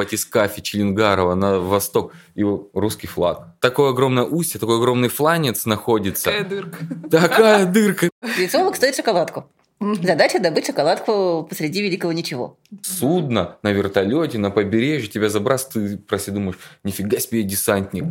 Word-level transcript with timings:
батискафе, 0.00 0.62
Челенгарова 0.62 1.34
на 1.34 1.58
восток 1.60 2.12
и 2.34 2.42
русский 2.72 3.06
флаг. 3.06 3.54
Такое 3.60 3.90
огромное 3.90 4.24
устье, 4.24 4.58
такой 4.58 4.78
огромный 4.78 5.08
фланец 5.08 5.66
находится. 5.66 6.30
Такая 6.30 6.44
дырка. 6.44 6.78
Такая 7.10 7.66
дырка. 7.66 8.10
Яйцолог 8.38 8.76
стоит 8.76 8.96
шоколадку. 8.96 9.44
Задача 9.80 10.38
добыть 10.38 10.66
шоколадку 10.66 11.46
посреди 11.48 11.82
великого 11.82 12.12
ничего. 12.12 12.56
Судно 12.82 13.56
на 13.62 13.72
вертолете, 13.72 14.38
на 14.38 14.50
побережье, 14.50 15.08
тебя 15.08 15.28
забрасывают, 15.28 15.92
ты 15.92 15.98
просто 15.98 16.32
думаешь, 16.32 16.58
нифига 16.82 17.18
себе 17.18 17.42
десантник. 17.42 18.04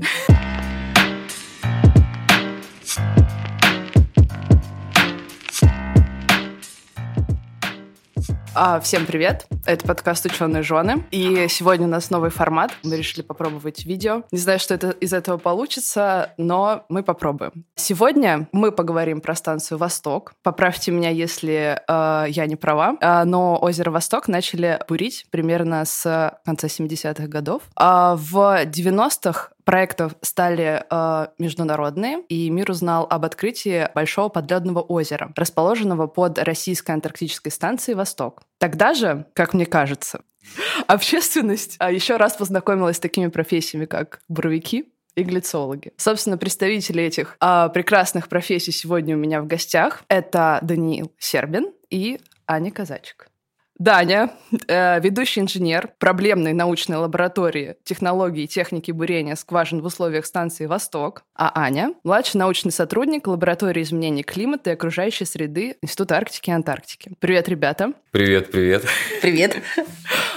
А, 8.62 8.82
всем 8.82 9.05
привет! 9.05 9.48
Это 9.66 9.88
подкаст 9.88 10.25
«Ученые 10.25 10.64
жены». 10.64 11.05
И 11.12 11.48
сегодня 11.48 11.88
у 11.88 11.89
нас 11.89 12.10
новый 12.10 12.30
формат. 12.30 12.74
Мы 12.84 12.98
решили 12.98 13.21
попробовать 13.21 13.86
видео. 13.86 14.24
Не 14.33 14.38
знаю, 14.38 14.60
что 14.60 14.74
это, 14.74 14.89
из 14.89 15.14
этого 15.14 15.38
получится, 15.38 16.33
но 16.36 16.83
мы 16.89 17.02
попробуем. 17.02 17.64
Сегодня 17.75 18.50
мы 18.52 18.74
поговорим 18.74 19.21
про 19.21 19.33
станцию 19.33 19.78
«Восток». 19.78 20.33
Поправьте 20.43 20.92
меня, 20.92 21.10
если 21.10 21.80
э, 21.88 22.25
я 22.30 22.47
не 22.47 22.57
права. 22.57 22.97
Э, 23.00 23.24
но 23.24 23.57
озеро 23.61 23.92
«Восток» 23.92 24.28
начали 24.28 24.82
бурить 24.89 25.28
примерно 25.32 25.86
с 25.86 26.38
конца 26.44 26.68
70-х 26.68 27.28
годов. 27.28 27.61
А 27.78 28.18
в 28.18 28.66
90-х 28.66 29.52
проектов 29.69 30.15
стали 30.23 30.83
э, 30.89 31.28
международные, 31.37 32.23
и 32.27 32.50
мир 32.50 32.72
узнал 32.72 33.05
об 33.08 33.23
открытии 33.23 33.88
большого 33.94 34.30
подледного 34.30 34.80
озера, 34.81 35.31
расположенного 35.36 36.08
под 36.08 36.39
российской 36.39 36.89
антарктической 36.94 37.52
станцией 37.52 37.95
«Восток». 37.95 38.41
Тогда 38.58 38.95
же, 38.95 39.27
как 39.36 39.53
мне 39.53 39.67
кажется, 39.67 40.22
общественность 40.88 41.75
а, 41.77 41.91
еще 41.91 42.17
раз 42.17 42.36
познакомилась 42.36 42.97
с 42.97 43.00
такими 43.00 43.27
профессиями, 43.27 43.86
как 43.86 44.22
буровики, 44.27 44.86
и 45.16 45.23
глицологи. 45.23 45.91
Собственно, 45.97 46.39
представители 46.39 47.03
этих 47.03 47.35
а, 47.39 47.69
прекрасных 47.69 48.27
профессий 48.27 48.72
сегодня 48.72 49.16
у 49.16 49.19
меня 49.19 49.39
в 49.39 49.45
гостях. 49.45 50.01
Это 50.07 50.57
Даниил 50.63 51.11
Сербин 51.19 51.73
и 51.91 52.19
Аня 52.47 52.72
Казачек. 52.72 53.28
Даня, 53.80 54.31
э, 54.67 54.99
ведущий 54.99 55.39
инженер 55.39 55.94
проблемной 55.99 56.52
научной 56.52 56.97
лаборатории 56.97 57.77
технологии 57.85 58.44
и 58.44 58.47
техники 58.47 58.91
бурения 58.91 59.35
скважин 59.35 59.81
в 59.81 59.85
условиях 59.85 60.25
станции 60.25 60.66
«Восток», 60.66 61.23
а 61.33 61.49
Аня– 61.55 61.94
младший 62.03 62.39
научный 62.39 62.73
сотрудник 62.73 63.25
лаборатории 63.25 63.81
изменений 63.81 64.23
климата 64.23 64.72
и 64.72 64.73
окружающей 64.73 65.23
среды 65.23 65.77
Института 65.81 66.17
Арктики 66.17 66.50
и 66.50 66.53
Антарктики. 66.53 67.13
Привет, 67.19 67.47
ребята. 67.47 67.94
Привет, 68.11 68.52
привет. 68.52 68.83
Привет. 69.22 69.55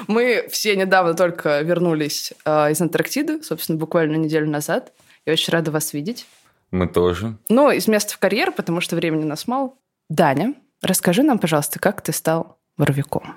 Мы 0.07 0.47
все 0.49 0.77
недавно 0.77 1.15
только 1.15 1.63
вернулись 1.63 2.33
э, 2.45 2.71
из 2.71 2.81
Антарктиды, 2.81 3.43
собственно, 3.43 3.77
буквально 3.77 4.15
неделю 4.15 4.49
назад. 4.49 4.93
Я 5.27 5.33
очень 5.33 5.53
рада 5.53 5.73
вас 5.73 5.93
видеть. 5.93 6.27
Мы 6.71 6.87
тоже. 6.87 7.37
Ну, 7.49 7.73
из 7.73 7.89
места 7.89 8.15
в 8.15 8.19
карьер, 8.19 8.53
потому 8.53 8.81
что 8.81 8.95
времени 8.95 9.25
у 9.25 9.29
нас 9.29 9.49
мало. 9.49 9.75
Даня, 10.09 10.55
расскажи 10.81 11.25
нам, 11.25 11.41
пожалуйста, 11.41 11.81
как 11.81 12.03
ты 12.03 12.13
стал 12.13 12.62
Боровиком. 12.77 13.37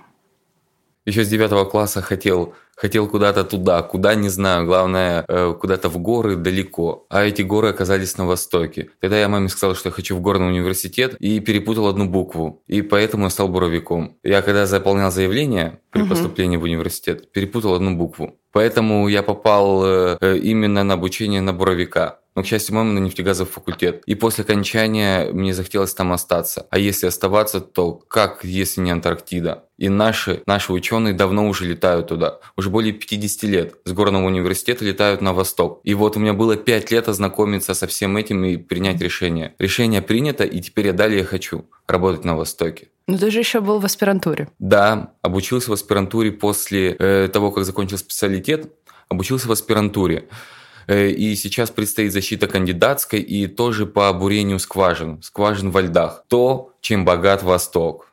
Еще 1.05 1.23
с 1.23 1.29
девятого 1.29 1.65
класса 1.65 2.01
хотел, 2.01 2.55
хотел 2.75 3.07
куда-то 3.07 3.43
туда, 3.43 3.81
куда 3.81 4.15
не 4.15 4.29
знаю, 4.29 4.65
главное, 4.65 5.25
э, 5.27 5.53
куда-то 5.59 5.89
в 5.89 5.97
горы 5.97 6.35
далеко. 6.35 7.05
А 7.09 7.23
эти 7.23 7.41
горы 7.41 7.69
оказались 7.69 8.17
на 8.17 8.25
востоке. 8.25 8.89
Тогда 8.99 9.19
я 9.19 9.29
маме 9.29 9.49
сказал, 9.49 9.75
что 9.75 9.89
я 9.89 9.93
хочу 9.93 10.15
в 10.15 10.21
горный 10.21 10.47
университет 10.47 11.15
и 11.19 11.39
перепутал 11.39 11.87
одну 11.87 12.05
букву. 12.05 12.61
И 12.67 12.81
поэтому 12.81 13.25
я 13.25 13.29
стал 13.29 13.47
буровиком. 13.47 14.17
Я 14.23 14.41
когда 14.41 14.65
заполнял 14.65 15.11
заявление 15.11 15.79
при 15.91 16.01
угу. 16.01 16.09
поступлении 16.09 16.57
в 16.57 16.63
университет, 16.63 17.31
перепутал 17.31 17.73
одну 17.75 17.95
букву. 17.95 18.35
Поэтому 18.51 19.07
я 19.07 19.23
попал 19.23 19.83
э, 19.85 20.37
именно 20.41 20.83
на 20.83 20.93
обучение 20.93 21.41
на 21.41 21.53
буровика 21.53 22.19
но, 22.35 22.43
к 22.43 22.45
счастью, 22.45 22.75
мама 22.75 22.91
на 22.91 22.99
нефтегазовый 22.99 23.51
факультет. 23.51 24.03
И 24.05 24.13
после 24.13 24.43
окончания 24.43 25.31
мне 25.31 25.53
захотелось 25.53 25.93
там 25.93 26.11
остаться. 26.11 26.67
А 26.69 26.77
если 26.77 27.07
оставаться, 27.07 27.61
то 27.61 27.93
как, 27.93 28.43
если 28.43 28.81
не 28.81 28.91
Антарктида? 28.91 29.63
И 29.77 29.87
наши, 29.87 30.43
наши 30.45 30.73
ученые 30.73 31.13
давно 31.13 31.47
уже 31.47 31.65
летают 31.65 32.07
туда. 32.07 32.39
Уже 32.57 32.64
более 32.69 32.93
50 32.93 33.43
лет 33.43 33.75
с 33.85 33.91
горного 33.91 34.25
университета 34.25 34.85
летают 34.85 35.21
на 35.21 35.33
восток. 35.33 35.81
И 35.83 35.93
вот 35.93 36.17
у 36.17 36.19
меня 36.19 36.33
было 36.33 36.55
5 36.55 36.91
лет 36.91 37.07
ознакомиться 37.07 37.73
со 37.73 37.87
всем 37.87 38.17
этим 38.17 38.43
и 38.45 38.57
принять 38.57 39.01
решение. 39.01 39.53
Решение 39.59 40.01
принято, 40.01 40.43
и 40.43 40.61
теперь 40.61 40.87
я 40.87 40.93
далее 40.93 41.23
хочу 41.23 41.65
работать 41.87 42.25
на 42.25 42.35
Востоке. 42.35 42.87
Ну 43.07 43.17
ты 43.17 43.29
же 43.29 43.39
еще 43.39 43.61
был 43.61 43.79
в 43.79 43.85
аспирантуре. 43.85 44.49
Да, 44.59 45.13
обучился 45.21 45.69
в 45.69 45.73
аспирантуре 45.73 46.31
после 46.31 46.95
э, 46.97 47.29
того, 47.31 47.51
как 47.51 47.65
закончил 47.65 47.97
специалитет. 47.97 48.71
Обучился 49.09 49.47
в 49.47 49.51
аспирантуре. 49.51 50.27
Э, 50.87 51.09
и 51.09 51.35
сейчас 51.35 51.69
предстоит 51.69 52.13
защита 52.13 52.47
кандидатской 52.47 53.19
и 53.19 53.47
тоже 53.47 53.85
по 53.85 54.11
бурению 54.13 54.59
скважин, 54.59 55.21
скважин 55.21 55.71
во 55.71 55.81
льдах. 55.81 56.23
То, 56.27 56.73
чем 56.81 57.05
богат 57.05 57.43
Восток. 57.43 58.11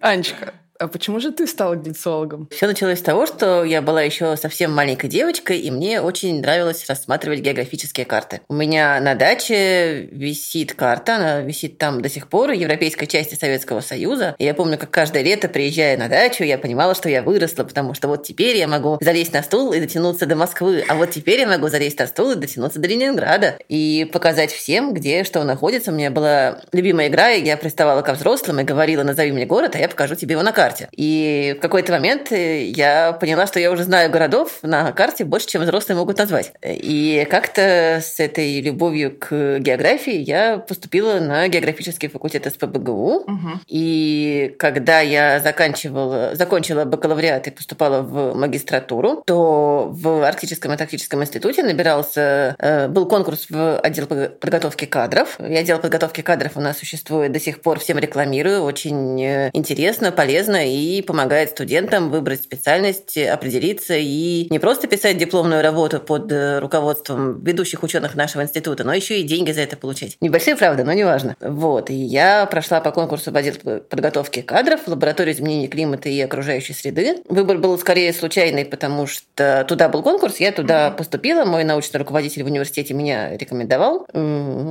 Анечка, 0.00 0.54
а 0.80 0.88
почему 0.88 1.20
же 1.20 1.30
ты 1.30 1.46
стала 1.46 1.76
глицологом? 1.76 2.48
Все 2.50 2.66
началось 2.66 3.00
с 3.00 3.02
того, 3.02 3.26
что 3.26 3.64
я 3.64 3.82
была 3.82 4.00
еще 4.02 4.36
совсем 4.38 4.72
маленькой 4.72 5.10
девочкой, 5.10 5.58
и 5.58 5.70
мне 5.70 6.00
очень 6.00 6.40
нравилось 6.40 6.86
рассматривать 6.88 7.40
географические 7.40 8.06
карты. 8.06 8.40
У 8.48 8.54
меня 8.54 8.98
на 9.00 9.14
даче 9.14 10.08
висит 10.10 10.72
карта, 10.72 11.16
она 11.16 11.40
висит 11.42 11.76
там 11.76 12.00
до 12.00 12.08
сих 12.08 12.28
пор, 12.28 12.52
европейской 12.52 13.04
части 13.04 13.34
Советского 13.34 13.80
Союза. 13.80 14.34
И 14.38 14.44
я 14.44 14.54
помню, 14.54 14.78
как 14.78 14.90
каждое 14.90 15.22
лето, 15.22 15.48
приезжая 15.48 15.98
на 15.98 16.08
дачу, 16.08 16.44
я 16.44 16.56
понимала, 16.56 16.94
что 16.94 17.10
я 17.10 17.22
выросла, 17.22 17.64
потому 17.64 17.92
что 17.92 18.08
вот 18.08 18.22
теперь 18.22 18.56
я 18.56 18.66
могу 18.66 18.96
залезть 19.02 19.34
на 19.34 19.42
стул 19.42 19.74
и 19.74 19.80
дотянуться 19.80 20.24
до 20.24 20.34
Москвы, 20.34 20.82
а 20.88 20.94
вот 20.94 21.10
теперь 21.10 21.40
я 21.40 21.46
могу 21.46 21.68
залезть 21.68 21.98
на 21.98 22.06
стул 22.06 22.32
и 22.32 22.36
дотянуться 22.36 22.78
до 22.78 22.88
Ленинграда. 22.88 23.58
И 23.68 24.08
показать 24.10 24.50
всем, 24.50 24.94
где 24.94 25.24
что 25.24 25.44
находится. 25.44 25.90
У 25.90 25.94
меня 25.94 26.10
была 26.10 26.62
любимая 26.72 27.08
игра, 27.08 27.32
и 27.32 27.44
я 27.44 27.58
приставала 27.58 28.00
ко 28.00 28.14
взрослым 28.14 28.60
и 28.60 28.64
говорила, 28.64 29.02
назови 29.02 29.30
мне 29.32 29.44
город, 29.44 29.76
а 29.76 29.78
я 29.78 29.86
покажу 29.86 30.14
тебе 30.14 30.32
его 30.32 30.42
на 30.42 30.52
карте 30.52 30.69
карте. 30.70 30.88
И 30.92 31.54
в 31.58 31.60
какой-то 31.60 31.92
момент 31.92 32.32
э, 32.32 32.64
я 32.64 33.12
поняла, 33.12 33.46
что 33.46 33.58
я 33.60 33.70
уже 33.70 33.84
знаю 33.84 34.10
городов 34.10 34.58
на 34.62 34.92
карте 34.92 35.24
больше, 35.24 35.48
чем 35.48 35.62
взрослые 35.62 35.96
могут 35.96 36.18
назвать. 36.18 36.52
И 36.62 37.26
как-то 37.30 38.00
с 38.02 38.20
этой 38.20 38.60
любовью 38.60 39.16
к 39.18 39.58
географии 39.58 40.16
я 40.16 40.58
поступила 40.58 41.18
на 41.20 41.48
географический 41.48 42.08
факультет 42.08 42.46
СПБГУ. 42.52 42.90
Угу. 42.90 43.50
И 43.68 44.54
когда 44.58 45.00
я 45.00 45.40
заканчивала, 45.40 46.34
закончила 46.34 46.84
бакалавриат 46.84 47.48
и 47.48 47.50
поступала 47.50 48.02
в 48.02 48.34
магистратуру, 48.34 49.22
то 49.26 49.88
в 49.90 50.22
Арктическом 50.22 50.72
и 50.72 50.76
Тактическом 50.76 51.22
институте 51.22 51.62
набирался, 51.62 52.56
э, 52.58 52.88
был 52.88 53.06
конкурс 53.06 53.46
в 53.50 53.78
отдел 53.80 54.06
подготовки 54.06 54.84
кадров. 54.84 55.38
И 55.40 55.54
отдел 55.54 55.78
подготовки 55.78 56.20
кадров 56.20 56.52
у 56.56 56.60
нас 56.60 56.78
существует 56.78 57.32
до 57.32 57.40
сих 57.40 57.60
пор, 57.60 57.78
всем 57.78 57.98
рекламирую, 57.98 58.62
очень 58.62 59.22
э, 59.22 59.50
интересно, 59.52 60.12
полезно 60.12 60.59
и 60.62 61.02
помогает 61.02 61.50
студентам 61.50 62.10
выбрать 62.10 62.42
специальность, 62.42 63.16
определиться 63.16 63.94
и 63.96 64.46
не 64.50 64.58
просто 64.58 64.86
писать 64.86 65.18
дипломную 65.18 65.62
работу 65.62 66.00
под 66.00 66.30
э, 66.32 66.58
руководством 66.58 67.42
ведущих 67.42 67.82
ученых 67.82 68.14
нашего 68.14 68.42
института, 68.42 68.84
но 68.84 68.94
еще 68.94 69.20
и 69.20 69.22
деньги 69.22 69.52
за 69.52 69.62
это 69.62 69.76
получать. 69.76 70.16
Небольшие, 70.20 70.56
правда, 70.56 70.84
но 70.84 70.92
неважно. 70.92 71.36
Вот. 71.40 71.90
И 71.90 71.94
я 71.94 72.46
прошла 72.46 72.80
по 72.80 72.90
конкурсу 72.92 73.30
в 73.30 73.80
подготовки 73.80 74.42
кадров 74.42 74.80
в 74.84 74.88
лабораторию 74.88 75.34
изменения 75.34 75.68
климата 75.68 76.08
и 76.08 76.20
окружающей 76.20 76.72
среды. 76.72 77.22
Выбор 77.28 77.58
был 77.58 77.78
скорее 77.78 78.12
случайный, 78.12 78.64
потому 78.64 79.06
что 79.06 79.64
туда 79.68 79.88
был 79.88 80.02
конкурс, 80.02 80.38
я 80.38 80.52
туда 80.52 80.88
mm-hmm. 80.88 80.96
поступила, 80.96 81.44
мой 81.44 81.64
научный 81.64 81.98
руководитель 81.98 82.42
в 82.42 82.46
университете 82.46 82.94
меня 82.94 83.36
рекомендовал. 83.36 84.06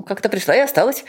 Как-то 0.08 0.30
пришла 0.30 0.56
и 0.56 0.60
осталась. 0.60 1.04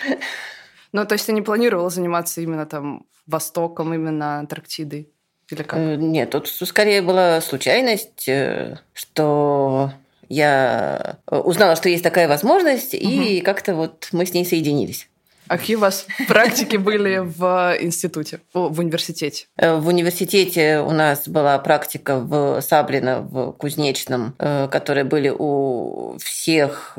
Ну, 0.93 1.07
то 1.07 1.15
есть 1.15 1.27
ты 1.27 1.33
не 1.33 1.43
планировала 1.43 1.91
заниматься 1.91 2.41
именно 2.41 2.67
там 2.67 3.07
Востоком, 3.27 3.95
именно 3.95 4.41
Антарктидой? 4.41 5.09
Или 5.51 5.63
как? 5.63 5.79
Э, 5.79 5.97
нет, 5.97 6.31
тут 6.31 6.49
скорее 6.49 7.03
была 7.03 7.41
случайность, 7.41 8.29
э, 8.29 8.79
что 8.93 9.93
я 10.29 11.19
узнала, 11.27 11.77
что 11.77 11.89
есть 11.89 12.05
такая 12.05 12.29
возможность, 12.29 12.95
угу. 12.95 13.03
и 13.03 13.41
как-то 13.41 13.75
вот 13.75 14.09
мы 14.13 14.27
с 14.27 14.33
ней 14.33 14.45
соединились. 14.45 15.09
А 15.49 15.59
какие 15.59 15.75
у 15.75 15.81
вас 15.81 16.07
практики 16.29 16.77
были 16.77 17.19
в 17.19 17.77
институте, 17.81 18.41
в 18.55 18.79
университете? 18.79 19.47
Э, 19.57 19.75
в 19.77 19.89
университете 19.89 20.81
у 20.81 20.93
нас 20.93 21.27
была 21.29 21.59
практика 21.59 22.21
в 22.21 22.61
Саблино, 22.61 23.23
в 23.23 23.53
Кузнечном, 23.53 24.35
которые 24.39 25.05
были 25.05 25.35
у 25.37 26.17
всех 26.19 26.93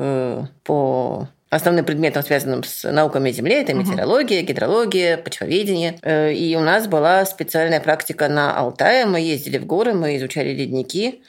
по 0.64 1.28
основным 1.52 1.84
предметом, 1.84 2.22
связанным 2.22 2.64
с 2.64 2.90
науками 2.90 3.30
Земли, 3.30 3.56
это 3.56 3.74
метеорология, 3.74 4.42
гидрология, 4.42 5.18
почвоведение. 5.18 5.98
Э, 6.00 6.32
и 6.32 6.56
у 6.56 6.60
нас 6.60 6.86
была 6.86 7.26
специальная 7.26 7.80
практика 7.80 8.28
на 8.28 8.56
Алтае. 8.56 9.04
Мы 9.04 9.20
ездили 9.20 9.58
в 9.58 9.66
горы, 9.66 9.92
мы 9.92 10.16
изучали 10.16 10.54
ледники. 10.54 11.22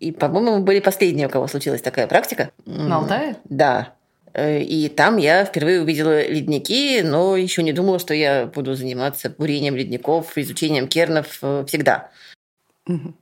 И, 0.00 0.10
по-моему, 0.10 0.56
мы 0.56 0.60
были 0.62 0.80
последние, 0.80 1.26
у 1.26 1.30
кого 1.30 1.46
случилась 1.48 1.82
такая 1.82 2.06
практика. 2.06 2.50
На 2.64 2.96
Алтае? 2.96 3.36
Да. 3.44 3.92
Э, 4.32 4.58
и 4.62 4.88
там 4.88 5.18
я 5.18 5.44
впервые 5.44 5.82
увидела 5.82 6.26
ледники, 6.26 7.02
но 7.02 7.36
еще 7.36 7.62
не 7.62 7.74
думала, 7.74 7.98
что 7.98 8.14
я 8.14 8.46
буду 8.46 8.74
заниматься 8.74 9.28
бурением 9.28 9.76
ледников, 9.76 10.38
изучением 10.38 10.88
кернов 10.88 11.40
э, 11.42 11.64
всегда. 11.68 12.10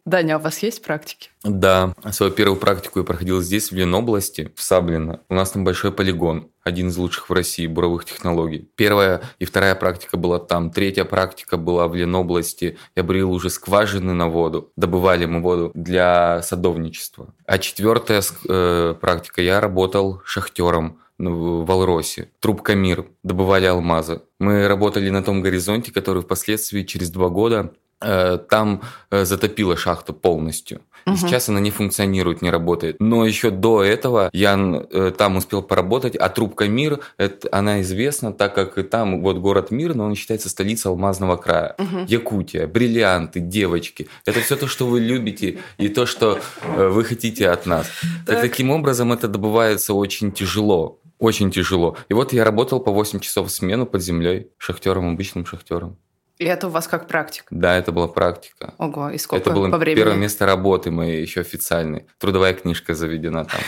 Даня, 0.04 0.36
а 0.36 0.38
у 0.38 0.40
вас 0.40 0.62
есть 0.62 0.82
практики? 0.82 1.30
Да, 1.42 1.94
свою 2.12 2.32
первую 2.32 2.58
практику 2.58 3.00
я 3.00 3.04
проходил 3.04 3.40
здесь, 3.42 3.70
в 3.70 3.74
Ленобласти, 3.74 4.52
в 4.54 4.62
Саблино. 4.62 5.20
У 5.28 5.34
нас 5.34 5.50
там 5.50 5.64
большой 5.64 5.92
полигон, 5.92 6.48
один 6.62 6.88
из 6.88 6.96
лучших 6.96 7.28
в 7.28 7.32
России 7.32 7.66
буровых 7.66 8.04
технологий. 8.04 8.68
Первая 8.76 9.22
и 9.38 9.44
вторая 9.44 9.74
практика 9.74 10.16
была 10.16 10.38
там. 10.38 10.70
Третья 10.70 11.04
практика 11.04 11.56
была 11.56 11.88
в 11.88 11.94
Ленобласти. 11.94 12.78
Я 12.94 13.02
брил 13.02 13.32
уже 13.32 13.50
скважины 13.50 14.14
на 14.14 14.28
воду. 14.28 14.72
Добывали 14.76 15.26
мы 15.26 15.42
воду 15.42 15.72
для 15.74 16.42
садовничества. 16.42 17.34
А 17.44 17.58
четвертая 17.58 18.22
э, 18.48 18.94
практика, 19.00 19.42
я 19.42 19.60
работал 19.60 20.22
шахтером 20.24 21.00
в 21.18 21.70
Алросе. 21.70 22.30
Трубка 22.40 22.74
Мир. 22.74 23.06
Добывали 23.22 23.66
алмазы. 23.66 24.22
Мы 24.38 24.68
работали 24.68 25.08
на 25.08 25.22
том 25.22 25.40
горизонте, 25.40 25.92
который 25.92 26.22
впоследствии 26.22 26.82
через 26.82 27.10
два 27.10 27.28
года 27.28 27.72
там 28.00 28.82
э, 29.10 29.24
затопила 29.24 29.76
шахту 29.76 30.12
полностью. 30.12 30.80
И 31.06 31.10
Мгм. 31.10 31.18
сейчас 31.18 31.48
она 31.48 31.60
не 31.60 31.70
функционирует, 31.70 32.42
не 32.42 32.50
работает. 32.50 32.96
Но 32.98 33.24
еще 33.24 33.50
до 33.50 33.82
этого 33.84 34.28
я 34.32 34.58
э, 34.90 35.12
там 35.16 35.36
успел 35.36 35.62
поработать, 35.62 36.16
а 36.16 36.28
трубка 36.28 36.66
Мир, 36.68 36.98
это, 37.16 37.48
она 37.52 37.80
известна, 37.82 38.32
так 38.32 38.54
как 38.56 38.76
и 38.76 38.82
там 38.82 39.22
вот 39.22 39.36
город 39.38 39.70
Мир, 39.70 39.94
но 39.94 40.04
он 40.06 40.14
считается 40.16 40.48
столицей 40.48 40.90
алмазного 40.90 41.36
края. 41.36 41.76
Мгм. 41.78 42.06
Якутия, 42.06 42.66
бриллианты, 42.66 43.38
девочки. 43.38 44.08
Это 44.24 44.40
все 44.40 44.56
то, 44.56 44.66
что 44.66 44.86
вы 44.86 44.98
любите 45.00 45.58
и 45.78 45.88
то, 45.88 46.06
что 46.06 46.40
э, 46.62 46.88
вы 46.88 47.04
хотите 47.04 47.48
от 47.50 47.66
нас. 47.66 47.86
Так. 48.26 48.36
Так. 48.36 48.40
таким 48.40 48.70
образом 48.70 49.12
это 49.12 49.28
добывается 49.28 49.94
очень 49.94 50.32
тяжело. 50.32 50.98
Очень 51.18 51.50
тяжело. 51.50 51.96
И 52.10 52.14
вот 52.14 52.32
я 52.32 52.44
работал 52.44 52.80
по 52.80 52.90
8 52.90 53.20
часов 53.20 53.46
в 53.48 53.50
смену 53.50 53.86
под 53.86 54.02
землей, 54.02 54.48
шахтером, 54.58 55.08
обычным 55.14 55.46
шахтером. 55.46 55.96
И 56.38 56.44
это 56.44 56.66
у 56.66 56.70
вас 56.70 56.86
как 56.86 57.08
практика? 57.08 57.46
Да, 57.50 57.76
это 57.76 57.92
была 57.92 58.08
практика. 58.08 58.74
Ого, 58.78 59.10
и 59.10 59.18
сколько 59.18 59.42
это 59.42 59.52
было 59.52 59.70
по 59.70 59.78
времени? 59.78 60.02
первое 60.02 60.16
место 60.16 60.44
работы 60.44 60.90
моей, 60.90 61.22
еще 61.22 61.40
официальной. 61.40 62.06
Трудовая 62.18 62.52
книжка 62.52 62.94
заведена 62.94 63.44
там. 63.44 63.60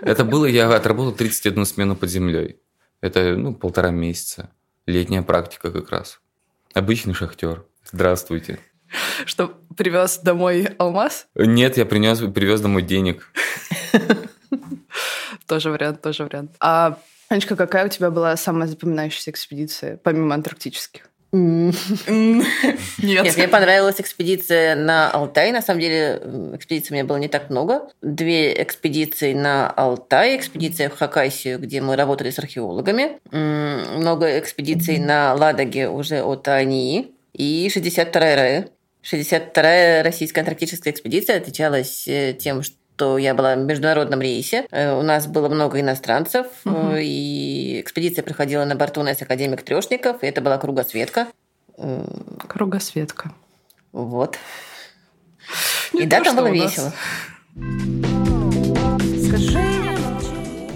Это 0.00 0.24
было, 0.24 0.44
я 0.46 0.72
отработал 0.72 1.12
31 1.12 1.64
смену 1.64 1.96
под 1.96 2.10
землей. 2.10 2.60
Это, 3.00 3.36
ну, 3.36 3.54
полтора 3.54 3.90
месяца. 3.90 4.50
Летняя 4.86 5.22
практика 5.22 5.70
как 5.70 5.90
раз. 5.90 6.20
Обычный 6.74 7.14
шахтер. 7.14 7.64
Здравствуйте. 7.90 8.58
Что, 9.24 9.58
привез 9.76 10.18
домой 10.18 10.68
алмаз? 10.78 11.26
Нет, 11.34 11.76
я 11.76 11.86
принес, 11.86 12.18
привез 12.32 12.60
домой 12.60 12.82
денег. 12.82 13.32
Тоже 15.46 15.70
вариант, 15.70 16.02
тоже 16.02 16.24
вариант. 16.24 16.52
А, 16.60 16.98
Анечка, 17.28 17.56
какая 17.56 17.86
у 17.86 17.88
тебя 17.88 18.10
была 18.10 18.36
самая 18.36 18.68
запоминающаяся 18.68 19.30
экспедиция, 19.30 19.96
помимо 19.98 20.34
антарктических? 20.34 21.07
Нет. 21.32 21.74
Нет, 22.98 23.36
мне 23.36 23.48
понравилась 23.48 24.00
экспедиция 24.00 24.74
на 24.74 25.10
Алтай. 25.10 25.52
На 25.52 25.60
самом 25.60 25.80
деле, 25.80 26.22
экспедиций 26.54 26.92
у 26.92 26.94
меня 26.94 27.04
было 27.04 27.18
не 27.18 27.28
так 27.28 27.50
много. 27.50 27.90
Две 28.00 28.62
экспедиции 28.62 29.34
на 29.34 29.68
Алтай, 29.68 30.36
экспедиция 30.36 30.88
в 30.88 30.96
Хакасию, 30.96 31.58
где 31.58 31.82
мы 31.82 31.96
работали 31.96 32.30
с 32.30 32.38
археологами. 32.38 33.18
Много 33.30 34.38
экспедиций 34.38 34.98
на 34.98 35.34
Ладоге 35.34 35.88
уже 35.88 36.22
от 36.22 36.48
АНИ. 36.48 37.12
И 37.34 37.70
62-я 37.72 38.36
РАЭ. 38.36 38.64
62-я 39.04 40.02
российская 40.02 40.40
антарктическая 40.40 40.92
экспедиция 40.92 41.36
отличалась 41.36 42.06
э, 42.08 42.34
тем, 42.38 42.62
что 42.62 42.77
я 43.18 43.34
была 43.34 43.54
в 43.54 43.58
международном 43.58 44.20
рейсе. 44.20 44.66
Э, 44.70 44.98
У 44.98 45.02
нас 45.02 45.26
было 45.26 45.48
много 45.48 45.80
иностранцев, 45.80 46.46
Мгм. 46.64 46.96
и 46.98 47.80
экспедиция 47.80 48.22
проходила 48.22 48.64
на 48.64 48.74
борту 48.74 49.02
нас 49.02 49.20
академик 49.22 49.62
Трешников, 49.62 50.22
и 50.22 50.26
это 50.26 50.40
была 50.40 50.58
кругосветка. 50.58 51.28
Кругосветка. 52.48 53.32
Вот. 53.92 54.36
Не 55.92 56.02
И 56.02 56.06
да, 56.06 56.18
то, 56.18 56.24
там 56.24 56.36
было 56.36 56.48
у 56.48 56.52
весело. 56.52 56.92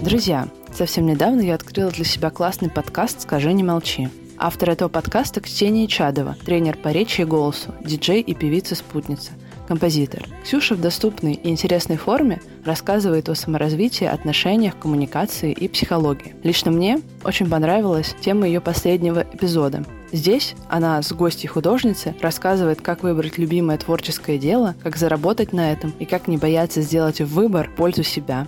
Друзья, 0.01 0.47
совсем 0.73 1.05
недавно 1.05 1.41
я 1.41 1.55
открыла 1.55 1.91
для 1.91 2.05
себя 2.05 2.29
классный 2.29 2.69
подкаст 2.69 3.21
«Скажи, 3.21 3.51
не 3.53 3.63
молчи». 3.63 4.09
Автор 4.37 4.71
этого 4.71 4.89
подкаста 4.89 5.39
Ксения 5.41 5.87
Чадова, 5.87 6.35
тренер 6.45 6.77
по 6.77 6.89
речи 6.89 7.21
и 7.21 7.25
голосу, 7.25 7.73
диджей 7.81 8.19
и 8.21 8.33
певица-спутница, 8.33 9.31
композитор. 9.73 10.27
Ксюша 10.43 10.75
в 10.75 10.81
доступной 10.81 11.33
и 11.33 11.49
интересной 11.49 11.97
форме 11.97 12.39
рассказывает 12.63 13.27
о 13.27 13.33
саморазвитии, 13.33 14.05
отношениях, 14.05 14.77
коммуникации 14.77 15.51
и 15.51 15.67
психологии. 15.67 16.35
Лично 16.43 16.69
мне 16.69 17.01
очень 17.23 17.49
понравилась 17.49 18.15
тема 18.21 18.45
ее 18.45 18.61
последнего 18.61 19.25
эпизода. 19.33 19.83
Здесь 20.11 20.53
она 20.69 21.01
с 21.01 21.11
гостьей 21.11 21.49
художницы 21.49 22.13
рассказывает, 22.21 22.81
как 22.81 23.01
выбрать 23.01 23.39
любимое 23.39 23.79
творческое 23.79 24.37
дело, 24.37 24.75
как 24.83 24.95
заработать 24.95 25.53
на 25.53 25.71
этом 25.71 25.91
и 25.97 26.05
как 26.05 26.27
не 26.27 26.37
бояться 26.37 26.81
сделать 26.83 27.21
выбор 27.21 27.67
в 27.67 27.75
пользу 27.75 28.03
себя 28.03 28.47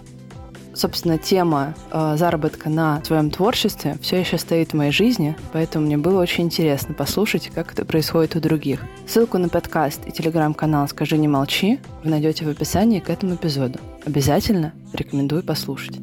собственно, 0.76 1.18
тема 1.18 1.74
э, 1.92 2.16
заработка 2.18 2.70
на 2.70 3.04
своем 3.04 3.32
творчестве 3.32 3.98
все 4.02 4.20
еще 4.20 4.38
стоит 4.38 4.72
в 4.72 4.76
моей 4.76 4.92
жизни, 4.92 5.36
поэтому 5.54 5.86
мне 5.86 5.98
было 5.98 6.22
очень 6.22 6.46
интересно 6.46 6.94
послушать, 6.94 7.50
как 7.54 7.72
это 7.74 7.86
происходит 7.86 8.36
у 8.36 8.40
других. 8.40 8.82
Ссылку 9.08 9.38
на 9.38 9.50
подкаст 9.50 10.06
и 10.06 10.12
телеграм-канал 10.12 10.88
«Скажи, 10.88 11.18
не 11.18 11.28
молчи» 11.28 11.80
вы 12.04 12.10
найдете 12.10 12.46
в 12.46 12.50
описании 12.50 13.00
к 13.00 13.10
этому 13.10 13.36
эпизоду. 13.36 13.80
Обязательно 14.06 14.74
рекомендую 14.94 15.44
послушать. 15.44 15.98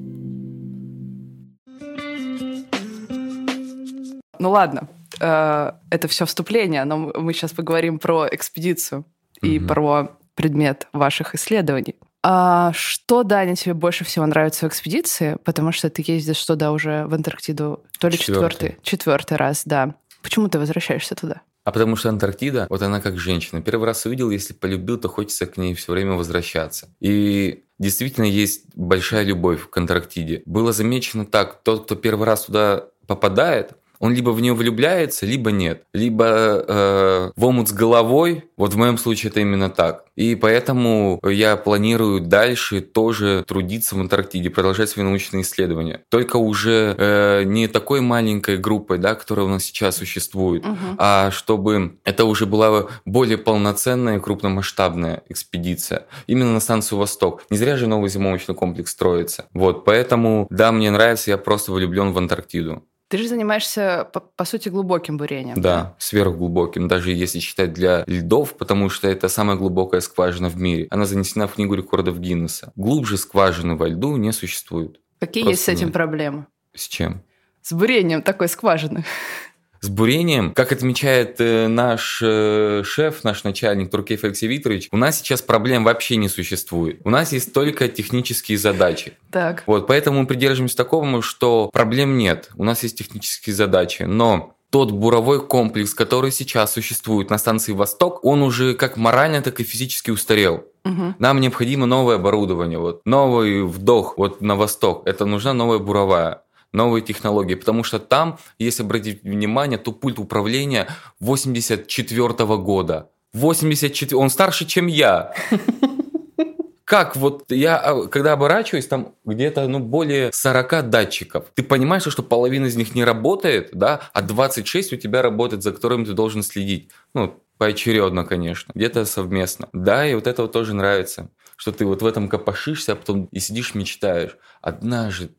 Ну 4.38 4.50
ладно, 4.50 4.88
э, 5.20 5.72
это 5.90 6.08
все 6.08 6.26
вступление, 6.26 6.84
но 6.84 7.12
мы 7.14 7.32
сейчас 7.32 7.52
поговорим 7.52 7.98
про 7.98 8.26
экспедицию 8.30 9.04
и 9.40 9.58
Мгм. 9.58 9.68
про 9.68 10.08
предмет 10.34 10.88
ваших 10.92 11.34
исследований. 11.34 11.94
А 12.24 12.72
что, 12.72 13.24
Даня, 13.24 13.56
тебе 13.56 13.74
больше 13.74 14.04
всего 14.04 14.24
нравится 14.26 14.66
в 14.66 14.68
экспедиции? 14.68 15.36
Потому 15.44 15.72
что 15.72 15.90
ты 15.90 16.04
ездишь 16.06 16.44
туда 16.44 16.70
уже 16.70 17.06
в 17.06 17.14
Антарктиду 17.14 17.82
то 17.98 18.08
ли 18.08 18.16
Четвертый. 18.16 18.76
четвертый, 18.76 18.78
четвертый 18.82 19.36
раз, 19.36 19.62
да. 19.64 19.94
Почему 20.22 20.48
ты 20.48 20.58
возвращаешься 20.60 21.16
туда? 21.16 21.40
А 21.64 21.70
потому 21.72 21.96
что 21.96 22.08
Антарктида, 22.08 22.66
вот 22.70 22.82
она 22.82 23.00
как 23.00 23.18
женщина. 23.18 23.60
Первый 23.60 23.86
раз 23.86 24.04
увидел, 24.06 24.30
если 24.30 24.52
полюбил, 24.52 24.98
то 24.98 25.08
хочется 25.08 25.46
к 25.46 25.56
ней 25.56 25.74
все 25.74 25.92
время 25.92 26.12
возвращаться. 26.14 26.88
И 27.00 27.64
действительно 27.78 28.24
есть 28.24 28.64
большая 28.74 29.24
любовь 29.24 29.68
к 29.68 29.76
Антарктиде. 29.76 30.42
Было 30.46 30.72
замечено 30.72 31.24
так, 31.24 31.62
тот, 31.62 31.84
кто 31.84 31.94
первый 31.96 32.26
раз 32.26 32.46
туда 32.46 32.86
попадает, 33.06 33.74
он 34.02 34.12
либо 34.14 34.30
в 34.30 34.40
нее 34.40 34.52
влюбляется, 34.52 35.24
либо 35.26 35.52
нет. 35.52 35.84
Либо 35.94 36.26
э, 36.26 37.30
в 37.36 37.44
омут 37.44 37.68
с 37.68 37.72
головой, 37.72 38.44
вот 38.56 38.74
в 38.74 38.76
моем 38.76 38.98
случае 38.98 39.30
это 39.30 39.38
именно 39.38 39.70
так. 39.70 40.06
И 40.16 40.34
поэтому 40.34 41.20
я 41.24 41.56
планирую 41.56 42.20
дальше 42.20 42.80
тоже 42.80 43.44
трудиться 43.46 43.94
в 43.94 44.00
Антарктиде, 44.00 44.50
продолжать 44.50 44.90
свои 44.90 45.04
научные 45.04 45.42
исследования. 45.42 46.00
Только 46.10 46.36
уже 46.36 46.96
э, 46.98 47.44
не 47.44 47.68
такой 47.68 48.00
маленькой 48.00 48.58
группой, 48.58 48.98
да, 48.98 49.14
которая 49.14 49.46
у 49.46 49.48
нас 49.48 49.62
сейчас 49.62 49.96
существует, 49.98 50.64
Мгм. 50.64 50.96
а 50.98 51.30
чтобы 51.30 51.98
это 52.04 52.24
уже 52.24 52.44
была 52.46 52.86
более 53.04 53.38
полноценная, 53.38 54.18
крупномасштабная 54.18 55.22
экспедиция. 55.28 56.06
Именно 56.26 56.54
на 56.54 56.60
станцию 56.60 56.98
Восток. 56.98 57.44
Не 57.50 57.56
зря 57.56 57.76
же 57.76 57.86
новый 57.86 58.10
зимовочный 58.10 58.56
комплекс 58.56 58.90
строится. 58.90 59.44
Вот, 59.54 59.84
поэтому, 59.84 60.48
да, 60.50 60.72
мне 60.72 60.90
нравится, 60.90 61.30
я 61.30 61.38
просто 61.38 61.70
влюблен 61.70 62.12
в 62.12 62.18
Антарктиду. 62.18 62.82
Ты 63.12 63.18
же 63.18 63.28
занимаешься, 63.28 64.08
по, 64.10 64.20
по 64.20 64.46
сути, 64.46 64.70
глубоким 64.70 65.18
бурением. 65.18 65.60
Да, 65.60 65.94
сверхглубоким, 65.98 66.88
даже 66.88 67.12
если 67.12 67.40
считать 67.40 67.74
для 67.74 68.04
льдов, 68.06 68.56
потому 68.56 68.88
что 68.88 69.06
это 69.06 69.28
самая 69.28 69.58
глубокая 69.58 70.00
скважина 70.00 70.48
в 70.48 70.56
мире. 70.56 70.86
Она 70.88 71.04
занесена 71.04 71.46
в 71.46 71.52
книгу 71.52 71.74
рекордов 71.74 72.18
Гиннесса. 72.18 72.72
Глубже 72.74 73.18
скважины 73.18 73.76
во 73.76 73.86
льду 73.86 74.16
не 74.16 74.32
существует. 74.32 74.98
Какие 75.20 75.42
Просто 75.42 75.50
есть 75.52 75.64
с 75.64 75.68
этим 75.68 75.88
нет. 75.88 75.92
проблемы? 75.92 76.46
С 76.74 76.88
чем? 76.88 77.22
С 77.60 77.74
бурением 77.74 78.22
такой 78.22 78.48
скважины. 78.48 79.04
С 79.82 79.88
бурением, 79.88 80.54
как 80.54 80.70
отмечает 80.70 81.40
э, 81.40 81.66
наш 81.66 82.20
э, 82.22 82.82
шеф, 82.84 83.24
наш 83.24 83.42
начальник 83.42 83.90
Туркеев 83.90 84.22
Алексей 84.22 84.46
Викторович, 84.46 84.88
у 84.92 84.96
нас 84.96 85.18
сейчас 85.18 85.42
проблем 85.42 85.82
вообще 85.82 86.14
не 86.14 86.28
существует. 86.28 87.00
У 87.02 87.10
нас 87.10 87.32
есть 87.32 87.52
только 87.52 87.88
технические 87.88 88.58
задачи. 88.58 89.14
Так. 89.32 89.64
Вот, 89.66 89.88
поэтому 89.88 90.20
мы 90.20 90.26
придерживаемся 90.28 90.76
такого, 90.76 91.20
что 91.20 91.68
проблем 91.72 92.16
нет. 92.16 92.50
У 92.56 92.62
нас 92.62 92.84
есть 92.84 92.96
технические 92.96 93.56
задачи, 93.56 94.04
но 94.04 94.54
тот 94.70 94.92
буровой 94.92 95.44
комплекс, 95.44 95.94
который 95.94 96.30
сейчас 96.30 96.72
существует 96.72 97.28
на 97.28 97.36
станции 97.36 97.72
Восток, 97.72 98.24
он 98.24 98.42
уже 98.42 98.74
как 98.74 98.96
морально, 98.96 99.42
так 99.42 99.58
и 99.58 99.64
физически 99.64 100.10
устарел. 100.10 100.64
Мгм. 100.84 101.16
Нам 101.18 101.40
необходимо 101.40 101.86
новое 101.86 102.16
оборудование, 102.16 102.78
вот 102.78 103.02
новый 103.04 103.64
вдох 103.64 104.16
вот 104.16 104.40
на 104.40 104.54
восток. 104.54 105.02
Это 105.06 105.26
нужна 105.26 105.52
новая 105.52 105.78
буровая, 105.78 106.42
новые 106.72 107.02
технологии, 107.02 107.54
потому 107.54 107.84
что 107.84 107.98
там, 107.98 108.38
если 108.58 108.82
обратить 108.82 109.22
внимание, 109.22 109.78
то 109.78 109.92
пульт 109.92 110.18
управления 110.18 110.88
84 111.20 112.34
года. 112.58 113.10
84, 113.32 114.16
он 114.16 114.30
старше, 114.30 114.66
чем 114.66 114.86
я. 114.86 115.34
Как 116.84 117.16
вот 117.16 117.50
я, 117.50 117.78
а, 117.78 118.06
когда 118.06 118.32
оборачиваюсь, 118.32 118.86
там 118.86 119.14
где-то 119.24 119.66
ну, 119.66 119.78
более 119.78 120.30
40 120.30 120.90
датчиков. 120.90 121.46
Ты 121.54 121.62
понимаешь, 121.62 122.02
что 122.02 122.22
половина 122.22 122.66
из 122.66 122.76
них 122.76 122.94
не 122.94 123.02
работает, 123.02 123.70
да, 123.72 124.02
а 124.12 124.20
26 124.20 124.92
у 124.92 124.96
тебя 124.96 125.22
работает, 125.22 125.62
за 125.62 125.72
которым 125.72 126.04
ты 126.04 126.12
должен 126.12 126.42
следить. 126.42 126.90
Ну, 127.14 127.42
поочередно, 127.56 128.24
конечно, 128.24 128.72
где-то 128.74 129.06
совместно. 129.06 129.68
Да, 129.72 130.06
и 130.06 130.14
вот 130.14 130.26
это 130.26 130.42
вот 130.42 130.52
тоже 130.52 130.74
нравится, 130.74 131.30
что 131.56 131.72
ты 131.72 131.86
вот 131.86 132.02
в 132.02 132.06
этом 132.06 132.28
копошишься, 132.28 132.92
а 132.92 132.96
потом 132.96 133.26
и 133.26 133.38
сидишь, 133.38 133.74
мечтаешь. 133.74 134.36
Однажды 134.60 135.30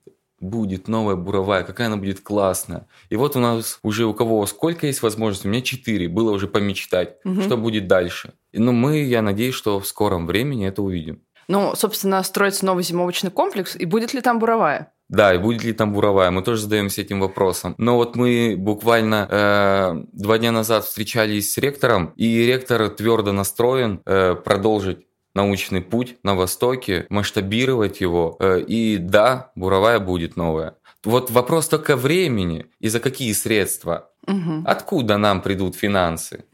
будет 0.43 0.88
новая 0.88 1.15
буровая, 1.15 1.63
какая 1.63 1.88
она 1.88 1.97
будет 1.97 2.21
классная. 2.21 2.88
И 3.09 3.15
вот 3.15 3.35
у 3.35 3.39
нас 3.39 3.79
уже 3.81 4.05
у 4.05 4.13
кого 4.13 4.45
сколько 4.45 4.88
есть 4.88 5.01
возможностей, 5.01 5.47
у 5.47 5.51
меня 5.51 5.62
четыре, 5.62 6.07
было 6.07 6.31
уже 6.31 6.47
помечтать, 6.47 7.17
угу. 7.23 7.41
что 7.41 7.57
будет 7.57 7.88
дальше. 7.88 8.33
Но 8.51 8.71
ну, 8.71 8.73
мы, 8.73 9.03
я 9.03 9.21
надеюсь, 9.21 9.55
что 9.55 9.79
в 9.79 9.88
скором 9.88 10.27
времени 10.27 10.67
это 10.67 10.81
увидим. 10.81 11.21
Ну, 11.47 11.73
собственно, 11.75 12.23
строится 12.23 12.65
новый 12.65 12.83
зимовочный 12.83 13.31
комплекс, 13.31 13.75
и 13.75 13.85
будет 13.85 14.13
ли 14.13 14.21
там 14.21 14.39
буровая? 14.39 14.93
Да, 15.09 15.33
и 15.33 15.38
будет 15.38 15.63
ли 15.63 15.73
там 15.73 15.93
буровая, 15.93 16.31
мы 16.31 16.41
тоже 16.41 16.62
задаемся 16.62 17.01
этим 17.01 17.19
вопросом. 17.19 17.75
Но 17.77 17.97
вот 17.97 18.15
мы 18.15 18.55
буквально 18.57 19.27
э, 19.29 20.05
два 20.13 20.38
дня 20.38 20.51
назад 20.51 20.85
встречались 20.85 21.53
с 21.53 21.57
ректором, 21.57 22.13
и 22.15 22.45
ректор 22.45 22.89
твердо 22.89 23.31
настроен 23.31 24.01
э, 24.05 24.35
продолжить 24.35 25.05
научный 25.33 25.81
путь 25.81 26.17
на 26.23 26.35
Востоке, 26.35 27.05
масштабировать 27.09 28.01
его. 28.01 28.37
Э, 28.39 28.59
и 28.61 28.97
да, 28.97 29.51
буровая 29.55 29.99
будет 29.99 30.35
новая. 30.35 30.75
Вот 31.03 31.31
вопрос 31.31 31.67
только 31.67 31.95
времени 31.95 32.65
и 32.79 32.87
за 32.87 32.99
какие 32.99 33.33
средства. 33.33 34.09
Угу. 34.27 34.63
Откуда 34.65 35.17
нам 35.17 35.41
придут 35.41 35.75
финансы? 35.75 36.45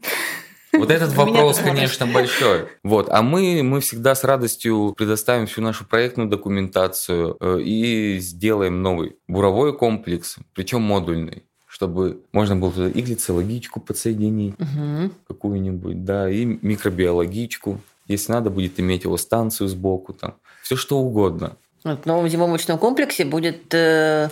Вот 0.72 0.88
этот 0.92 1.12
вопрос, 1.14 1.58
конечно, 1.58 2.06
большой. 2.06 2.68
Вот. 2.84 3.08
А 3.10 3.22
мы, 3.22 3.60
мы 3.64 3.80
всегда 3.80 4.14
с 4.14 4.22
радостью 4.22 4.94
предоставим 4.96 5.46
всю 5.46 5.62
нашу 5.62 5.84
проектную 5.84 6.28
документацию 6.30 7.36
э, 7.40 7.60
и 7.60 8.18
сделаем 8.20 8.80
новый 8.80 9.16
буровой 9.26 9.76
комплекс, 9.76 10.36
причем 10.54 10.82
модульный 10.82 11.42
чтобы 11.66 12.20
можно 12.32 12.56
было 12.56 12.72
туда 12.72 12.88
и 12.88 13.00
глицологичку 13.00 13.80
подсоединить, 13.80 14.54
угу. 14.58 15.12
какую-нибудь, 15.28 16.04
да, 16.04 16.28
и 16.28 16.44
микробиологичку. 16.44 17.80
Если 18.10 18.32
надо, 18.32 18.50
будет 18.50 18.80
иметь 18.80 19.04
его 19.04 19.16
станцию 19.16 19.68
сбоку, 19.68 20.12
там, 20.12 20.34
все 20.64 20.74
что 20.74 20.98
угодно. 20.98 21.56
В 21.82 22.04
новом 22.04 22.28
зимовочном 22.28 22.76
комплексе 22.76 23.24
будет 23.24 23.72
э, 23.72 24.28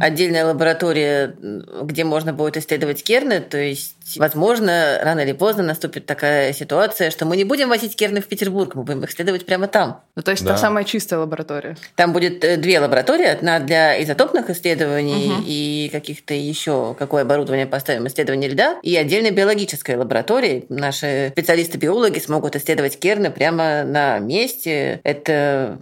отдельная 0.00 0.46
лаборатория, 0.46 1.34
где 1.82 2.04
можно 2.04 2.32
будет 2.32 2.56
исследовать 2.56 3.04
керны. 3.04 3.40
То 3.40 3.58
есть, 3.58 4.16
возможно, 4.16 4.98
рано 5.02 5.20
или 5.20 5.32
поздно 5.32 5.62
наступит 5.62 6.06
такая 6.06 6.54
ситуация, 6.54 7.10
что 7.10 7.26
мы 7.26 7.36
не 7.36 7.44
будем 7.44 7.68
возить 7.68 7.96
керны 7.96 8.22
в 8.22 8.26
Петербург, 8.26 8.74
мы 8.74 8.84
будем 8.84 9.04
их 9.04 9.10
исследовать 9.10 9.44
прямо 9.44 9.66
там. 9.66 10.00
Ну, 10.14 10.22
то 10.22 10.30
есть, 10.30 10.42
да. 10.42 10.52
та 10.52 10.56
самая 10.56 10.84
чистая 10.84 11.20
лаборатория. 11.20 11.76
Там 11.96 12.14
будет 12.14 12.42
э, 12.44 12.56
две 12.56 12.80
лаборатории. 12.80 13.26
Одна 13.26 13.58
для 13.58 14.02
изотопных 14.02 14.48
исследований 14.48 15.32
угу. 15.34 15.42
и 15.46 15.90
каких-то 15.92 16.32
еще, 16.32 16.96
какое 16.98 17.22
оборудование 17.22 17.66
поставим, 17.66 18.06
исследование 18.06 18.48
льда. 18.48 18.78
И 18.82 18.96
отдельная 18.96 19.32
биологическая 19.32 19.98
лаборатория. 19.98 20.64
Наши 20.70 21.28
специалисты-биологи 21.32 22.20
смогут 22.20 22.56
исследовать 22.56 22.98
керны 22.98 23.30
прямо 23.30 23.84
на 23.84 24.18
месте. 24.18 25.00
Это 25.04 25.78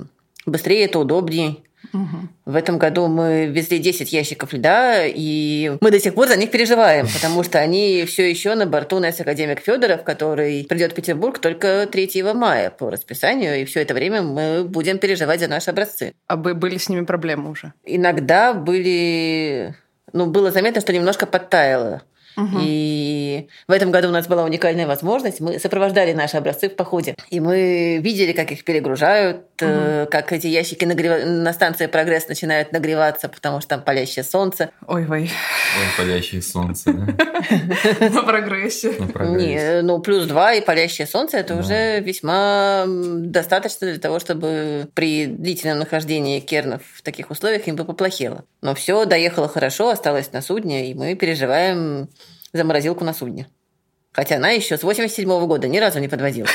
Быстрее 0.46 0.84
это 0.84 0.98
удобнее. 0.98 1.56
Угу. 1.92 2.28
В 2.46 2.56
этом 2.56 2.78
году 2.78 3.08
мы 3.08 3.46
везли 3.46 3.78
10 3.78 4.12
ящиков 4.12 4.52
льда, 4.52 5.04
и 5.06 5.76
мы 5.80 5.90
до 5.90 6.00
сих 6.00 6.14
пор 6.14 6.28
за 6.28 6.36
них 6.36 6.50
переживаем, 6.50 7.06
потому 7.12 7.42
что 7.42 7.58
они 7.58 8.04
все 8.06 8.28
еще 8.28 8.54
на 8.54 8.66
борту 8.66 8.98
нас 9.00 9.20
академик 9.20 9.60
Федоров, 9.60 10.02
который 10.02 10.64
придет 10.68 10.92
в 10.92 10.94
Петербург 10.94 11.38
только 11.38 11.86
3 11.90 12.22
мая 12.34 12.70
по 12.70 12.90
расписанию, 12.90 13.60
и 13.60 13.64
все 13.64 13.80
это 13.82 13.94
время 13.94 14.22
мы 14.22 14.64
будем 14.64 14.98
переживать 14.98 15.40
за 15.40 15.48
наши 15.48 15.70
образцы. 15.70 16.14
А 16.26 16.36
были 16.36 16.78
с 16.78 16.88
ними 16.88 17.04
проблемы 17.04 17.50
уже? 17.50 17.72
Иногда 17.84 18.54
были... 18.54 19.74
Ну, 20.12 20.26
было 20.26 20.50
заметно, 20.52 20.80
что 20.80 20.92
немножко 20.92 21.26
подтаяло 21.26 22.02
Угу. 22.36 22.58
И 22.60 23.48
в 23.68 23.72
этом 23.72 23.90
году 23.90 24.08
у 24.08 24.12
нас 24.12 24.26
была 24.26 24.44
уникальная 24.44 24.86
возможность. 24.86 25.40
Мы 25.40 25.58
сопровождали 25.58 26.12
наши 26.12 26.36
образцы 26.36 26.68
в 26.68 26.76
походе. 26.76 27.14
И 27.30 27.40
мы 27.40 27.98
видели, 27.98 28.32
как 28.32 28.50
их 28.50 28.64
перегружают, 28.64 29.44
угу. 29.60 30.08
как 30.10 30.32
эти 30.32 30.46
ящики 30.46 30.84
нагрев... 30.84 31.24
на 31.24 31.52
станции 31.52 31.86
«Прогресс» 31.86 32.28
начинают 32.28 32.72
нагреваться, 32.72 33.28
потому 33.28 33.60
что 33.60 33.70
там 33.70 33.82
палящее 33.82 34.24
солнце. 34.24 34.70
Ой-ой. 34.86 35.30
Ой, 35.30 35.86
палящее 35.96 36.42
солнце, 36.42 36.92
да? 36.92 37.06
На 38.10 38.22
прогрессе. 38.22 38.94
Не, 39.20 39.82
ну, 39.82 40.00
плюс 40.00 40.26
два 40.26 40.54
и 40.54 40.60
палящее 40.60 41.06
солнце– 41.06 41.36
это 41.38 41.56
уже 41.56 42.00
весьма 42.00 42.84
достаточно 42.86 43.88
для 43.88 43.98
того, 43.98 44.18
чтобы 44.18 44.88
при 44.94 45.26
длительном 45.26 45.78
нахождении 45.78 46.40
кернов 46.40 46.82
в 46.94 47.02
таких 47.02 47.30
условиях 47.30 47.66
им 47.68 47.76
бы 47.76 47.84
поплохело. 47.84 48.44
Но 48.62 48.74
все 48.74 49.04
доехало 49.04 49.48
хорошо, 49.48 49.90
осталось 49.90 50.32
на 50.32 50.42
судне, 50.42 50.90
и 50.90 50.94
мы 50.94 51.14
переживаем 51.14 52.08
за 52.54 52.64
морозилку 52.64 53.04
на 53.04 53.12
судне. 53.12 53.48
Хотя 54.12 54.36
она 54.36 54.50
еще 54.50 54.78
с 54.78 54.82
87 54.82 55.28
-го 55.28 55.46
года 55.46 55.68
ни 55.68 55.78
разу 55.78 55.98
не 55.98 56.08
подводила. 56.08 56.48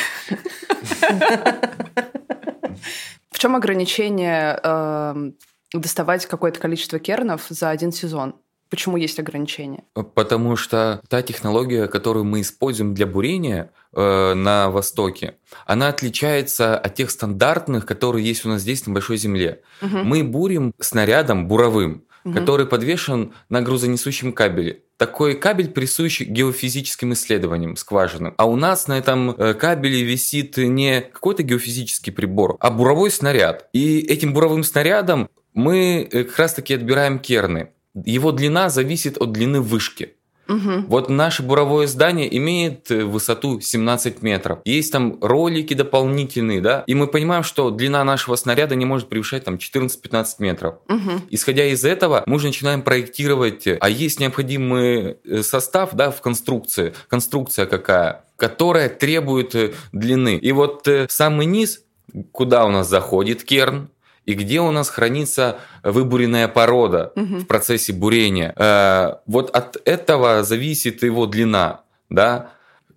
В 3.29 3.37
чем 3.37 3.55
ограничение 3.55 4.59
э, 4.63 5.31
доставать 5.73 6.25
какое-то 6.25 6.59
количество 6.59 6.99
кернов 6.99 7.45
за 7.49 7.69
один 7.69 7.91
сезон? 7.91 8.35
Почему 8.69 8.97
есть 8.97 9.19
ограничения? 9.19 9.83
Потому 10.13 10.55
что 10.55 11.01
та 11.09 11.21
технология, 11.21 11.87
которую 11.87 12.23
мы 12.25 12.41
используем 12.41 12.93
для 12.93 13.07
бурения 13.07 13.71
э, 13.93 14.33
на 14.35 14.69
Востоке, 14.69 15.37
она 15.65 15.87
отличается 15.87 16.77
от 16.77 16.93
тех 16.95 17.09
стандартных, 17.09 17.85
которые 17.85 18.25
есть 18.25 18.45
у 18.45 18.49
нас 18.49 18.61
здесь 18.61 18.85
на 18.85 18.93
Большой 18.93 19.17
Земле. 19.17 19.61
Угу. 19.81 19.97
Мы 19.97 20.23
бурим 20.23 20.73
снарядом 20.79 21.47
буровым, 21.47 22.03
угу. 22.23 22.33
который 22.33 22.65
подвешен 22.65 23.33
на 23.49 23.61
грузонесущем 23.61 24.33
кабеле. 24.33 24.83
Такой 24.97 25.35
кабель 25.35 25.69
присущ 25.69 26.21
геофизическим 26.21 27.13
исследованиям 27.13 27.75
скважины. 27.75 28.33
А 28.37 28.45
у 28.45 28.55
нас 28.55 28.87
на 28.87 28.97
этом 28.97 29.31
э, 29.31 29.53
кабеле 29.53 30.03
висит 30.03 30.57
не 30.57 31.01
какой-то 31.01 31.43
геофизический 31.43 32.11
прибор, 32.11 32.57
а 32.59 32.69
буровой 32.69 33.11
снаряд. 33.11 33.69
И 33.73 33.99
этим 33.99 34.33
буровым 34.33 34.63
снарядом 34.63 35.29
мы 35.53 36.07
э, 36.11 36.23
как 36.23 36.37
раз-таки 36.37 36.73
отбираем 36.73 37.19
керны. 37.19 37.69
Его 37.93 38.31
длина 38.31 38.69
зависит 38.69 39.17
от 39.19 39.31
длины 39.31 39.61
вышки. 39.61 40.15
Угу. 40.49 40.85
Вот 40.87 41.09
наше 41.09 41.43
буровое 41.43 41.85
здание 41.85 42.35
имеет 42.37 42.89
э, 42.89 43.05
высоту 43.05 43.61
17 43.61 44.23
метров. 44.23 44.59
Есть 44.65 44.91
там 44.91 45.19
ролики 45.21 45.75
дополнительные, 45.75 46.59
да, 46.59 46.83
и 46.87 46.95
мы 46.95 47.07
понимаем, 47.07 47.43
что 47.43 47.69
длина 47.69 48.03
нашего 48.03 48.35
снаряда 48.35 48.73
не 48.73 48.85
может 48.85 49.09
превышать 49.09 49.43
там 49.43 49.55
14-15 49.55 50.25
метров. 50.39 50.75
Угу. 50.89 51.11
Исходя 51.29 51.65
из 51.65 51.85
этого, 51.85 52.23
мы 52.25 52.37
уже 52.37 52.47
начинаем 52.47 52.81
проектировать, 52.81 53.67
э, 53.67 53.77
а 53.79 53.89
есть 53.89 54.19
необходимый 54.19 55.17
э, 55.23 55.43
состав, 55.43 55.91
да, 55.93 56.09
в 56.09 56.21
конструкции. 56.21 56.93
Конструкция 57.07 57.67
какая? 57.67 58.25
Которая 58.35 58.89
требует 58.89 59.55
длины. 59.91 60.37
И 60.37 60.51
вот 60.51 60.87
самый 61.09 61.45
низ, 61.45 61.83
куда 62.31 62.65
у 62.65 62.71
нас 62.71 62.89
заходит 62.89 63.43
керн, 63.43 63.89
и 64.29 64.35
где 64.35 64.61
у 64.61 64.69
нас 64.69 64.89
хранится 64.91 65.57
выбуренная 65.81 66.47
порода 66.47 67.11
угу. 67.15 67.37
в 67.37 67.47
процессе 67.47 67.93
бурения. 67.93 68.53
Э, 68.55 69.15
вот 69.25 69.49
от 69.55 69.81
этого 69.85 70.43
зависит 70.43 71.01
его 71.01 71.25
длина. 71.25 71.81
Да? 72.11 72.51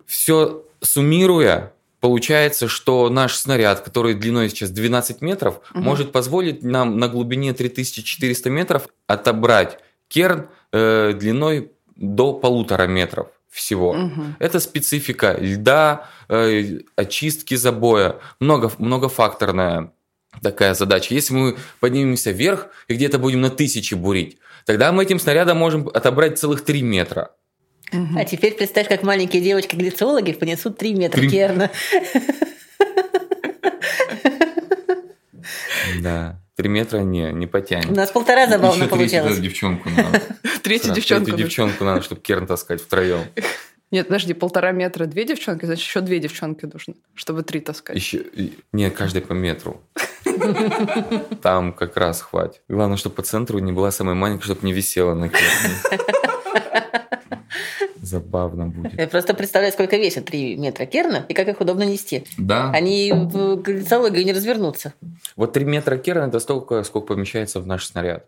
Все 0.05 0.63
суммируя, 0.81 1.73
получается, 2.01 2.67
что 2.67 3.09
наш 3.09 3.35
снаряд, 3.35 3.79
который 3.81 4.13
длиной 4.13 4.49
сейчас 4.49 4.69
12 4.69 5.21
метров, 5.21 5.61
угу. 5.73 5.83
может 5.83 6.11
позволить 6.11 6.61
нам 6.61 6.99
на 6.99 7.07
глубине 7.07 7.53
3400 7.53 8.51
метров 8.51 8.87
отобрать 9.07 9.79
керн 10.09 10.49
э, 10.71 11.13
длиной 11.15 11.71
до 11.95 12.33
полутора 12.33 12.85
метров 12.85 13.29
всего. 13.49 13.93
Угу. 13.93 14.21
Это 14.37 14.59
специфика 14.59 15.35
льда, 15.39 16.07
э, 16.29 16.81
очистки 16.95 17.55
забоя, 17.55 18.17
много, 18.39 18.71
многофакторная 18.77 19.91
такая 20.41 20.73
задача. 20.73 21.13
Если 21.13 21.33
мы 21.33 21.57
поднимемся 21.79 22.31
вверх 22.31 22.67
и 22.87 22.95
где-то 22.95 23.19
будем 23.19 23.41
на 23.41 23.49
тысячи 23.49 23.93
бурить, 23.93 24.37
тогда 24.65 24.91
мы 24.91 25.03
этим 25.03 25.19
снарядом 25.19 25.57
можем 25.57 25.87
отобрать 25.87 26.39
целых 26.39 26.63
три 26.63 26.81
метра. 26.81 27.31
А 28.15 28.25
теперь 28.25 28.55
представь, 28.55 28.87
как 28.87 29.03
маленькие 29.03 29.41
девочки-глициологи 29.41 30.31
понесут 30.33 30.77
три 30.77 30.93
метра 30.95 31.19
3... 31.19 31.29
керна. 31.29 31.71
Да. 36.01 36.39
Три 36.55 36.69
метра 36.69 36.99
не, 36.99 37.31
не 37.31 37.47
потянет. 37.47 37.89
У 37.89 37.95
нас 37.95 38.11
полтора 38.11 38.47
забавно 38.47 38.83
Еще 38.83 38.89
получалось. 38.89 39.37
Третью 39.37 39.43
девчонку 39.43 39.89
надо. 39.89 40.21
Третью 40.61 40.93
девчонку. 40.93 41.25
Третью 41.25 41.45
девчонку 41.45 41.83
надо, 41.83 42.01
чтобы 42.03 42.21
керн 42.21 42.45
таскать 42.45 42.81
втроем. 42.81 43.25
Нет, 43.89 44.07
подожди, 44.07 44.33
полтора 44.33 44.71
метра 44.71 45.05
две 45.05 45.23
девчонки, 45.23 45.65
значит, 45.65 45.85
еще 45.85 46.01
две 46.01 46.19
девчонки 46.19 46.65
нужны, 46.65 46.95
чтобы 47.13 47.43
три 47.43 47.59
таскать. 47.59 47.95
Еще... 47.95 48.25
Нет, 48.71 48.95
каждый 48.95 49.21
по 49.21 49.33
метру. 49.33 49.83
Там 51.41 51.73
как 51.73 51.97
раз 51.97 52.21
хватит. 52.21 52.61
Главное, 52.67 52.97
чтобы 52.97 53.15
по 53.15 53.21
центру 53.21 53.59
не 53.59 53.71
была 53.71 53.91
самая 53.91 54.15
маленькая, 54.15 54.45
чтобы 54.45 54.61
не 54.63 54.73
висела 54.73 55.13
на 55.13 55.29
керне. 55.29 55.99
Забавно 58.01 58.67
будет. 58.67 58.99
Я 58.99 59.07
просто 59.07 59.33
представляю, 59.33 59.71
сколько 59.73 59.97
весит 59.97 60.25
3 60.25 60.57
метра 60.57 60.85
керна 60.85 61.25
и 61.29 61.33
как 61.33 61.47
их 61.47 61.61
удобно 61.61 61.83
нести. 61.83 62.25
Да. 62.37 62.69
Они 62.71 63.11
в 63.13 63.55
глицологию 63.55 64.25
не 64.25 64.33
развернутся. 64.33 64.93
Вот 65.35 65.53
3 65.53 65.65
метра 65.65 65.97
керна– 65.97 66.25
это 66.27 66.39
столько, 66.39 66.83
сколько 66.83 67.07
помещается 67.13 67.59
в 67.59 67.67
наш 67.67 67.85
снаряд. 67.85 68.25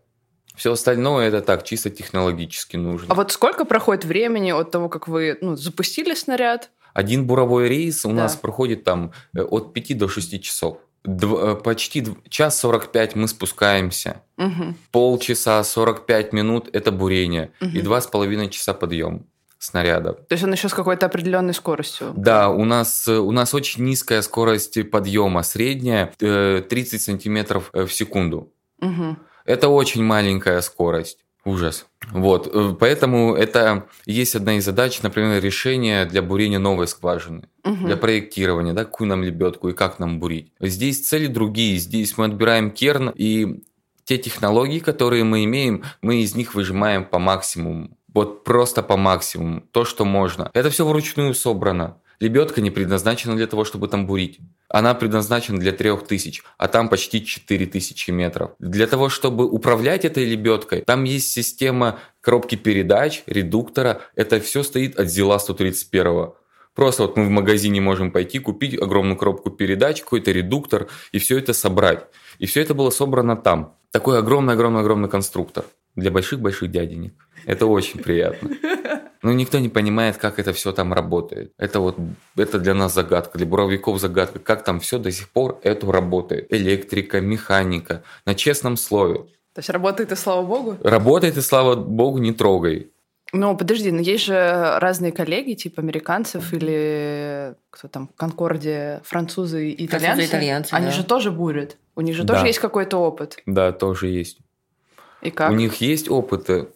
Все 0.55 0.71
остальное 0.71 1.27
это 1.27 1.41
так, 1.41 1.63
чисто 1.65 1.89
технологически 1.89 2.77
нужно. 2.77 3.07
А 3.11 3.15
вот 3.15 3.31
сколько 3.33 3.65
проходит 3.65 4.05
времени 4.05 4.51
от 4.51 4.71
того, 4.71 4.87
как 4.87 5.07
вы 5.09 5.37
ну, 5.41 5.55
запустили 5.57 6.13
снаряд, 6.15 6.69
Один 6.93 7.27
буровой 7.27 7.67
рейс 7.67 8.05
у 8.05 8.09
Да. 8.09 8.15
нас 8.15 8.35
проходит 8.37 8.85
там 8.85 9.11
э, 9.37 9.41
от 9.41 9.73
5 9.73 9.97
до 9.97 10.07
6 10.07 10.41
часов. 10.41 10.77
Дв- 11.05 11.39
э, 11.51 11.55
почти 11.55 12.01
дв- 12.01 12.17
час 12.29 12.59
45 12.59 13.15
мы 13.15 13.27
спускаемся. 13.27 14.21
Мгм. 14.37 14.75
Полчаса 14.91 15.63
45 15.63 16.33
минут– 16.33 16.69
это 16.73 16.91
бурение. 16.91 17.51
И 17.61 17.65
Мгм. 17.65 17.83
два 17.83 18.01
с 18.01 18.07
половиной 18.07 18.49
часа 18.49 18.73
подъем 18.73 19.25
снаряда. 19.59 20.13
То 20.13 20.33
есть 20.33 20.43
он 20.43 20.51
еще 20.53 20.67
с 20.69 20.73
какой-то 20.73 21.05
определенной 21.05 21.53
скоростью. 21.53 22.13
Да, 22.15 22.49
у 22.49 22.65
нас, 22.65 23.07
э, 23.07 23.17
у 23.17 23.31
нас 23.31 23.53
очень 23.53 23.83
низкая 23.83 24.21
скорость 24.21 24.89
подъема, 24.91 25.43
средняя 25.43 26.11
э, 26.21 26.61
30 26.69 27.01
сантиметров 27.01 27.69
э, 27.73 27.85
в 27.85 27.93
секунду. 27.93 28.51
Мгм. 28.79 29.17
Это 29.45 29.69
очень 29.69 30.03
маленькая 30.03 30.61
скорость. 30.61 31.19
Ужас. 31.45 31.85
Вот, 32.11 32.49
э, 32.51 32.75
поэтому 32.79 33.35
это 33.35 33.85
есть 34.05 34.35
одна 34.35 34.57
из 34.57 34.65
задач, 34.65 35.01
например, 35.03 35.43
решение 35.43 36.05
для 36.05 36.21
бурения 36.23 36.57
новой 36.59 36.87
скважины, 36.87 37.47
Мгм. 37.63 37.85
для 37.85 37.97
проектирования, 37.97 38.73
да, 38.73 38.83
какую 38.83 39.07
нам 39.07 39.23
лебедку 39.23 39.69
и 39.69 39.73
как 39.73 39.99
нам 39.99 40.19
бурить. 40.19 40.51
Здесь 40.59 41.07
цели 41.07 41.27
другие, 41.27 41.77
здесь 41.77 42.17
мы 42.17 42.25
отбираем 42.25 42.71
керн, 42.71 43.11
и 43.15 43.63
те 44.05 44.17
технологии, 44.17 44.79
которые 44.79 45.23
мы 45.23 45.43
имеем, 45.45 45.83
мы 46.01 46.17
из 46.21 46.35
них 46.35 46.55
выжимаем 46.55 47.05
по 47.05 47.19
максимуму. 47.19 47.89
Вот 48.13 48.43
просто 48.43 48.81
по 48.81 48.97
максимуму, 48.97 49.61
то, 49.71 49.85
что 49.85 50.05
можно. 50.05 50.49
Это 50.53 50.69
все 50.69 50.85
вручную 50.85 51.33
собрано. 51.33 51.97
Лебедка 52.19 52.61
не 52.61 52.71
предназначена 52.71 53.35
для 53.35 53.47
того, 53.47 53.65
чтобы 53.65 53.87
там 53.87 54.07
бурить. 54.07 54.39
Она 54.69 54.93
предназначена 54.93 55.59
для 55.59 55.71
3000, 55.71 56.41
а 56.57 56.67
там 56.67 56.89
почти 56.89 57.25
4000 57.25 58.11
метров. 58.11 58.51
Для 58.59 58.87
того, 58.87 59.09
чтобы 59.09 59.45
управлять 59.45 60.05
этой 60.05 60.25
лебедкой, 60.25 60.81
там 60.81 61.03
есть 61.03 61.31
система 61.31 61.99
коробки 62.21 62.55
передач, 62.55 63.23
редуктора. 63.27 64.01
Это 64.15 64.39
все 64.39 64.63
стоит 64.63 64.99
от 64.99 65.09
Зила 65.09 65.39
131. 65.39 66.33
Просто 66.73 67.03
вот 67.03 67.15
мы 67.15 67.25
в 67.25 67.29
магазине 67.29 67.79
можем 67.79 68.11
пойти, 68.11 68.39
купить 68.39 68.79
огромную 68.81 69.17
коробку 69.17 69.49
передач, 69.49 70.01
какой-то 70.01 70.31
редуктор 70.31 70.87
и 71.13 71.19
все 71.19 71.37
это 71.37 71.53
собрать. 71.53 72.05
И 72.37 72.45
все 72.45 72.61
это 72.61 72.73
было 72.73 72.89
собрано 72.89 73.37
там. 73.37 73.77
Такой 73.91 74.19
огромный-огромный-огромный 74.19 75.07
конструктор 75.07 75.63
для 75.95 76.11
больших-больших 76.11 76.69
дяденек. 76.69 77.13
Это 77.45 77.65
очень 77.65 77.99
приятно. 77.99 78.49
Но 79.25 79.33
никто 79.33 79.57
не 79.57 79.69
понимает, 79.69 80.17
как 80.17 80.37
это 80.37 80.53
все 80.53 80.71
там 80.71 80.93
работает. 80.93 81.51
Это 81.57 81.79
вот 81.79 81.97
это 82.37 82.59
для 82.59 82.75
нас 82.75 82.93
загадка, 82.93 83.39
для 83.39 83.47
буровиков 83.47 83.99
загадка, 83.99 84.37
как 84.37 84.63
там 84.63 84.79
все 84.79 84.99
до 84.99 85.11
сих 85.11 85.29
пор 85.29 85.59
это 85.63 85.91
работает. 85.91 86.45
Электрика, 86.53 87.21
механика, 87.21 88.03
на 88.27 88.35
честном 88.35 88.77
слове. 88.77 89.21
То 89.55 89.59
есть 89.59 89.69
работает 89.71 90.11
и 90.11 90.15
слава 90.15 90.45
богу. 90.45 90.77
Работает 90.83 91.37
и 91.37 91.41
слава 91.41 91.73
богу 91.75 92.19
не 92.19 92.33
трогай. 92.33 92.91
Ну, 93.33 93.57
подожди, 93.57 93.89
но 93.91 93.99
есть 93.99 94.25
же 94.25 94.77
разные 94.79 95.11
коллеги, 95.11 95.53
типа 95.55 95.81
американцев 95.81 96.53
или 96.53 97.55
кто 97.71 97.87
там, 97.87 98.11
Конкордия, 98.15 99.01
французы 99.03 99.71
и 99.71 99.87
итальянцы. 99.87 100.05
Французы, 100.17 100.29
итальянцы, 100.29 100.73
Они 100.75 100.85
да. 100.85 100.91
же 100.91 101.03
тоже 101.03 101.31
бурят. 101.31 101.77
У 101.95 102.01
них 102.01 102.15
же 102.15 102.25
Да. 102.25 102.35
тоже 102.35 102.45
есть 102.45 102.59
какой-то 102.59 102.97
опыт. 102.97 103.39
Да, 103.47 103.71
тоже 103.71 104.05
есть. 104.09 104.37
И 105.23 105.31
как? 105.31 105.49
У 105.49 105.55
них 105.55 105.81
есть 105.81 106.11
опыты, 106.11 106.67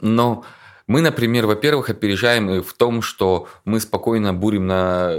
но 0.00 0.44
мы, 0.88 1.00
например, 1.00 1.46
во-первых, 1.46 1.90
опережаем 1.90 2.62
в 2.62 2.72
том, 2.72 3.02
что 3.02 3.46
мы 3.64 3.78
спокойно 3.78 4.34
бурим 4.34 4.66
на 4.66 5.14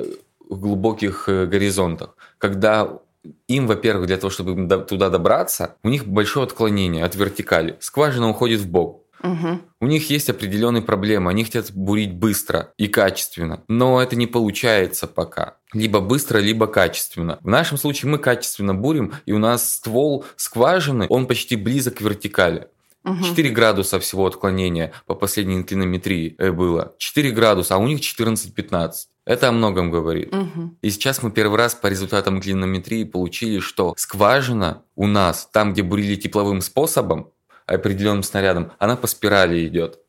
глубоких 0.50 1.30
э, 1.30 1.46
горизонтах. 1.46 2.16
Когда 2.40 3.00
им, 3.48 3.68
во-первых, 3.68 4.08
для 4.08 4.18
того, 4.18 4.32
чтобы 4.32 4.68
туда 4.82 5.10
добраться, 5.10 5.76
у 5.84 5.90
них 5.90 6.06
большое 6.08 6.46
отклонение 6.46 7.06
от 7.06 7.16
вертикали. 7.16 7.78
Скважина 7.80 8.30
уходит 8.30 8.62
в 8.62 8.70
бок. 8.70 9.04
Мгм. 9.22 9.62
У 9.82 9.88
них 9.88 10.10
есть 10.10 10.30
определенные 10.30 10.82
проблемы, 10.82 11.30
они 11.30 11.44
хотят 11.44 11.72
бурить 11.72 12.14
быстро 12.14 12.72
и 12.78 12.88
качественно, 12.88 13.64
но 13.68 14.02
это 14.02 14.16
не 14.16 14.28
получается 14.28 15.08
пока. 15.08 15.58
Либо 15.74 16.00
быстро, 16.00 16.40
либо 16.40 16.68
качественно. 16.68 17.38
В 17.42 17.48
нашем 17.48 17.78
случае 17.78 18.10
мы 18.12 18.18
качественно 18.18 18.74
бурим, 18.74 19.14
и 19.26 19.34
у 19.34 19.38
нас 19.38 19.74
ствол 19.74 20.26
скважины, 20.38 21.06
он 21.10 21.28
почти 21.28 21.58
близок 21.58 21.96
к 21.96 22.02
вертикали. 22.02 22.70
Мгм. 23.10 23.24
4 23.24 23.50
градуса 23.50 24.00
всего 24.00 24.26
отклонения 24.28 24.92
по 25.06 25.16
последней 25.16 25.56
инклинометрии 25.56 26.36
э, 26.38 26.52
было. 26.52 26.94
4 26.98 27.32
градуса, 27.32 27.76
а 27.76 27.78
у 27.78 27.88
них 27.88 28.02
14-15. 28.02 28.92
Это 29.26 29.50
о 29.50 29.52
многом 29.52 29.92
говорит. 29.92 30.32
Мгм. 30.32 30.78
И 30.82 30.90
сейчас 30.90 31.24
мы 31.24 31.32
первый 31.32 31.58
раз 31.58 31.76
по 31.76 31.88
результатам 31.88 32.38
инклинометрии 32.38 33.04
получили, 33.04 33.60
что 33.60 33.94
скважина 33.98 34.84
у 34.96 35.08
нас, 35.08 35.50
там, 35.52 35.74
где 35.74 35.84
бурили 35.84 36.16
тепловым 36.16 36.62
способом, 36.62 37.32
определенным 37.66 38.24
снарядом, 38.24 38.72
она 38.80 38.96
по 38.96 39.08
спирали 39.08 39.68
идет. 39.68 40.00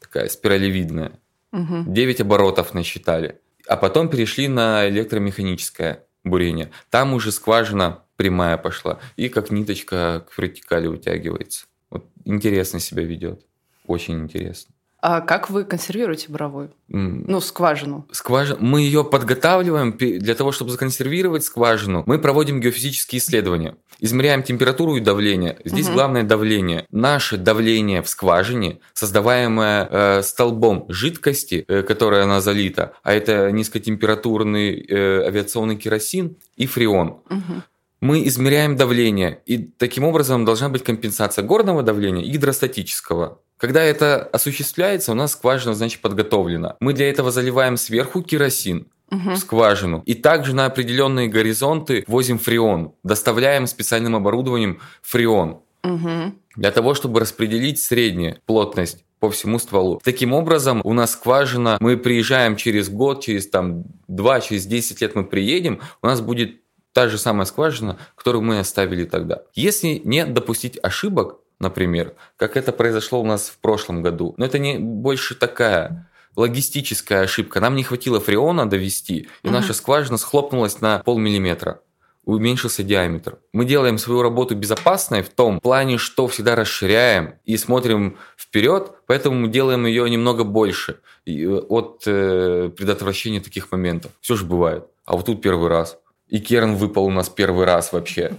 Такая 0.00 0.28
спиралевидная. 0.28 1.12
Мгм. 1.52 1.92
9 1.92 2.20
оборотов 2.20 2.74
насчитали. 2.74 3.40
А 3.66 3.76
потом 3.76 4.08
перешли 4.08 4.48
на 4.48 4.88
электромеханическое 4.88 6.04
бурение. 6.24 6.70
Там 6.90 7.14
уже 7.14 7.32
скважина 7.32 8.02
прямая 8.16 8.56
пошла. 8.56 8.98
И 9.16 9.28
как 9.28 9.50
ниточка 9.50 10.26
к 10.28 10.36
вертикали 10.38 10.86
утягивается. 10.86 11.66
Вот 11.90 12.04
интересно 12.24 12.80
себя 12.80 13.02
ведет. 13.04 13.40
Очень 13.86 14.20
интересно. 14.22 14.74
А 15.02 15.22
как 15.22 15.48
вы 15.48 15.64
консервируете 15.64 16.26
буровую? 16.28 16.72
М, 16.92 17.24
Ну, 17.26 17.40
скважину. 17.40 18.06
Скважина, 18.12 18.58
мы 18.60 18.82
ее 18.82 19.02
подготавливаем 19.02 19.96
для 19.96 20.34
того, 20.34 20.52
чтобы 20.52 20.70
законсервировать 20.70 21.42
скважину. 21.42 22.02
Мы 22.04 22.18
проводим 22.18 22.60
геофизические 22.60 23.18
исследования, 23.18 23.76
измеряем 23.98 24.42
температуру 24.42 24.96
и 24.96 25.00
давление. 25.00 25.56
Здесь 25.64 25.86
Мгм. 25.86 25.94
главное 25.94 26.22
давление. 26.22 26.84
Наше 26.90 27.38
давление 27.38 28.02
в 28.02 28.10
скважине, 28.10 28.80
создаваемое 28.92 29.88
э, 29.90 30.22
столбом 30.22 30.84
жидкости, 30.90 31.64
э, 31.66 31.82
которая 31.82 32.24
она 32.24 32.42
залита, 32.42 32.92
а 33.02 33.14
это 33.14 33.50
низкотемпературный 33.52 34.84
э, 34.86 35.22
авиационный 35.26 35.76
керосин 35.76 36.36
и 36.56 36.66
фреон. 36.66 37.20
Мгм. 37.30 37.62
Мы 38.00 38.26
измеряем 38.26 38.76
давление, 38.76 39.40
и 39.44 39.58
таким 39.58 40.04
образом 40.04 40.44
должна 40.44 40.68
быть 40.68 40.82
компенсация 40.84 41.44
горного 41.44 41.82
давления 41.82 42.24
и 42.24 42.30
гидростатического. 42.30 43.40
Когда 43.58 43.82
это 43.82 44.22
осуществляется, 44.22 45.12
у 45.12 45.14
нас 45.14 45.32
скважина, 45.32 45.74
значит, 45.74 46.00
подготовлена. 46.00 46.76
Мы 46.80 46.94
для 46.94 47.10
этого 47.10 47.30
заливаем 47.30 47.76
сверху 47.76 48.22
керосин 48.22 48.86
Мгм. 49.10 49.34
в 49.34 49.38
скважину. 49.38 50.02
И 50.06 50.14
также 50.14 50.54
на 50.54 50.66
определенные 50.66 51.28
горизонты 51.28 52.04
возим 52.06 52.38
фреон. 52.38 52.92
Доставляем 53.02 53.66
специальным 53.66 54.14
оборудованием 54.16 54.80
фреон. 55.02 55.60
Мгм. 55.82 56.38
Для 56.56 56.70
того, 56.70 56.94
чтобы 56.94 57.20
распределить 57.20 57.80
среднюю 57.82 58.36
плотность 58.46 59.04
по 59.18 59.30
всему 59.30 59.58
стволу. 59.58 60.00
Таким 60.02 60.32
образом, 60.32 60.80
у 60.84 60.92
нас 60.94 61.12
скважина, 61.12 61.76
мы 61.80 61.96
приезжаем 61.96 62.56
через 62.56 62.88
год, 62.88 63.22
через 63.22 63.48
там 63.48 63.84
2, 64.08 64.40
через 64.40 64.64
10 64.66 65.00
лет 65.02 65.14
мы 65.14 65.24
приедем, 65.24 65.80
у 66.02 66.06
нас 66.06 66.20
будет 66.20 66.59
та 66.92 67.08
же 67.08 67.18
самая 67.18 67.46
скважина, 67.46 67.98
которую 68.16 68.42
мы 68.42 68.58
оставили 68.58 69.04
тогда. 69.04 69.42
Если 69.54 70.00
не 70.04 70.24
допустить 70.26 70.78
ошибок, 70.82 71.38
например, 71.58 72.14
как 72.36 72.56
это 72.56 72.72
произошло 72.72 73.20
у 73.20 73.26
нас 73.26 73.48
в 73.48 73.58
прошлом 73.58 74.02
году, 74.02 74.34
но 74.36 74.44
это 74.44 74.58
не 74.58 74.78
больше 74.78 75.34
такая 75.34 76.10
логистическая 76.36 77.22
ошибка. 77.22 77.60
Нам 77.60 77.76
не 77.76 77.82
хватило 77.82 78.20
фреона 78.20 78.68
довести, 78.68 79.28
и 79.42 79.46
Мгм. 79.46 79.52
наша 79.52 79.74
скважина 79.74 80.16
схлопнулась 80.16 80.80
на 80.80 80.98
полмиллиметра 81.00 81.80
уменьшился 82.24 82.82
диаметр. 82.82 83.38
Мы 83.52 83.64
делаем 83.64 83.98
свою 83.98 84.22
работу 84.22 84.54
безопасной 84.54 85.22
в 85.22 85.30
том 85.30 85.60
плане, 85.60 85.98
что 85.98 86.28
всегда 86.28 86.54
расширяем 86.54 87.34
и 87.44 87.56
смотрим 87.56 88.18
вперед, 88.36 88.92
поэтому 89.06 89.36
мы 89.36 89.48
делаем 89.48 89.86
ее 89.86 90.08
немного 90.08 90.44
больше 90.44 91.00
э, 91.26 91.46
от 91.46 92.02
э, 92.06 92.70
предотвращения 92.76 93.40
таких 93.40 93.72
моментов. 93.72 94.12
Все 94.20 94.36
же 94.36 94.44
бывает. 94.44 94.84
А 95.06 95.16
вот 95.16 95.26
тут 95.26 95.42
первый 95.42 95.68
раз. 95.68 95.98
И 96.30 96.38
керн 96.38 96.76
выпал 96.76 97.06
у 97.06 97.10
нас 97.10 97.28
первый 97.28 97.66
раз 97.66 97.92
вообще. 97.92 98.32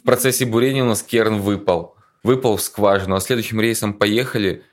В 0.00 0.02
процессе 0.02 0.44
бурения 0.44 0.82
у 0.82 0.88
нас 0.88 1.02
керн 1.02 1.40
выпал. 1.40 1.94
Выпал 2.24 2.56
в 2.56 2.62
скважину, 2.62 3.14
а 3.14 3.20
следующим 3.20 3.60
рейсом 3.60 3.94
поехали 3.94 4.64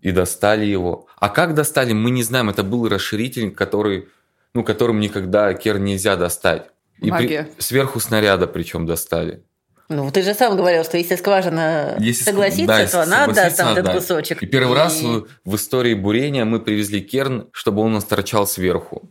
и 0.00 0.12
достали 0.12 0.64
его. 0.64 1.06
А 1.18 1.28
как 1.28 1.54
достали, 1.54 1.92
мы 1.92 2.10
не 2.10 2.22
знаем. 2.22 2.48
Это 2.48 2.62
был 2.62 2.88
расширитель, 2.88 3.50
который, 3.50 4.08
ну, 4.54 4.62
которым 4.62 5.00
никогда 5.00 5.52
керн 5.54 5.84
нельзя 5.84 6.16
достать. 6.16 6.68
И 6.98 7.10
при- 7.10 7.48
сверху 7.58 7.98
снаряда 7.98 8.46
причем 8.46 8.86
достали. 8.86 9.42
Ну, 9.88 10.10
ты 10.12 10.22
же 10.22 10.32
сам 10.32 10.56
говорил, 10.56 10.84
что 10.84 10.96
если 10.96 11.16
скважина 11.16 11.96
Если 11.98 12.22
согласится, 12.22 12.66
да, 12.66 12.86
то 12.86 13.02
она 13.02 13.24
отдаст 13.24 13.56
там 13.56 13.76
этот 13.76 13.94
кусочек. 13.94 14.42
И 14.42 14.46
первый 14.46 14.76
раз 14.76 15.02
в, 15.02 15.26
в 15.44 15.56
истории 15.56 15.94
бурения 15.94 16.44
мы 16.44 16.60
привезли 16.60 17.00
керн, 17.00 17.48
чтобы 17.52 17.82
он 17.82 17.90
у 17.90 17.94
нас 17.94 18.04
торчал 18.04 18.46
сверху. 18.46 19.10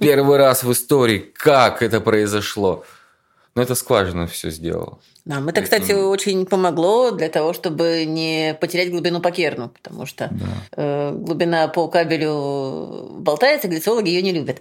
Первый 0.00 0.36
раз 0.38 0.62
в 0.62 0.72
истории, 0.72 1.18
как 1.34 1.82
это 1.82 2.00
произошло. 2.00 2.84
Но 3.54 3.62
это 3.62 3.74
скважина 3.74 4.26
все 4.26 4.50
сделала. 4.50 4.98
Нам 5.24 5.48
это, 5.48 5.60
кстати, 5.62 5.88
Поэтому- 5.88 6.08
очень 6.08 6.46
помогло 6.46 7.10
для 7.10 7.28
того, 7.28 7.52
чтобы 7.52 8.04
не 8.06 8.56
потерять 8.60 8.90
глубину 8.90 9.20
по 9.20 9.30
керну, 9.30 9.68
потому 9.68 10.06
что 10.06 10.30
э, 10.76 11.12
глубина 11.14 11.68
по 11.68 11.88
кабелю 11.88 13.08
болтается, 13.18 13.68
глицологи 13.68 14.08
ее 14.08 14.22
не 14.22 14.32
любят. 14.32 14.60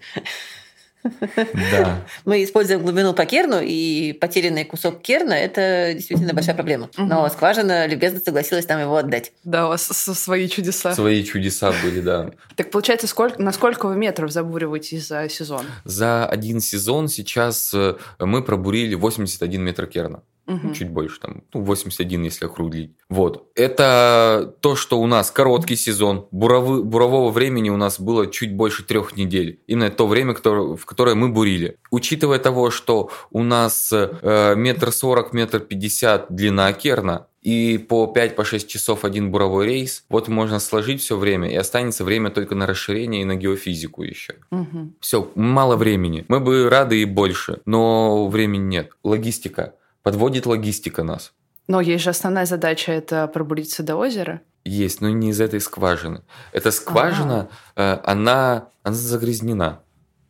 Да. 1.71 2.05
Мы 2.25 2.43
используем 2.43 2.81
глубину 2.81 3.13
по 3.13 3.25
керну, 3.25 3.59
и 3.61 4.13
потерянный 4.13 4.65
кусок 4.65 5.01
керна– 5.01 5.33
это 5.33 5.93
действительно 5.93 6.33
большая 6.33 6.55
проблема. 6.55 6.89
Но 6.97 7.27
скважина 7.29 7.87
любезно 7.87 8.19
согласилась 8.19 8.67
нам 8.67 8.81
его 8.81 8.95
отдать. 8.97 9.31
Да, 9.43 9.65
у 9.65 9.69
вас 9.69 9.83
свои 9.83 10.47
чудеса. 10.47 10.93
Свои 10.93 11.23
чудеса 11.23 11.73
были, 11.83 12.01
да. 12.01 12.31
Так 12.55 12.71
получается, 12.71 13.07
сколько, 13.07 13.41
на 13.41 13.51
сколько 13.53 13.87
вы 13.87 13.95
метров 13.95 14.31
забуриваете 14.31 14.99
за 14.99 15.29
сезон? 15.29 15.65
За 15.85 16.25
один 16.25 16.59
сезон 16.59 17.07
сейчас 17.07 17.73
э, 17.73 17.95
мы 18.19 18.43
пробурили 18.43 18.95
81 18.95 19.61
метр 19.61 19.87
керна. 19.87 20.21
Мгм. 20.49 20.73
Чуть 20.73 20.89
больше, 20.89 21.19
там, 21.19 21.43
ну, 21.53 21.61
81, 21.61 22.23
если 22.23 22.45
округлить. 22.45 22.91
Вот. 23.09 23.47
Это 23.55 24.55
то, 24.61 24.75
что 24.75 24.99
у 24.99 25.05
нас 25.05 25.29
короткий 25.31 25.75
сезон. 25.75 26.27
Буровы, 26.31 26.83
бурового 26.83 27.29
времени 27.29 27.69
у 27.69 27.77
нас 27.77 27.99
было 27.99 28.25
чуть 28.27 28.53
больше 28.55 28.83
трех 28.83 29.15
недель. 29.15 29.59
Именно 29.67 29.91
то 29.91 30.07
время, 30.07 30.33
которое- 30.33 30.75
в 30.75 30.85
которое 30.85 31.15
мы 31.15 31.29
бурили. 31.29 31.77
Учитывая 31.91 32.39
того, 32.39 32.71
что 32.71 33.11
у 33.31 33.43
нас 33.43 33.89
э, 33.93 34.55
метр 34.57 34.91
сорок, 34.91 35.33
метр 35.33 35.59
пятьдесят 35.59 36.25
длина 36.29 36.73
керна, 36.73 37.27
и 37.41 37.77
по 37.77 38.11
5-6 38.13 38.67
часов 38.67 39.05
один 39.05 39.31
буровой 39.31 39.65
рейс, 39.65 40.03
вот 40.09 40.27
можно 40.27 40.59
сложить 40.59 41.01
все 41.01 41.15
время, 41.15 41.49
и 41.49 41.55
останется 41.55 42.03
время 42.03 42.31
только 42.31 42.53
на 42.53 42.65
расширение 42.67 43.21
и 43.21 43.25
на 43.25 43.35
геофизику 43.35 44.03
еще. 44.03 44.33
Мгм. 44.51 44.95
Все, 44.99 45.31
мало 45.35 45.77
времени. 45.77 46.25
Мы 46.27 46.41
бы 46.41 46.69
рады 46.69 47.01
и 47.01 47.05
больше, 47.05 47.61
но 47.65 48.27
времени 48.27 48.63
нет. 48.65 48.91
Логистика. 49.05 49.75
Подводит 50.03 50.45
логистика 50.45 51.03
нас. 51.03 51.33
Но 51.67 51.81
есть 51.81 52.03
же 52.03 52.09
основная 52.09 52.45
задача– 52.45 52.91
это 52.93 53.27
пробуриться 53.27 53.83
до 53.83 53.95
озера. 53.95 54.41
Есть, 54.65 55.01
но 55.01 55.09
не 55.09 55.29
из 55.29 55.39
этой 55.39 55.61
скважины. 55.61 56.23
Эта 56.51 56.71
скважина, 56.71 57.49
э, 57.75 57.97
она, 58.03 58.69
она 58.83 58.95
загрязнена. 58.95 59.79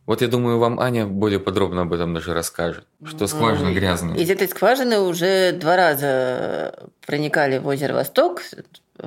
Вот 0.06 0.22
я 0.22 0.28
думаю, 0.28 0.58
вам 0.58 0.80
Аня 0.80 1.06
более 1.06 1.38
подробно 1.38 1.82
об 1.82 1.92
этом 1.92 2.14
даже 2.14 2.34
расскажет, 2.34 2.84
что 3.04 3.26
скважина 3.26 3.68
М, 3.68 3.74
грязная. 3.74 4.16
Из 4.16 4.28
этой 4.28 4.48
скважины 4.48 4.98
уже 4.98 5.52
два 5.52 5.76
раза 5.76 6.74
проникали 7.06 7.58
в 7.58 7.66
озеро 7.66 7.94
Восток, 7.94 8.42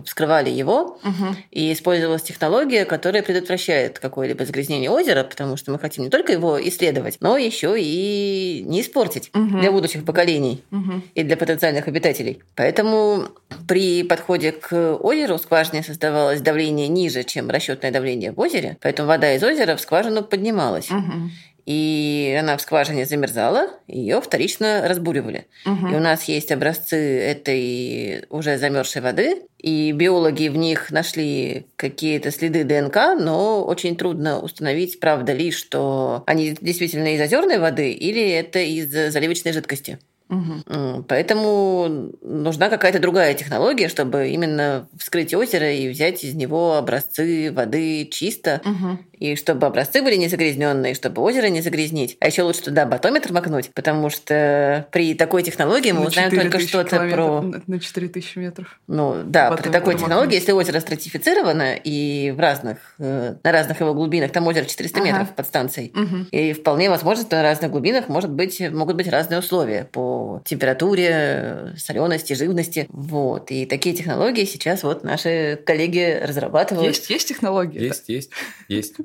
вскрывали 0.05 0.49
его, 0.49 0.99
Мгм. 1.03 1.35
и 1.51 1.71
использовалась 1.73 2.21
технология, 2.23 2.85
которая 2.85 3.23
предотвращает 3.23 3.99
какое-либо 3.99 4.45
загрязнение 4.45 4.89
озера, 4.89 5.23
потому 5.23 5.57
что 5.57 5.71
мы 5.71 5.79
хотим 5.79 6.03
не 6.05 6.09
только 6.09 6.31
его 6.33 6.59
исследовать, 6.67 7.17
но 7.19 7.37
еще 7.37 7.75
и 7.79 8.63
не 8.65 8.81
испортить 8.81 9.29
Мгм. 9.33 9.59
для 9.61 9.71
будущих 9.71 10.05
поколений 10.05 10.63
Мгм. 10.71 11.03
и 11.15 11.23
для 11.23 11.37
потенциальных 11.37 11.87
обитателей. 11.87 12.41
Поэтому 12.55 13.27
при 13.67 14.03
подходе 14.03 14.51
к 14.51 14.95
озеру 14.97 15.37
в 15.37 15.41
скважине 15.41 15.83
создавалось 15.83 16.41
давление 16.41 16.87
ниже, 16.87 17.23
чем 17.23 17.49
расчетное 17.49 17.91
давление 17.91 18.31
в 18.31 18.39
озере, 18.39 18.77
поэтому 18.81 19.07
вода 19.07 19.33
из 19.33 19.43
озера 19.43 19.75
в 19.75 19.81
скважину 19.81 20.23
поднималась. 20.23 20.89
Мгм. 20.89 21.31
И 21.65 22.35
она 22.37 22.57
в 22.57 22.61
скважине 22.61 23.05
замерзала, 23.05 23.69
ее 23.87 24.19
вторично 24.19 24.85
разбуривали. 24.85 25.47
Мгм. 25.65 25.93
И 25.93 25.95
у 25.95 25.99
нас 26.01 26.25
есть 26.25 26.51
образцы 26.51 26.97
этой 26.97 28.25
уже 28.29 28.57
замерзшей 28.57 29.01
воды, 29.01 29.43
и 29.63 29.93
биологи 29.93 30.49
в 30.49 30.57
них 30.57 30.91
нашли 30.91 31.65
какие-то 31.77 32.31
следы 32.31 32.65
ДНК, 32.65 33.17
но 33.17 33.63
очень 33.63 33.95
трудно 33.95 34.39
установить, 34.39 34.99
правда 34.99 35.31
ли, 35.31 35.51
что 35.51 36.23
они 36.27 36.55
действительно 36.59 37.15
из 37.15 37.21
озерной 37.21 37.59
воды 37.59 37.91
или 37.93 38.21
это 38.29 38.59
из 38.59 38.91
заливочной 38.91 39.53
жидкости. 39.53 39.99
М, 40.29 41.03
Поэтому 41.07 42.11
нужна 42.21 42.69
какая-то 42.69 42.99
другая 42.99 43.33
технология, 43.33 43.87
чтобы 43.87 44.29
именно 44.29 44.87
вскрыть 44.97 45.33
озеро 45.33 45.71
и 45.71 45.89
взять 45.89 46.23
из 46.23 46.33
него 46.33 46.75
образцы 46.75 47.51
воды 47.51 48.05
чисто, 48.11 48.61
Мгм. 48.63 49.05
и 49.19 49.35
чтобы 49.35 49.67
образцы 49.67 50.01
были 50.01 50.15
не 50.15 50.27
загрязненные, 50.27 50.95
чтобы 50.95 51.21
озеро 51.21 51.47
не 51.47 51.61
загрязнить. 51.61 52.17
А 52.19 52.27
еще 52.27 52.43
лучше 52.43 52.63
туда 52.63 52.85
батометр 52.85 53.31
макнуть, 53.31 53.71
потому 53.73 54.09
что 54.09 54.87
при 54.91 55.13
такой 55.13 55.43
технологии 55.43 55.91
мы 55.91 56.01
На 56.01 56.07
узнаем 56.07 56.29
только 56.31 56.57
4000 56.59 56.67
что-то 56.69 56.95
про... 57.09 57.41
на- 57.41 57.61
На 57.67 57.79
4000 57.79 58.37
метров. 58.37 58.79
Ну 58.87 59.17
да, 59.25 59.51
при 59.51 59.63
такой 59.69 59.93
макнуть. 59.93 59.99
технологии, 59.99 60.35
если 60.35 60.51
озеро 60.51 60.79
стратифицировано 60.79 61.75
и 61.75 62.31
в 62.31 62.39
разных, 62.39 62.77
э, 62.99 63.35
на 63.43 63.51
разных 63.51 63.79
его 63.81 63.93
глубинах, 63.93 64.31
там 64.31 64.47
озеро 64.47 64.65
400 64.65 64.99
Ага. 64.99 65.07
метров 65.07 65.35
под 65.35 65.45
станцией, 65.45 65.91
Мгм. 65.93 66.27
и 66.31 66.53
вполне 66.53 66.89
возможно, 66.89 67.23
что 67.23 67.35
на 67.35 67.43
разных 67.43 67.71
глубинах 67.71 68.09
может 68.09 68.31
быть, 68.31 68.59
могут 68.71 68.95
быть 68.95 69.07
разные 69.07 69.39
условия 69.39 69.85
по 69.91 70.12
температуре, 70.45 71.73
солености, 71.77 72.33
живности. 72.33 72.85
Вот. 72.89 73.51
И 73.51 73.65
такие 73.65 73.95
технологии 73.95 74.45
сейчас 74.45 74.83
вот 74.83 75.03
наши 75.03 75.59
коллеги 75.65 76.19
разрабатывают. 76.25 76.87
Есть, 76.95 77.09
есть 77.09 77.27
технологии? 77.27 77.81
Есть, 77.81 78.09
есть, 78.09 78.29
есть. 78.67 78.95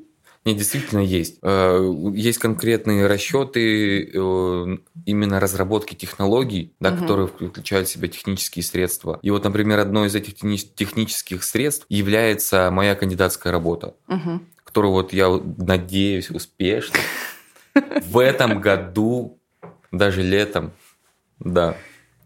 Не, 0.45 0.55
действительно 0.55 1.01
есть. 1.01 1.39
Э, 1.43 2.11
Есть 2.15 2.39
конкретные 2.39 3.07
расчеты 3.07 4.05
э, 4.05 4.77
именно 5.05 5.41
разработки 5.41 5.95
технологий, 5.95 6.73
да, 6.81 6.91
Мгм. 6.91 7.01
которые 7.01 7.27
включают 7.27 7.89
в 7.89 7.91
себя 7.91 8.09
технические 8.09 8.63
средства. 8.63 9.19
И 9.21 9.31
вот, 9.31 9.45
например, 9.45 9.79
одно 9.81 10.07
из 10.07 10.15
этих 10.15 10.37
техни- 10.37 10.57
технических 10.75 11.43
средств 11.45 11.85
является 11.91 12.71
моя 12.71 12.95
кандидатская 12.95 13.53
работа, 13.53 13.95
Мгм. 14.07 14.47
которую 14.65 14.93
вот 14.93 15.13
я 15.13 15.29
надеюсь 15.59 16.31
успешно 16.31 16.99
в 17.75 18.19
этом 18.19 18.61
году, 18.61 19.39
даже 19.93 20.23
летом, 20.23 20.71
да, 21.41 21.77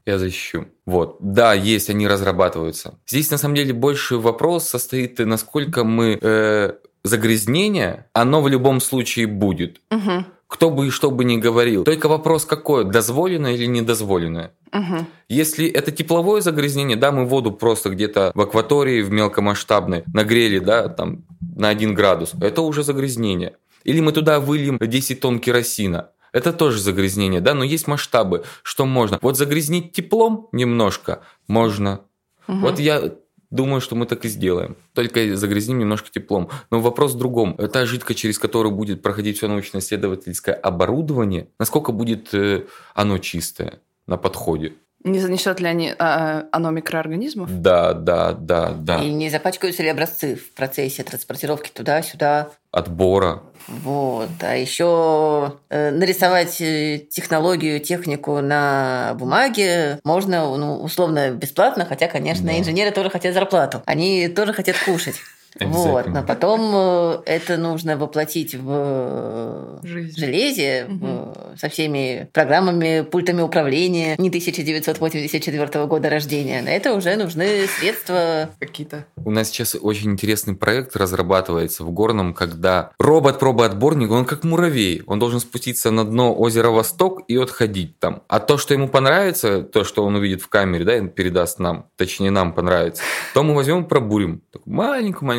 я 0.06 0.18
защищу. 0.18 0.66
Вот. 0.86 1.16
Да, 1.20 1.54
есть, 1.54 1.90
они 1.90 2.08
разрабатываются. 2.08 2.98
Здесь, 3.06 3.30
на 3.30 3.38
самом 3.38 3.54
деле, 3.54 3.72
больше 3.72 4.16
вопрос 4.16 4.68
состоит, 4.68 5.18
насколько 5.18 5.84
мы... 5.84 6.18
э, 6.20 6.72
загрязнение, 7.04 8.06
оно 8.12 8.42
в 8.42 8.48
любом 8.48 8.80
случае 8.80 9.26
будет. 9.26 9.80
Мгм. 9.90 10.26
Кто 10.46 10.70
бы 10.70 10.86
и 10.86 10.90
что 10.90 11.10
бы 11.10 11.24
ни 11.24 11.36
говорил. 11.36 11.84
Только 11.84 12.08
вопрос 12.08 12.44
какой, 12.44 12.84
дозволенное 12.84 13.54
или 13.54 13.64
недозволенное. 13.66 14.52
Мгм. 14.72 15.06
Если 15.28 15.66
это 15.66 15.90
тепловое 15.90 16.42
загрязнение, 16.42 16.96
да, 16.96 17.10
мы 17.10 17.24
воду 17.24 17.52
просто 17.52 17.90
где-то 17.90 18.32
в 18.34 18.40
акватории, 18.40 19.02
в 19.02 19.10
мелкомасштабной, 19.10 20.04
нагрели, 20.12 20.58
да, 20.58 20.88
там, 20.88 21.24
на 21.56 21.70
1 21.70 21.94
градус, 21.94 22.32
это 22.40 22.60
уже 22.62 22.82
загрязнение. 22.82 23.56
Или 23.84 24.00
мы 24.00 24.12
туда 24.12 24.40
выльем 24.40 24.78
10 24.78 25.20
тонн 25.20 25.40
керосина, 25.40 26.10
это 26.32 26.52
тоже 26.52 26.78
загрязнение, 26.78 27.40
да, 27.40 27.54
но 27.54 27.64
есть 27.64 27.86
масштабы, 27.86 28.44
что 28.62 28.86
можно. 28.86 29.18
Вот 29.22 29.36
загрязнить 29.36 29.92
теплом 29.92 30.48
немножко 30.52 31.20
можно. 31.46 32.00
Мгм. 32.46 32.60
Вот 32.60 32.78
я 32.78 33.12
думаю, 33.50 33.80
что 33.80 33.94
мы 33.94 34.06
так 34.06 34.24
и 34.24 34.28
сделаем. 34.28 34.76
Только 34.94 35.36
загрязним 35.36 35.78
немножко 35.78 36.10
теплом. 36.10 36.48
Но 36.70 36.80
вопрос 36.80 37.14
в 37.14 37.18
другом. 37.18 37.54
Та 37.54 37.86
жидкость, 37.86 38.18
через 38.18 38.38
которую 38.38 38.74
будет 38.74 39.02
проходить 39.02 39.36
все 39.36 39.46
научно-исследовательское 39.46 40.54
оборудование, 40.54 41.48
насколько 41.58 41.92
будет 41.92 42.32
э, 42.32 42.64
оно 42.94 43.18
чистое 43.18 43.80
на 44.06 44.16
подходе? 44.16 44.72
Не 45.04 45.18
занесет 45.18 45.58
ли 45.58 45.66
они, 45.66 45.92
а, 45.98 46.44
оно 46.52 46.70
микроорганизмов? 46.70 47.50
Да, 47.60 47.92
да, 47.92 48.32
да, 48.32 48.70
да. 48.70 49.02
И 49.02 49.10
не 49.10 49.30
запачкаются 49.30 49.82
ли 49.82 49.88
образцы 49.88 50.36
в 50.36 50.52
процессе 50.54 51.02
транспортировки 51.02 51.70
туда-сюда. 51.70 52.50
Отбора. 52.70 53.42
Вот. 53.66 54.28
А 54.40 54.54
еще 54.54 55.54
э, 55.70 55.90
нарисовать 55.90 56.60
э, 56.60 57.00
технологию, 57.10 57.80
технику 57.80 58.40
на 58.40 59.14
бумаге 59.18 59.98
можно 60.04 60.56
ну, 60.56 60.76
условно 60.80 61.30
бесплатно, 61.30 61.84
хотя, 61.84 62.06
конечно, 62.06 62.46
Да. 62.46 62.58
инженеры 62.58 62.92
тоже 62.92 63.10
хотят 63.10 63.34
зарплату. 63.34 63.82
Они 63.86 64.28
тоже 64.28 64.52
хотят 64.52 64.76
кушать. 64.84 65.16
Вот, 65.60 66.06
но 66.06 66.22
потом 66.22 66.70
э, 66.74 67.18
это 67.26 67.56
нужно 67.56 67.96
воплотить 67.96 68.54
в 68.54 68.66
э, 68.68 69.78
Жизнь. 69.82 70.18
железе 70.18 70.86
в- 70.88 71.34
со 71.58 71.68
всеми 71.68 72.28
программами, 72.32 73.02
пультами 73.02 73.42
управления 73.42 74.16
не 74.18 74.28
1984 74.28 75.86
года 75.86 76.08
рождения. 76.08 76.62
На 76.62 76.70
это 76.70 76.94
уже 76.94 77.16
нужны 77.16 77.66
средства. 77.66 78.50
Какие-то. 78.58 79.04
У 79.16 79.30
нас 79.30 79.48
сейчас 79.48 79.76
очень 79.80 80.12
интересный 80.12 80.54
проект 80.54 80.96
разрабатывается 80.96 81.84
в 81.84 81.90
Горном, 81.90 82.32
когда 82.34 82.90
робот-пробоотборник, 82.98 84.10
он 84.10 84.24
как 84.24 84.44
муравей. 84.44 85.02
Он 85.06 85.18
должен 85.18 85.40
спуститься 85.40 85.90
на 85.90 86.04
дно 86.04 86.34
озера 86.34 86.70
Восток 86.70 87.22
и 87.28 87.36
отходить 87.36 87.98
там. 87.98 88.22
А 88.28 88.40
то, 88.40 88.56
что 88.58 88.74
ему 88.74 88.88
понравится, 88.88 89.62
то, 89.62 89.84
что 89.84 90.04
он 90.04 90.16
увидит 90.16 90.42
в 90.42 90.48
камере, 90.48 90.84
да, 90.84 90.96
и 90.96 91.06
передаст 91.08 91.58
нам, 91.58 91.86
точнее 91.96 92.30
нам 92.30 92.52
понравится, 92.52 93.02
то 93.34 93.42
мы 93.42 93.54
возьмем 93.54 93.84
и 93.84 93.88
пробурим. 93.88 94.42
Такую 94.52 94.74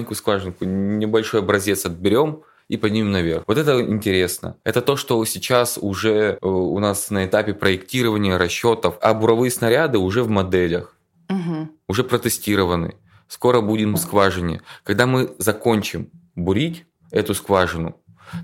маленькую-маленькую 0.03 0.15
скважинку, 0.17 0.65
небольшой 0.65 1.39
образец 1.41 1.85
отберем, 1.85 2.43
и 2.69 2.77
поднимем 2.77 3.11
наверх. 3.11 3.43
Вот 3.45 3.57
это 3.57 3.81
интересно. 3.81 4.55
Это 4.63 4.81
то, 4.81 4.95
что 4.95 5.23
сейчас 5.25 5.77
уже 5.77 6.37
э, 6.41 6.47
у 6.47 6.79
нас 6.79 7.09
на 7.09 7.25
этапе 7.25 7.53
проектирования, 7.53 8.37
расчетов, 8.37 8.97
а 9.01 9.13
буровые 9.13 9.51
снаряды 9.51 9.97
уже 9.97 10.23
в 10.23 10.29
моделях 10.29 10.95
Мгм. 11.29 11.71
уже 11.89 12.03
протестированы. 12.03 12.95
Скоро 13.27 13.59
будем 13.61 13.93
в 13.95 13.97
скважине. 13.97 14.61
Когда 14.83 15.05
мы 15.05 15.35
закончим 15.39 16.09
бурить 16.35 16.85
эту 17.11 17.33
скважину, 17.35 17.97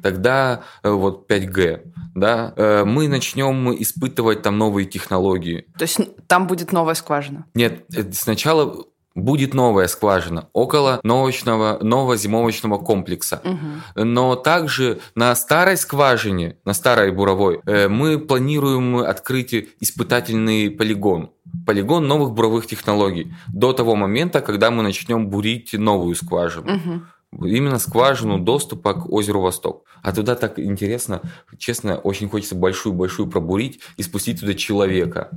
тогда 0.04 0.64
э, 0.84 0.92
вот 0.92 1.32
5G, 1.32 1.82
да, 2.14 2.54
э, 2.58 2.84
мы 2.84 3.08
начнем 3.08 3.72
испытывать 3.82 4.42
там 4.42 4.58
новые 4.58 4.86
технологии. 4.86 5.66
То 5.78 5.84
есть 5.84 6.00
там 6.28 6.46
будет 6.46 6.74
новая 6.74 6.96
скважина. 6.96 7.46
Нет, 7.56 7.86
сначала 8.12 8.86
будет 9.16 9.54
новая 9.54 9.88
скважина 9.88 10.50
около 10.54 11.00
новочного, 11.04 11.80
нового 11.82 12.16
зимовочного 12.16 12.78
комплекса. 12.78 13.42
Угу. 13.44 14.06
Но 14.06 14.36
также 14.36 15.00
на 15.16 15.36
старой 15.36 15.78
скважине, 15.78 16.58
на 16.66 16.74
старой 16.74 17.12
буровой, 17.12 17.62
э, 17.66 17.88
мы 17.88 18.20
планируем 18.20 18.98
открыть 18.98 19.54
испытательный 19.80 20.70
полигон. 20.70 21.32
Полигон 21.66 22.08
новых 22.08 22.34
буровых 22.34 22.68
технологий. 22.68 23.34
До 23.48 23.74
того 23.74 23.96
момента, 23.96 24.42
когда 24.42 24.70
мы 24.70 24.84
начнем 24.84 25.28
бурить 25.28 25.74
новую 25.74 26.16
скважину. 26.16 26.76
Угу. 26.76 27.02
Именно 27.48 27.78
скважину 27.78 28.40
доступа 28.40 28.94
к 28.94 29.12
озеру 29.12 29.42
Восток. 29.42 29.86
А 30.02 30.12
туда 30.12 30.36
так 30.36 30.58
интересно, 30.58 31.22
честно, 31.58 31.98
очень 31.98 32.30
хочется 32.30 32.56
большую-большую 32.56 33.30
пробурить 33.30 33.82
и 33.98 34.04
спустить 34.04 34.40
туда 34.40 34.54
человека. 34.54 35.30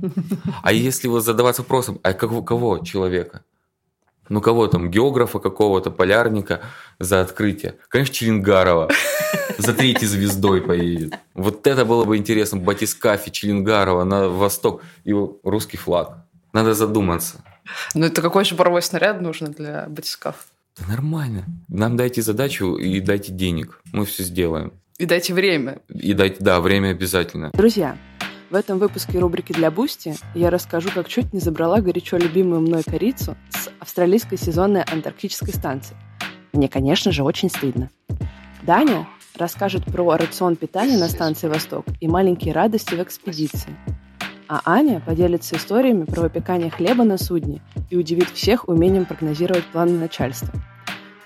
А 0.63 0.73
если 0.73 1.07
вот 1.07 1.23
задаваться 1.23 1.61
вопросом, 1.61 1.99
а 2.01 2.13
кого, 2.13 2.41
кого 2.41 2.79
человека? 2.79 3.43
Ну 4.29 4.41
кого 4.41 4.67
там, 4.67 4.89
географа 4.89 5.39
какого-то, 5.39 5.91
полярника 5.91 6.61
за 6.99 7.21
открытие? 7.21 7.75
Конечно, 7.89 8.13
Челенгарова 8.13 8.89
за 9.57 9.73
третьей 9.73 10.07
звездой 10.07 10.61
поедет. 10.61 11.13
Вот 11.33 11.67
это 11.67 11.85
было 11.85 12.05
бы 12.05 12.17
интересно. 12.17 12.59
Батискаф 12.59 13.31
и 13.31 13.37
Чилингарова 13.37 14.03
на 14.03 14.29
восток 14.29 14.81
и 15.03 15.13
русский 15.43 15.77
флаг. 15.77 16.25
Надо 16.53 16.73
задуматься. 16.73 17.43
Ну 17.93 18.05
это 18.05 18.21
какой 18.21 18.45
же 18.45 18.55
буровой 18.55 18.81
снаряд 18.81 19.21
нужен 19.21 19.51
для 19.51 19.85
батискаф? 19.89 20.35
Да 20.77 20.87
нормально. 20.87 21.45
Нам 21.67 21.97
дайте 21.97 22.21
задачу 22.21 22.75
и 22.75 22.99
дайте 22.99 23.31
денег. 23.31 23.81
Мы 23.91 24.05
все 24.05 24.23
сделаем. 24.23 24.73
И 24.97 25.05
дайте 25.05 25.33
время. 25.33 25.79
И 25.89 26.13
дайте, 26.13 26.37
да, 26.39 26.61
время 26.61 26.89
обязательно. 26.89 27.51
Друзья, 27.53 27.97
в 28.53 28.55
этом 28.55 28.77
выпуске 28.77 29.17
рубрики 29.17 29.51
для 29.51 29.71
Boosty 29.71 30.13
я 30.35 30.51
расскажу, 30.51 30.89
как 30.93 31.07
чуть 31.07 31.33
не 31.33 31.39
забрала 31.39 31.81
горячо 31.81 32.17
любимую 32.17 32.61
мной 32.61 32.83
корицу 32.83 33.35
с 33.49 33.67
австралийской 33.79 34.37
сезонной 34.37 34.83
антарктической 34.83 35.51
станции. 35.51 35.97
Мне, 36.53 36.67
конечно 36.67 37.11
же, 37.11 37.23
очень 37.23 37.49
стыдно. 37.49 37.89
Даня 38.61 39.07
расскажет 39.35 39.85
про 39.85 40.17
рацион 40.17 40.55
питания 40.55 40.99
на 40.99 41.09
станции 41.09 41.47
«Восток» 41.47 41.87
и 41.99 42.07
маленькие 42.07 42.53
радости 42.53 42.93
в 42.93 43.01
экспедиции. 43.01 43.75
А 44.47 44.61
Аня 44.65 45.01
поделится 45.03 45.55
историями 45.55 46.03
про 46.03 46.21
выпекание 46.21 46.69
хлеба 46.69 47.03
на 47.03 47.17
судне 47.17 47.59
и 47.89 47.97
удивит 47.97 48.29
всех 48.29 48.69
умением 48.69 49.05
прогнозировать 49.05 49.65
планы 49.65 49.97
начальства– 49.97 50.49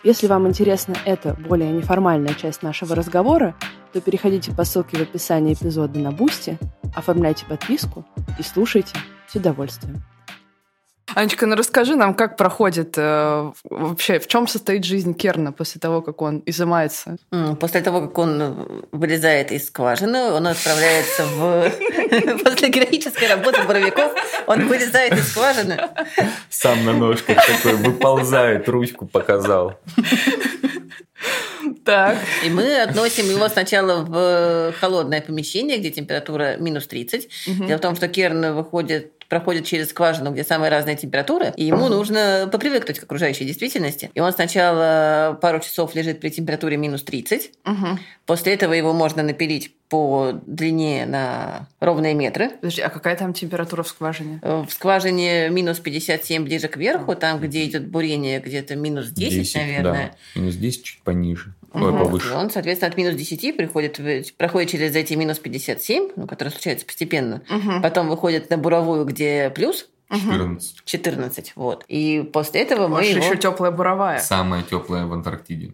если 0.08 0.28
вам 0.28 0.48
интересна 0.48 0.96
эта 1.04 1.34
более 1.34 1.70
неформальная 1.70 2.34
часть 2.34 2.64
нашего 2.64 2.96
разговора, 2.96 3.56
то 3.98 4.02
переходите 4.02 4.52
по 4.52 4.64
ссылке 4.64 4.98
в 4.98 5.02
описании 5.02 5.56
эпизода 5.56 5.98
на 5.98 6.12
Boosty, 6.12 6.60
оформляйте 6.96 7.46
подписку 7.46 8.06
и 8.38 8.44
слушайте 8.44 8.96
с 9.28 9.36
удовольствием. 9.36 10.04
Анечка, 11.16 11.48
ну 11.48 11.56
расскажи 11.56 11.96
нам, 11.96 12.14
как 12.14 12.38
проходит 12.38 12.94
э, 12.96 13.52
вообще, 13.64 14.20
в 14.20 14.28
чем 14.28 14.48
состоит 14.48 14.84
жизнь 14.84 15.16
Керна 15.16 15.52
после 15.52 15.82
того, 15.82 16.04
как 16.04 16.22
он 16.22 16.44
изымается? 16.46 17.18
После 17.60 17.82
того, 17.82 18.02
как 18.02 18.18
он 18.20 18.88
вылезает 18.92 19.52
из 19.52 19.66
скважины, 19.66 20.32
он 20.32 20.46
отправляется 20.46 21.24
в... 21.26 21.72
После 22.44 22.70
героической 22.70 23.30
работы 23.30 23.64
боровиков 23.64 24.12
он 24.46 24.68
вылезает 24.68 25.14
из 25.14 25.30
скважины. 25.32 25.80
Сам 26.52 26.86
на 26.86 26.94
ножках 26.94 27.38
такой 27.48 27.74
выползает, 27.78 28.70
ручку 28.70 29.08
показал. 29.08 29.80
Так. 31.88 32.18
И 32.46 32.50
мы 32.50 32.82
относим 32.82 33.30
его 33.30 33.48
сначала 33.48 34.04
в 34.04 34.74
холодное 34.80 35.22
помещение, 35.22 35.78
где 35.78 35.90
температура 35.90 36.58
минус 36.58 36.86
30. 36.88 37.30
Угу. 37.48 37.66
Дело 37.66 37.78
в 37.78 37.82
том, 37.82 37.96
что 37.96 38.10
Керн 38.10 38.54
выходит 38.54 39.14
проходит 39.30 39.66
через 39.66 39.90
скважину, 39.90 40.32
где 40.32 40.44
самые 40.44 40.72
разные 40.72 40.96
температуры, 40.96 41.54
и 41.58 41.66
ему 41.66 41.90
нужно 41.90 42.48
попривыкнуть 42.52 43.00
к 43.00 43.04
окружающей 43.04 43.46
действительности. 43.46 44.10
И 44.14 44.20
он 44.20 44.32
сначала 44.32 45.38
пару 45.42 45.60
часов 45.60 45.96
лежит 45.96 46.20
при 46.20 46.30
температуре 46.30 46.78
минус 46.78 47.04
30. 47.04 47.52
Угу. 47.66 48.00
После 48.26 48.54
этого 48.54 48.74
его 48.74 48.94
можно 48.94 49.24
напилить 49.24 49.74
по 49.90 50.34
длине 50.46 51.06
на 51.06 51.68
ровные 51.80 52.14
метры. 52.14 52.50
Подожди, 52.50 52.82
а 52.82 52.90
какая 52.90 53.16
там 53.16 53.34
температура 53.34 53.84
в 53.84 53.88
скважине? 53.88 54.40
В 54.42 54.68
скважине 54.70 55.50
минус 55.50 55.80
57 55.80 56.44
ближе 56.44 56.68
к 56.68 56.76
верху, 56.76 57.16
там, 57.16 57.40
где 57.40 57.66
идет 57.66 57.88
бурение, 57.88 58.40
где-то 58.40 58.76
минус 58.76 59.10
10, 59.10 59.40
10 59.40 59.56
наверное. 59.56 60.16
Да. 60.36 60.40
Минус 60.40 60.56
10 60.56 60.84
чуть 60.84 61.02
пониже. 61.04 61.54
Угу. 61.74 61.98
Повыше. 61.98 62.34
он, 62.34 62.50
соответственно, 62.50 62.92
от 62.92 62.98
минус 62.98 63.16
10 63.16 63.58
приходит, 63.58 64.00
проходит 64.38 64.70
через 64.70 64.96
эти 64.96 65.14
минус 65.14 65.40
57, 65.40 66.12
ну, 66.16 66.28
которые 66.28 66.52
случаются 66.52 66.86
постепенно. 66.86 67.42
Угу. 67.50 67.82
Потом 67.82 68.10
выходит 68.10 68.50
на 68.50 68.58
буровую, 68.58 69.06
где 69.06 69.52
плюс. 69.54 69.88
14. 70.10 70.86
14, 70.86 71.54
вот. 71.56 71.84
И 71.90 72.30
после 72.32 72.62
этого 72.62 72.88
Может, 72.88 73.12
мы 73.12 73.18
его... 73.18 73.26
еще 73.26 73.38
теплая 73.38 73.72
буровая. 73.72 74.20
Самая 74.20 74.64
теплая 74.64 75.06
в 75.06 75.12
Антарктиде. 75.12 75.74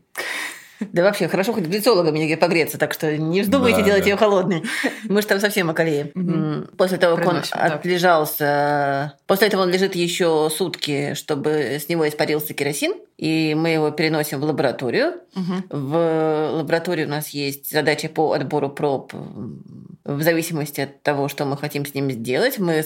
Да 0.91 1.04
вообще, 1.04 1.28
хорошо 1.28 1.54
хоть 1.54 1.65
глицологами 1.65 2.19
негде 2.19 2.38
погреться, 2.38 2.78
так 2.78 2.93
что 2.93 3.15
не 3.17 3.41
вздумайте 3.41 3.80
да, 3.80 3.86
делать 3.86 4.04
да. 4.04 4.10
ее 4.10 4.17
холодной. 4.17 4.63
Мы 5.10 5.22
же 5.22 5.28
там 5.28 5.39
совсем 5.39 5.69
околеем. 5.69 6.12
Угу. 6.15 6.76
После 6.78 6.98
того, 6.98 7.17
как 7.17 7.28
он 7.28 7.41
так. 7.41 7.74
отлежался... 7.76 9.13
После 9.28 9.48
этого 9.48 9.62
он 9.62 9.69
лежит 9.69 9.96
еще 9.96 10.50
сутки, 10.56 11.13
чтобы 11.13 11.50
с 11.80 11.89
него 11.89 12.08
испарился 12.08 12.54
керосин, 12.54 12.93
и 13.17 13.56
мы 13.56 13.69
его 13.69 13.91
переносим 13.91 14.39
в 14.39 14.43
лабораторию. 14.43 15.13
Угу. 15.36 15.78
В 15.78 16.50
лаборатории 16.58 17.06
у 17.06 17.10
нас 17.10 17.30
есть 17.30 17.72
задача 17.72 18.10
по 18.10 18.34
отбору 18.34 18.69
проб 18.69 19.13
в 20.04 20.22
зависимости 20.22 20.82
от 20.82 21.02
того, 21.02 21.28
что 21.30 21.46
мы 21.46 21.58
хотим 21.58 21.86
с 21.86 21.93
ним 21.93 22.12
сделать. 22.12 22.60
Мы 22.60 22.84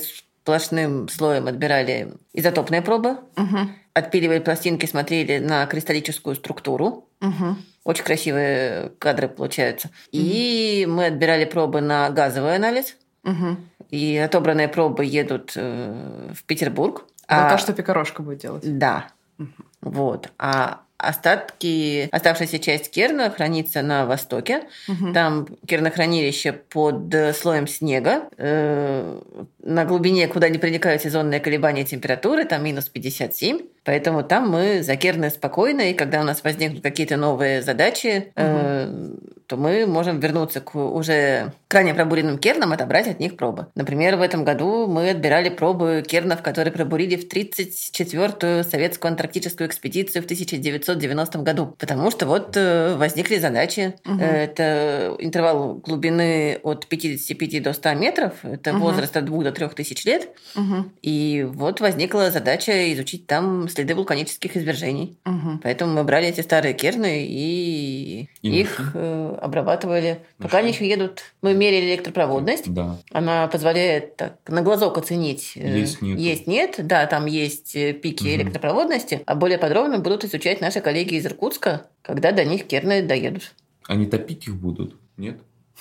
сплошным 0.47 1.09
слоем 1.09 1.47
отбирали 1.47 2.13
изотопные 2.33 2.81
пробы, 2.81 3.17
угу. 3.35 3.69
отпиливали 3.93 4.39
пластинки, 4.39 4.85
смотрели 4.85 5.39
на 5.39 5.65
кристаллическую 5.65 6.35
структуру. 6.35 7.09
Угу. 7.21 7.57
Очень 7.87 8.03
красивые 8.03 8.91
кадры 8.99 9.29
получаются. 9.29 9.89
И 10.11 10.85
мы 10.89 11.05
отбирали 11.05 11.45
пробы 11.45 11.79
на 11.79 12.09
газовый 12.09 12.57
анализ. 12.57 12.97
Угу. 13.23 13.57
И 13.91 14.17
отобранные 14.17 14.67
пробы 14.67 15.05
едут 15.05 15.53
э, 15.55 16.33
в 16.35 16.43
Петербург. 16.43 17.05
А, 17.29 17.53
а 17.53 17.57
что 17.57 17.71
Пикорошка 17.71 18.23
будет 18.23 18.39
делать? 18.39 18.77
Да. 18.77 19.07
Угу. 19.39 19.47
Вот. 19.83 20.29
А 20.37 20.81
остатки, 20.97 22.09
оставшаяся 22.11 22.59
часть 22.59 22.91
керна 22.91 23.29
хранится 23.29 23.81
на 23.81 24.05
востоке. 24.05 24.63
Угу. 24.89 25.13
Там 25.13 25.47
кернохранилище 25.65 26.51
под 26.51 27.15
слоем 27.37 27.67
снега. 27.67 28.27
Э, 28.35 29.21
на 29.63 29.85
глубине, 29.85 30.27
куда 30.27 30.49
не 30.49 30.57
проникают 30.57 31.03
сезонные 31.03 31.39
колебания 31.39 31.85
температуры, 31.85 32.43
там 32.43 32.65
минус 32.65 32.89
57. 32.89 33.61
Поэтому 33.87 34.21
там 34.21 34.49
мы 34.49 34.83
закерны 34.83 35.29
спокойно, 35.29 35.79
и 35.79 35.93
когда 35.93 36.19
у 36.19 36.25
нас 36.25 36.43
возникнут 36.43 36.83
какие-то 36.83 37.15
новые 37.15 37.61
задачи, 37.61 38.33
угу. 38.35 38.43
э, 38.45 39.15
то 39.47 39.55
мы 39.55 39.85
можем 39.85 40.19
вернуться 40.19 40.59
к 40.59 40.75
уже 40.75 41.53
крайне 41.69 41.93
пробуренным 41.93 42.37
кернам, 42.37 42.73
отобрать 42.73 43.07
от 43.07 43.21
них 43.21 43.37
пробы. 43.37 43.67
Например, 43.75 44.17
в 44.17 44.21
этом 44.21 44.43
году 44.43 44.87
мы 44.87 45.09
отбирали 45.09 45.47
пробы 45.47 46.03
кернов, 46.05 46.41
которые 46.41 46.73
пробурили 46.73 47.15
в 47.15 47.29
34-ю 47.29 48.63
советскую 48.65 49.11
антарктическую 49.11 49.69
экспедицию 49.69 50.21
в 50.21 50.25
1990 50.25 51.39
году. 51.39 51.75
Потому 51.79 52.11
что 52.11 52.25
вот 52.25 52.57
э, 52.57 52.95
возникли 52.97 53.37
задачи. 53.37 53.95
Угу. 54.05 54.19
Это 54.19 55.15
интервал 55.19 55.75
глубины 55.75 56.59
от 56.63 56.87
55 56.87 57.63
до 57.63 57.71
100 57.71 57.93
метров, 57.93 58.33
это 58.43 58.71
угу. 58.71 58.79
возраст 58.79 59.15
от 59.15 59.23
2 59.23 59.43
до 59.45 59.51
3 59.53 59.69
тысяч 59.69 60.03
лет. 60.03 60.27
Угу. 60.57 60.91
И 61.03 61.47
вот 61.49 61.79
возникла 61.79 62.31
задача 62.31 62.93
изучить 62.93 63.27
там 63.27 63.69
следы 63.77 63.93
вулканических 63.93 64.57
извержений. 64.57 65.17
Угу. 65.25 65.59
Поэтому 65.63 65.93
мы 65.93 66.03
брали 66.03 66.27
эти 66.27 66.41
старые 66.41 66.73
керны 66.73 67.25
и, 67.27 68.27
и 68.41 68.61
их 68.61 68.91
э, 68.95 69.37
обрабатывали. 69.39 70.19
Пока 70.39 70.57
они 70.59 70.69
еще 70.69 70.87
едут, 70.87 71.21
мы 71.41 71.53
мерили 71.53 71.93
электропроводность. 71.93 72.73
Да. 72.73 72.97
Она 73.11 73.47
позволяет 73.47 74.15
так 74.17 74.37
на 74.47 74.63
глазок 74.63 74.97
оценить. 74.97 75.53
Э, 75.55 75.77
есть 75.79 76.01
нет. 76.01 76.19
Есть 76.19 76.47
нет, 76.47 76.75
да, 76.79 77.05
там 77.05 77.27
есть 77.27 77.75
э, 77.75 77.93
пики 77.93 78.23
угу. 78.23 78.41
электропроводности. 78.41 79.21
А 79.25 79.35
более 79.35 79.59
подробно 79.59 79.99
будут 79.99 80.25
изучать 80.25 80.59
наши 80.59 80.81
коллеги 80.81 81.15
из 81.15 81.25
Иркутска, 81.27 81.85
когда 82.01 82.31
до 82.31 82.43
них 82.43 82.65
керны 82.65 83.03
доедут. 83.03 83.53
Они 83.87 84.07
топить 84.07 84.47
их 84.47 84.55
будут, 84.55 84.95
нет? 85.17 85.37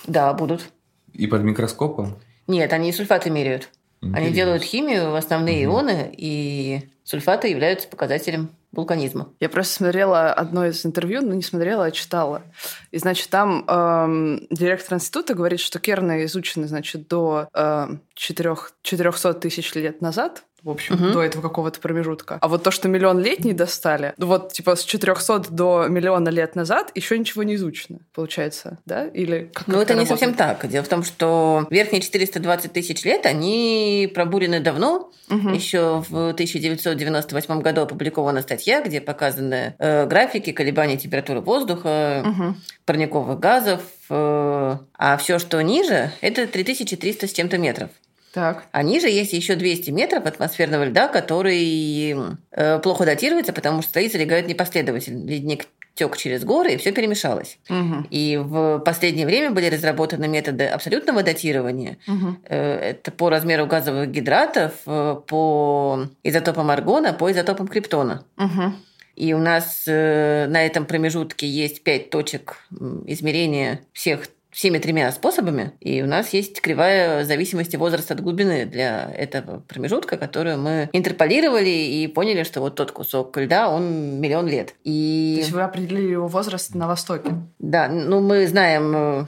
Да, 0.06 0.34
будут. 0.34 0.70
И 1.14 1.26
под 1.26 1.42
микроскопом? 1.42 2.18
Нет, 2.46 2.72
они 2.74 2.92
сульфаты 2.92 3.30
меряют. 3.30 3.70
Интересно. 4.02 4.18
Они 4.18 4.34
делают 4.34 4.62
химию, 4.62 5.14
основные 5.14 5.66
угу. 5.66 5.78
ионы, 5.78 6.12
и 6.14 6.82
сульфаты 7.06 7.48
являются 7.48 7.88
показателем 7.88 8.50
вулканизма. 8.72 9.32
Я 9.40 9.48
просто 9.48 9.74
смотрела 9.74 10.32
одно 10.32 10.66
из 10.66 10.84
интервью, 10.84 11.22
ну 11.22 11.32
не 11.34 11.42
смотрела, 11.42 11.86
а 11.86 11.90
читала. 11.92 12.42
И, 12.90 12.98
значит, 12.98 13.30
там 13.30 13.64
эм, 13.66 14.46
директор 14.50 14.94
института 14.94 15.34
говорит, 15.34 15.60
что 15.60 15.78
керны 15.78 16.24
изучены, 16.24 16.66
значит, 16.66 17.08
до 17.08 17.48
э, 17.54 17.86
4, 18.14 18.56
400 18.82 19.34
тысяч 19.34 19.74
лет 19.74 20.02
назад, 20.02 20.42
в 20.66 20.70
общем, 20.70 20.96
Мгм. 20.96 21.12
до 21.12 21.22
этого 21.22 21.42
какого-то 21.42 21.80
промежутка. 21.80 22.38
А 22.40 22.48
вот 22.48 22.62
то, 22.64 22.70
что 22.70 22.88
миллион 22.88 23.20
лет 23.20 23.44
не 23.44 23.52
достали, 23.54 24.12
ну 24.18 24.26
вот 24.26 24.52
типа 24.52 24.76
с 24.76 24.84
400 24.84 25.44
до 25.50 25.86
миллиона 25.88 26.28
лет 26.28 26.56
назад 26.56 26.90
еще 26.94 27.18
ничего 27.18 27.42
не 27.44 27.54
изучено, 27.54 28.00
получается, 28.14 28.78
да? 28.84 29.06
Или 29.06 29.50
как 29.54 29.66
Ну, 29.68 29.80
это 29.80 29.94
не 29.94 30.00
работает? 30.00 30.08
совсем 30.08 30.34
так. 30.34 30.68
Дело 30.68 30.84
в 30.84 30.88
том, 30.88 31.04
что 31.04 31.66
верхние 31.70 32.02
420 32.02 32.72
тысяч 32.72 33.04
лет, 33.04 33.24
они 33.26 34.10
пробурены 34.14 34.60
давно. 34.60 35.10
Мгм. 35.28 35.52
Еще 35.54 36.04
в 36.08 36.34
1998 36.34 37.60
году 37.62 37.82
опубликована 37.82 38.42
статья, 38.42 38.80
где 38.82 39.00
показаны 39.00 39.74
э, 39.78 40.06
графики 40.06 40.52
колебаний 40.52 40.98
температуры 40.98 41.40
воздуха, 41.40 42.22
Мгм. 42.24 42.60
парниковых 42.84 43.38
газов. 43.38 43.80
э, 44.08 44.76
а 44.98 45.16
все, 45.16 45.38
что 45.40 45.60
ниже, 45.62 46.12
это 46.20 46.46
3300 46.46 47.26
с 47.26 47.32
чем-то 47.32 47.58
метров. 47.58 47.90
Так. 48.36 48.66
А 48.70 48.82
ниже 48.82 49.08
есть 49.08 49.32
еще 49.32 49.54
200 49.54 49.88
метров 49.92 50.26
атмосферного 50.26 50.84
льда, 50.84 51.08
который 51.08 52.14
э, 52.50 52.78
плохо 52.80 53.06
датируется, 53.06 53.54
потому 53.54 53.80
что 53.80 53.92
слои 53.92 54.10
залегают 54.10 54.46
непоследовательно. 54.46 55.26
Ледник 55.26 55.68
тек 55.94 56.18
через 56.18 56.44
горы, 56.44 56.74
и 56.74 56.76
все 56.76 56.92
перемешалось. 56.92 57.58
Мгм. 57.70 58.06
И 58.10 58.36
в 58.36 58.80
последнее 58.80 59.24
время 59.24 59.52
были 59.52 59.70
разработаны 59.70 60.28
методы 60.28 60.66
абсолютного 60.66 61.22
датирования. 61.22 61.96
Э, 62.44 62.90
Это 62.90 63.10
по 63.10 63.30
размеру 63.30 63.66
газовых 63.66 64.10
гидратов, 64.10 64.72
э, 64.84 65.16
по 65.26 66.00
изотопам 66.22 66.70
аргона, 66.70 67.14
по 67.14 67.32
изотопам 67.32 67.68
криптона. 67.68 68.22
Мгм. 68.36 68.76
И 69.14 69.32
у 69.32 69.38
нас 69.38 69.84
на 69.86 70.66
этом 70.66 70.84
промежутке 70.84 71.48
есть 71.48 71.82
пять 71.82 72.10
точек 72.10 72.58
измерения 73.06 73.80
всех 73.94 74.28
всеми 74.56 74.78
тремя 74.78 75.12
способами, 75.12 75.72
и 75.80 76.00
у 76.02 76.06
нас 76.06 76.30
есть 76.30 76.62
кривая 76.62 77.24
зависимости 77.24 77.76
возраста 77.76 78.14
от 78.14 78.22
глубины 78.22 78.64
для 78.64 79.12
этого 79.12 79.60
промежутка, 79.60 80.16
которую 80.16 80.56
мы 80.58 80.88
интерполировали 80.94 81.68
и 81.68 82.06
поняли, 82.06 82.42
что 82.42 82.60
вот 82.62 82.74
тот 82.74 82.90
кусок 82.90 83.36
льда, 83.36 83.68
он 83.68 84.18
миллион 84.18 84.48
лет. 84.48 84.68
То 84.68 84.74
И 84.84 85.36
есть 85.40 85.50
вы 85.52 85.60
определили 85.60 86.12
его 86.12 86.26
возраст 86.26 86.74
на 86.74 86.86
Востоке? 86.88 87.32
да, 87.58 87.88
ну 87.88 88.20
мы 88.20 88.46
знаем 88.46 88.96
э, 88.96 89.26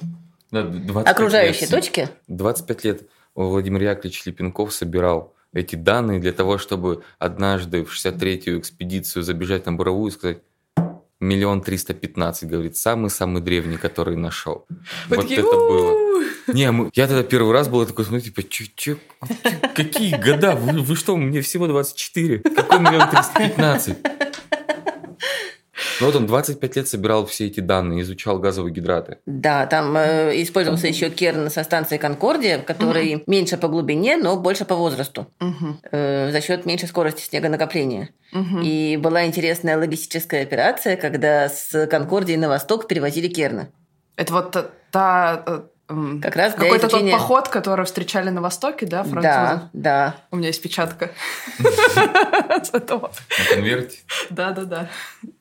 Да, 0.51 0.62
25 0.62 1.07
окружающие 1.07 1.61
лет. 1.69 1.71
точки. 1.71 2.09
25 2.29 2.85
лет 2.85 3.03
Владимир 3.35 3.83
Яковлевич 3.83 4.25
Липенков 4.25 4.73
собирал 4.73 5.35
эти 5.53 5.77
данные 5.77 6.21
для 6.21 6.33
того, 6.33 6.57
чтобы 6.57 7.03
однажды 7.19 7.85
в 7.85 7.93
63-ю 7.95 8.59
экспедицию 8.61 9.23
забежать 9.23 9.67
на 9.67 9.75
Буровую 9.75 10.11
и 10.11 10.14
сказать 10.14 10.38
миллион 11.20 11.61
триста 11.62 11.94
пятнадцать, 11.94 12.48
говорит, 12.48 12.76
самый-самый 12.76 13.42
древний, 13.42 13.76
который 13.76 14.16
нашел. 14.16 14.66
Вот 15.09 15.20
такие, 15.22 15.40
это 15.40 15.50
было. 15.52 16.22
Не, 16.48 16.70
мы- 16.72 16.90
я 16.94 17.07
тогда 17.07 17.22
первый 17.22 17.52
раз 17.52 17.68
был 17.68 17.85
такой, 17.87 18.04
смотрю, 18.04 18.24
типа, 18.24 18.42
чё, 18.42 18.64
чё, 18.74 18.96
чё, 18.96 19.28
какие 19.74 20.16
года? 20.16 20.54
Вы, 20.54 20.81
вы 20.81 20.96
что, 20.96 21.16
мне 21.16 21.40
всего 21.40 21.66
24. 21.66 22.38
Какой 22.38 22.81
миллион 22.81 23.09
триста 23.11 23.33
пятнадцать? 23.48 23.98
Ну 26.01 26.07
вот 26.07 26.17
он 26.17 26.27
25 26.27 26.77
лет 26.77 26.89
собирал 26.89 27.27
все 27.27 27.47
эти 27.47 27.61
данные, 27.61 28.03
изучал 28.03 28.39
газовые 28.39 28.73
гидраты. 28.73 29.19
Да, 29.27 29.67
там 29.67 29.97
э, 29.97 30.43
использовался 30.43 30.87
еще 30.87 31.11
керн 31.11 31.51
со 31.51 31.65
станции 31.65 31.97
Конкордия, 31.97 32.59
который 32.59 33.23
меньше 33.27 33.57
по 33.57 33.69
глубине, 33.69 34.17
но 34.17 34.37
больше 34.37 34.65
по 34.65 34.75
возрасту, 34.75 35.27
Мгм. 35.41 35.81
э, 35.91 36.31
за 36.31 36.41
счет 36.41 36.67
меньшей 36.67 36.89
скорости 36.89 37.23
снегонакопления. 37.23 38.11
Мгм. 38.33 38.61
И 38.63 38.97
была 38.97 39.27
интересная 39.27 39.77
логистическая 39.79 40.43
операция, 40.43 40.97
когда 40.97 41.49
с 41.49 41.87
Конкордии 41.87 42.35
на 42.37 42.49
восток 42.49 42.87
перевозили 42.89 43.29
керны. 43.29 43.69
Это 44.17 44.33
вот 44.33 44.71
та... 44.91 45.65
э, 45.88 45.94
Как 46.22 46.37
раз 46.37 46.55
для 46.55 46.64
Какой-то 46.64 46.87
изучения- 46.88 47.12
тот 47.12 47.20
поход, 47.20 47.48
который 47.48 47.85
встречали 47.87 48.29
на 48.31 48.40
Востоке, 48.42 48.87
да, 48.87 49.03
французы? 49.03 49.22
Да, 49.22 49.70
да. 49.72 50.14
У 50.31 50.37
меня 50.37 50.48
есть 50.48 50.62
печатка. 50.62 51.11
С 51.59 52.70
этого. 52.74 53.11
На 53.38 53.44
конверте. 53.55 53.98
Да-да-да. 54.31 54.88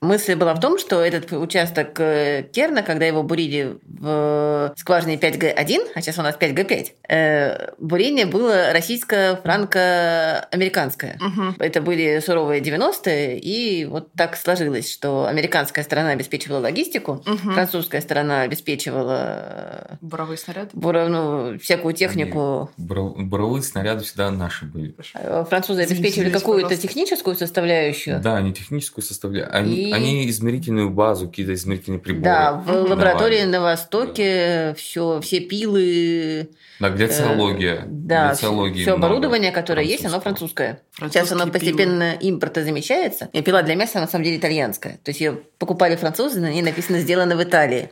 Мысль 0.01 0.35
была 0.35 0.53
в 0.53 0.59
том, 0.59 0.77
что 0.79 1.01
этот 1.01 1.31
участок 1.33 1.99
э, 1.99 2.43
Керна, 2.53 2.83
когда 2.83 3.05
его 3.05 3.23
бурили 3.23 3.77
в 3.83 4.73
скважине 4.77 5.15
5Г1, 5.17 5.91
а 5.95 6.01
сейчас 6.01 6.17
у 6.19 6.21
нас 6.21 6.35
5Г5, 6.37 6.87
э, 7.09 7.71
бурение 7.79 8.25
было 8.25 8.71
российско-франко-американское. 8.73 11.17
Это 11.59 11.81
были 11.81 12.19
суровые 12.19 12.61
90-е, 12.61 13.39
и 13.39 13.85
вот 13.85 14.11
так 14.13 14.35
сложилось, 14.37 14.91
что 14.91 15.25
американская 15.25 15.83
сторона 15.83 16.11
обеспечивала 16.11 16.59
логистику, 16.59 17.23
французская 17.43 18.01
сторона 18.01 18.41
обеспечивала 18.41 19.97
Буровые 20.01 20.36
снаряды. 20.37 20.69
бура- 20.73 21.07
ну, 21.07 21.57
всякую 21.59 21.93
технику. 21.93 22.69
Бро- 22.77 23.13
Буровые 23.17 23.61
снаряды 23.63 24.03
всегда 24.03 24.31
наши 24.31 24.65
были. 24.65 24.95
Э, 25.15 25.45
Французы 25.49 25.81
обеспечивали 25.83 26.29
какую-то 26.29 26.75
техническую 26.77 27.35
составляющую. 27.35 28.19
Да, 28.19 28.37
они 28.37 28.53
техническую 28.53 29.03
составляют. 29.03 29.53
Они, 29.53 29.89
И- 29.89 29.91
они 29.93 30.29
измерительную 30.29 30.89
базу, 30.89 31.27
какие-то 31.27 31.53
измерительные 31.53 31.99
приборы. 31.99 32.23
Да, 32.23 32.53
в 32.53 32.69
лаборатории 32.71 33.43
на 33.43 33.61
Востоке 33.61 34.73
все, 34.77 35.19
все 35.21 35.39
пилы, 35.39 36.49
Да, 36.79 36.89
гляциология. 36.89 37.75
э, 37.75 37.83
да, 37.87 38.27
Гляциологии 38.29 38.81
все 38.81 38.95
много 38.95 39.07
оборудование, 39.07 39.51
которое 39.51 39.85
есть, 39.85 40.05
оно 40.05 40.19
французское. 40.21 40.81
Сейчас 40.99 41.31
оно 41.31 41.47
постепенно 41.47 42.13
импорта 42.13 42.63
замещается. 42.63 43.29
И 43.33 43.41
пила 43.41 43.61
для 43.61 43.75
мяса 43.75 43.99
на 43.99 44.07
самом 44.07 44.25
деле 44.25 44.37
итальянская. 44.37 44.99
То 45.03 45.09
есть 45.09 45.21
ее 45.21 45.39
покупали 45.59 45.95
французы, 45.95 46.39
на 46.39 46.51
ней 46.51 46.61
написано 46.61 46.99
«сделано 46.99 47.35
в 47.35 47.43
Италии». 47.43 47.89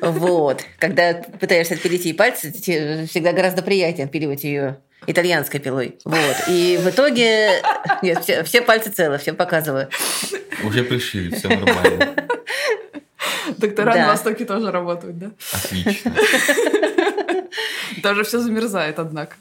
Вот. 0.00 0.62
Когда 0.78 1.14
пытаешься 1.14 1.74
отпилить 1.74 2.04
ей 2.04 2.14
пальцы, 2.14 2.50
тебе 2.52 3.06
всегда 3.06 3.32
гораздо 3.32 3.62
приятнее 3.62 4.06
отпиливать 4.06 4.44
ее 4.44 4.78
итальянской 5.06 5.60
пилой. 5.60 5.98
Вот. 6.04 6.36
И 6.48 6.78
в 6.82 6.88
итоге... 6.88 7.62
Нет, 8.02 8.22
все, 8.22 8.42
все 8.44 8.62
пальцы 8.62 8.90
целы, 8.90 9.18
всем 9.18 9.36
показываю. 9.36 9.88
Уже 10.64 10.84
пришили, 10.84 11.34
все 11.34 11.48
нормально. 11.48 12.14
Доктора 13.56 13.94
Да. 13.94 14.00
на 14.02 14.08
Востоке 14.08 14.44
тоже 14.44 14.70
работают, 14.70 15.18
да? 15.18 15.30
Отлично. 15.52 16.14
Даже 18.02 18.24
все 18.24 18.38
замерзает, 18.40 18.98
однако. 18.98 19.36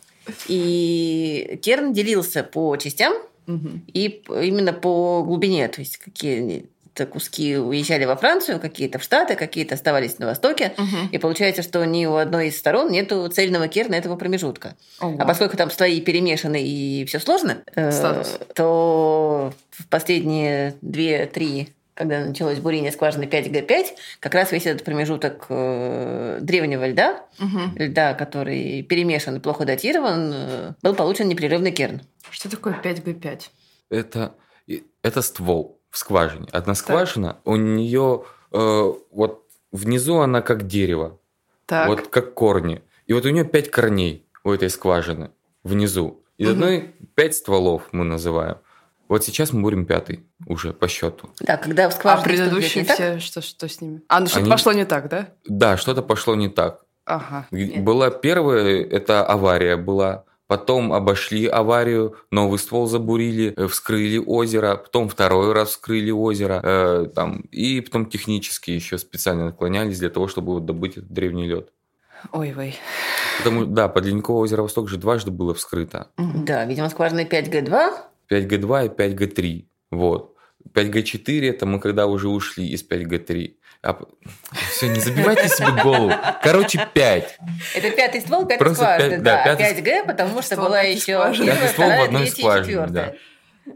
И 0.47 1.59
Керн 1.61 1.93
делился 1.93 2.43
по 2.43 2.75
частям, 2.77 3.13
и 3.47 4.21
именно 4.27 4.73
по 4.73 5.23
глубине, 5.23 5.67
то 5.69 5.81
есть 5.81 5.97
какие-то 5.97 6.67
куски 7.11 7.57
уезжали 7.57 8.05
во 8.05 8.15
Францию, 8.15 8.59
какие-то 8.59 8.99
в 8.99 9.03
Штаты, 9.03 9.35
какие-то 9.35 9.75
оставались 9.75 10.19
на 10.19 10.27
Востоке. 10.27 10.73
Мгм. 10.77 11.09
И 11.11 11.17
получается, 11.17 11.61
что 11.61 11.83
ни 11.85 12.05
у 12.05 12.15
одной 12.15 12.47
из 12.47 12.57
сторон 12.57 12.91
нету 12.91 13.27
цельного 13.29 13.67
керна 13.67 13.95
этого 13.95 14.15
промежутка. 14.15 14.75
Ого. 14.99 15.17
А 15.19 15.25
поскольку 15.25 15.57
там 15.57 15.71
слои 15.71 16.01
перемешаны 16.01 16.61
и 16.63 17.05
все 17.05 17.19
сложно, 17.19 17.63
э, 17.75 18.23
то 18.55 19.53
в 19.71 19.87
последние 19.87 20.75
две-три 20.81 21.69
когда 21.99 22.23
началось 22.23 22.59
бурение 22.59 22.93
скважины 22.93 23.25
5Г5, 23.25 23.87
как 24.21 24.33
раз 24.33 24.53
весь 24.53 24.65
этот 24.65 24.85
промежуток 24.85 25.47
э, 25.49 26.37
древнего 26.39 26.87
льда, 26.87 27.25
Мгм. 27.39 27.75
льда, 27.77 28.13
который 28.13 28.83
перемешан 28.83 29.35
и 29.35 29.39
плохо 29.41 29.65
датирован, 29.65 30.31
э, 30.33 30.73
был 30.81 30.95
получен 30.95 31.27
непрерывный 31.27 31.73
керн. 31.73 31.99
Что 32.31 32.49
такое 32.49 32.79
5Г5? 32.81 33.41
Это, 33.89 34.33
это 35.03 35.21
ствол 35.21 35.78
в 35.89 35.97
скважине. 35.97 36.47
Одна 36.51 36.75
скважина, 36.75 37.37
у 37.45 37.55
нее 37.55 38.23
вот 38.51 39.43
внизу 39.71 40.17
она 40.19 40.41
как 40.41 40.67
дерево, 40.67 41.19
Так. 41.65 41.87
вот 41.87 42.07
как 42.07 42.33
корни. 42.33 42.81
И 43.07 43.13
вот 43.13 43.25
у 43.25 43.29
нее 43.29 43.45
пять 43.45 43.69
корней 43.71 44.25
у 44.43 44.51
этой 44.51 44.69
скважины 44.69 45.31
внизу. 45.63 46.23
Из 46.37 46.47
Мгм. 46.47 46.53
одной 46.55 46.95
пять 47.15 47.35
стволов 47.35 47.83
мы 47.91 48.05
называем. 48.05 48.57
Вот 49.07 49.23
сейчас 49.25 49.51
мы 49.53 49.61
бурим 49.61 49.85
пятый 49.85 50.23
уже 50.45 50.71
по 50.71 50.87
счету. 50.87 51.29
Да, 51.39 51.57
когда 51.57 51.89
в 51.89 51.93
А 51.93 51.95
скважине 51.95 52.21
что-то 52.23 52.29
предыдущие 52.49 52.85
так, 52.85 52.95
все, 52.95 53.19
что, 53.19 53.41
что 53.41 53.67
с 53.67 53.81
ними? 53.81 54.01
А, 54.07 54.19
ну 54.19 54.27
что-то 54.27 54.41
Они- 54.41 54.51
пошло 54.51 54.71
не 54.73 54.85
так, 54.85 55.09
да? 55.09 55.29
Да, 55.45 55.77
что-то 55.77 56.01
пошло 56.03 56.35
не 56.35 56.47
так. 56.49 56.85
Ага. 57.05 57.47
Нет. 57.51 57.83
Была 57.83 58.11
первая, 58.11 58.83
это 58.83 59.25
авария 59.25 59.77
была. 59.77 60.25
Потом 60.49 60.93
обошли 60.93 61.45
аварию, 61.45 62.15
новый 62.31 62.57
ствол 62.57 62.87
забурили, 62.87 63.53
э, 63.55 63.67
вскрыли 63.67 64.17
озеро, 64.17 64.77
потом 64.77 65.07
второй 65.07 65.53
раз 65.53 65.69
вскрыли 65.69 66.09
озеро, 66.09 66.59
э, 66.63 67.05
там, 67.13 67.41
и 67.51 67.81
потом 67.81 68.07
технически 68.07 68.71
еще 68.71 68.97
специально 68.97 69.45
наклонялись 69.45 69.99
для 69.99 70.09
того, 70.09 70.27
чтобы 70.27 70.53
вот 70.53 70.65
добыть 70.65 70.97
этот 70.97 71.11
древний 71.11 71.45
лед. 71.45 71.69
Ой-вой. 72.31 72.75
Потому, 73.37 73.65
да, 73.65 73.89
под 73.89 74.05
Ледниковое 74.05 74.41
озеро 74.41 74.63
Восток 74.63 74.89
же 74.89 74.97
дважды 74.97 75.29
было 75.29 75.53
вскрыто. 75.53 76.07
Да, 76.17 76.65
видимо, 76.65 76.89
скважина 76.89 77.25
5Г2. 77.25 77.91
5Г2 78.31 78.85
и 78.85 78.89
5Г3. 78.89 79.65
Вот. 79.91 80.35
5Г4 80.73 81.47
это 81.47 81.67
мы 81.67 81.79
когда 81.79 82.07
уже 82.07 82.27
ушли 82.27 82.67
из 82.69 82.83
5Г3. 82.83 83.53
Все, 84.71 84.89
не 84.89 84.99
забивайте 84.99 85.47
себе 85.47 85.71
голову. 85.83 86.11
Короче, 86.43 86.85
5. 86.93 87.37
Это 87.75 87.91
пятый 87.91 88.21
ствол, 88.21 88.45
пятый 88.45 88.59
Просто 88.59 88.75
скважины, 88.83 89.09
пять- 89.11 89.23
да. 89.23 89.43
да, 89.45 89.51
а 89.51 89.55
пятый 89.55 89.81
5Г, 89.81 90.05
потому 90.05 90.41
что 90.41 90.55
ствол, 90.55 90.67
была 90.67 90.81
еще 90.81 91.13
скважины. 91.13 91.45
первая, 91.47 91.61
Пятый 91.61 91.73
ствол 91.73 91.85
в 91.87 91.89
вторая, 91.89 92.05
одной 92.05 92.21
третья 92.25 92.61
четвертая. 92.63 93.15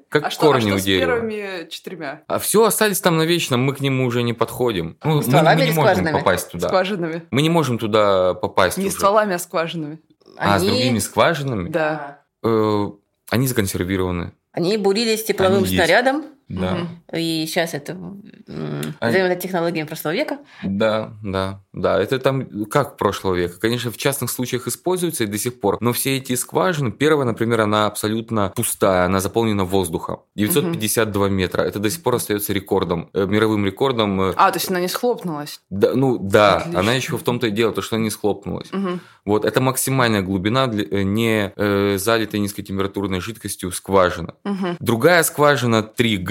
Как 0.10 0.26
а 0.26 0.30
что, 0.32 0.46
а 0.46 0.48
корни 0.48 0.68
что 0.70 0.76
у 0.76 0.80
с 0.80 0.84
дерева. 0.84 1.12
первыми 1.16 1.70
четырьмя 1.70 2.22
А 2.28 2.39
все 2.39 2.66
остались 2.66 3.00
там 3.00 3.18
навечно, 3.18 3.58
мы 3.58 3.76
к 3.76 3.80
нему 3.80 4.06
уже 4.06 4.23
не 4.23 4.34
подходим. 4.34 4.98
Ну, 5.04 5.17
мы, 5.17 5.23
Стволами 5.23 5.60
мы 5.60 5.65
не 5.67 5.71
можем 5.71 5.84
скважинами? 5.94 6.13
попасть 6.17 6.52
туда. 6.52 6.67
скважинами? 6.67 7.23
Мы 7.30 7.42
не 7.44 7.50
можем 7.50 7.77
туда 7.77 8.34
попасть 8.34 8.77
Не 8.77 8.88
уже. 8.88 8.96
стволами, 8.96 9.36
а 9.36 9.40
скважинами. 9.40 10.00
А, 10.38 10.58
с 10.58 10.63
другими 10.63 10.98
скважинами? 10.98 11.69
Да. 11.69 12.21
Э, 12.44 12.88
они 13.30 13.48
законсервированы. 13.48 14.34
Они 14.52 14.77
бурились 14.77 15.23
тепловым 15.25 15.60
Они 15.63 15.67
есть. 15.67 15.77
Да. 16.50 16.75
Мгм. 16.75 16.87
и 17.13 17.46
сейчас 17.48 17.73
это 17.73 17.96
назовем 18.48 19.25
это 19.25 19.41
технологиями 19.41 19.87
прошлого 19.87 20.13
века. 20.13 20.39
Да, 20.63 21.13
да, 21.23 21.62
да. 21.73 22.00
Это 22.02 22.19
там 22.19 22.65
как 22.65 22.98
прошлого 22.98 23.35
века. 23.35 23.60
Конечно, 23.60 23.91
в 23.91 23.98
частных 23.98 24.29
случаях 24.29 24.67
используется 24.67 25.23
и 25.23 25.27
до 25.27 25.37
сих 25.37 25.60
пор. 25.60 25.77
Но 25.81 25.94
все 25.94 26.17
эти 26.17 26.35
скважины, 26.35 26.91
первая, 26.91 27.25
например, 27.25 27.62
она 27.62 27.85
абсолютно 27.87 28.52
пустая, 28.56 29.06
она 29.06 29.19
заполнена 29.19 29.63
воздухом. 29.65 30.21
952 30.35 31.29
метра. 31.29 31.62
Это 31.63 31.79
до 31.79 31.89
сих 31.89 32.04
пор 32.04 32.15
остается 32.15 32.54
рекордом, 32.54 33.10
э, 33.13 33.25
мировым 33.25 33.65
рекордом. 33.65 34.21
э, 34.21 34.33
А, 34.35 34.52
то 34.52 34.58
есть 34.58 34.69
она 34.69 34.79
не 34.79 34.87
схлопнулась. 34.87 35.62
да, 35.69 35.94
ну 35.96 36.17
да, 36.17 36.58
Отлично. 36.58 36.79
она 36.79 36.94
еще 36.94 37.17
в 37.17 37.23
том-то 37.23 37.48
и 37.48 37.52
дело, 37.52 37.73
то, 37.73 37.81
что 37.81 37.96
она 37.96 38.04
не 38.04 38.10
схлопнулась. 38.12 38.71
Мгм. 38.71 39.00
Вот, 39.25 39.46
это 39.46 39.62
максимальная 39.62 40.21
глубина 40.21 40.67
для, 40.67 40.83
э, 40.83 41.04
не 41.04 41.54
э, 41.56 41.98
залитой 41.98 42.39
низкотемпературной 42.41 43.21
жидкостью 43.21 43.71
скважина. 43.71 44.35
Мгм. 44.44 44.77
Другая 44.79 45.23
скважина 45.23 45.81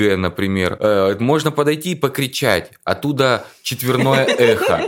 3G, 0.02 0.16
например, 0.16 0.76
э, 0.80 1.16
можно 1.18 1.50
подойти 1.50 1.92
и 1.92 1.94
покричать. 1.94 2.70
Оттуда 2.84 3.46
четверное 3.62 4.24
эхо 4.24 4.80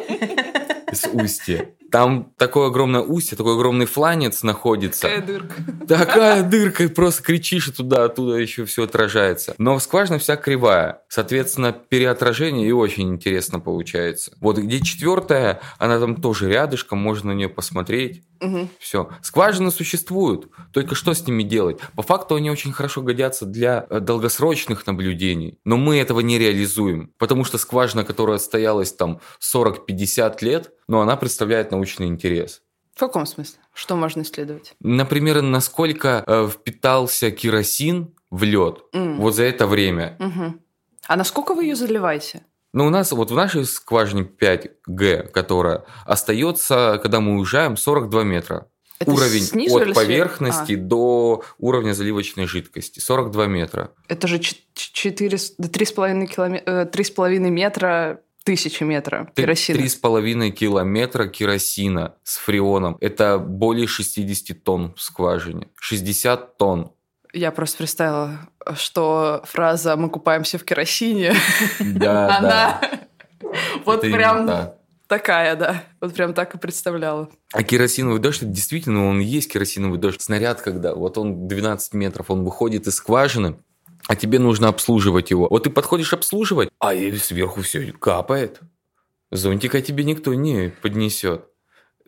с 0.93 1.09
устья. 1.13 1.69
Там 1.91 2.33
такое 2.39 2.69
огромное 2.69 3.03
устье, 3.03 3.37
такой 3.37 3.55
огромный 3.55 3.87
фланец 3.87 4.43
находится. 4.43 5.03
Какая 5.03 5.23
дырка. 5.23 5.55
Такая 5.87 6.43
дырка, 6.43 6.85
и 6.85 6.89
просто 6.89 7.23
кричишь, 7.23 7.69
туда, 7.69 8.05
оттуда 8.05 8.35
еще 8.35 8.65
все 8.65 8.83
отражается. 8.83 9.55
Но 9.59 9.79
скважина 9.79 10.19
вся 10.19 10.35
кривая. 10.35 11.03
Соответственно, 11.09 11.73
переотражение 11.73 12.69
и 12.69 12.73
очень 12.73 13.11
интересно 13.11 13.61
получается. 13.61 14.33
Вот 14.41 14.59
где 14.59 14.81
четвертая, 14.81 15.61
она 15.79 16.01
там 16.01 16.17
тоже 16.17 16.49
рядышком, 16.49 16.99
можно 16.99 17.33
на 17.33 17.37
нее 17.37 17.49
посмотреть. 17.49 18.25
Мгм. 18.45 18.69
Все. 18.79 19.09
Скважины 19.23 19.71
существуют. 19.71 20.49
Только 20.73 20.95
что 20.95 21.13
с 21.15 21.27
ними 21.27 21.43
делать? 21.43 21.79
По 21.97 22.03
факту 22.03 22.35
они 22.35 22.51
очень 22.51 22.73
хорошо 22.73 23.03
годятся 23.03 23.47
для 23.47 23.87
э, 23.89 24.01
долгосрочных 24.01 24.87
наблюдений. 24.87 25.59
Но 25.65 25.77
мы 25.77 25.99
этого 25.99 26.21
не 26.21 26.39
реализуем. 26.39 27.13
Потому 27.19 27.45
что 27.45 27.59
скважина, 27.59 28.05
которая 28.05 28.37
отстоялась 28.37 28.93
там 28.93 29.21
40-50 29.41 30.37
лет, 30.43 30.73
но 30.89 31.01
она 31.01 31.17
представляет 31.17 31.71
научный 31.71 32.07
интерес. 32.07 32.63
В 32.95 33.01
каком 33.01 33.27
смысле? 33.27 33.59
Что 33.73 33.97
можно 33.97 34.23
исследовать? 34.23 34.75
Например, 34.81 35.43
насколько 35.43 36.23
э, 36.27 36.49
впитался 36.49 37.31
керосин 37.31 38.15
в 38.31 38.43
лед 38.45 38.83
М. 38.93 39.19
вот 39.21 39.35
за 39.35 39.45
это 39.45 39.67
время. 39.67 40.17
Мгм. 40.21 40.61
А 41.07 41.17
насколько 41.17 41.55
вы 41.55 41.65
ее 41.65 41.77
заливаете? 41.77 42.43
Но 42.75 42.87
у 42.87 42.91
нас 42.91 43.13
вот 43.13 43.31
в 43.31 43.35
нашей 43.35 43.65
скважине 43.65 44.23
5G, 44.25 45.29
которая 45.29 45.85
остается, 46.05 46.99
когда 47.01 47.21
мы 47.21 47.39
уезжаем, 47.39 47.77
42 47.77 48.25
метра. 48.25 48.67
Это 48.99 49.11
Уровень 49.13 49.43
снизу 49.43 49.77
от 49.79 49.95
поверхности 49.95 50.73
А, 50.75 50.77
до 50.77 51.43
уровня 51.59 51.93
заливочной 51.95 52.47
жидкости. 52.47 53.01
42 53.01 53.47
метра. 53.47 53.91
это 54.09 54.27
же 54.29 54.39
ч- 54.39 54.57
ч- 54.75 54.91
четыре 54.93 55.37
с- 55.39 55.55
да, 55.59 55.69
три 55.69 55.85
с 55.87 55.93
половиной 55.93 56.27
киломе- 56.27 56.63
э, 56.65 56.87
три 56.87 57.03
с 57.05 57.11
половиной 57.11 57.51
метра 57.51 58.21
тысячи 58.45 58.83
метра 58.85 59.31
керосина. 59.35 59.79
Три 59.79 59.89
с 59.89 59.97
половиной 59.97 60.51
километра 60.53 61.27
керосина 61.29 62.15
с 62.25 62.37
фреоном. 62.37 62.97
Это 63.01 63.39
более 63.39 63.87
60 63.87 64.53
тонн 64.65 64.95
в 64.97 65.01
скважине. 65.03 65.69
60 65.81 66.57
тонн. 66.59 66.93
Я 67.33 67.51
просто 67.51 67.79
представила, 67.79 68.39
что 68.77 69.43
фраза 69.45 69.97
«мы 69.97 70.11
купаемся 70.11 70.59
в 70.59 70.65
керосине», 70.65 71.35
Да, 71.81 72.37
она 72.39 72.81
вот 73.85 74.05
Это 74.05 74.15
прям 74.15 74.39
именно 74.39 74.75
такая, 75.07 75.57
да. 75.57 75.85
Вот 76.01 76.15
прям 76.15 76.35
так 76.35 76.55
и 76.55 76.59
представляла. 76.59 77.29
А 77.53 77.63
керосиновый 77.63 78.21
дождь, 78.21 78.43
это 78.43 78.51
действительно, 78.51 79.07
он 79.09 79.21
и 79.21 79.25
есть 79.25 79.51
керосиновый 79.53 79.99
дождь. 79.99 80.21
Снаряд, 80.21 80.61
когда 80.61 80.95
вот 80.95 81.19
он 81.19 81.47
12 81.47 81.95
метров, 81.95 82.31
он 82.31 82.45
выходит 82.45 82.87
из 82.87 82.97
скважины, 82.97 83.57
а 84.07 84.17
тебе 84.17 84.39
нужно 84.39 84.69
обслуживать 84.69 85.31
его. 85.31 85.47
Вот 85.49 85.65
ты 85.65 85.71
подходишь 85.71 86.13
обслуживать, 86.13 86.71
а 86.79 86.95
и 86.95 87.17
сверху 87.17 87.63
все 87.63 87.93
капает. 87.93 88.61
Зонтика 89.31 89.81
тебе 89.83 90.05
никто 90.05 90.35
не 90.35 90.73
поднесет. 90.83 91.47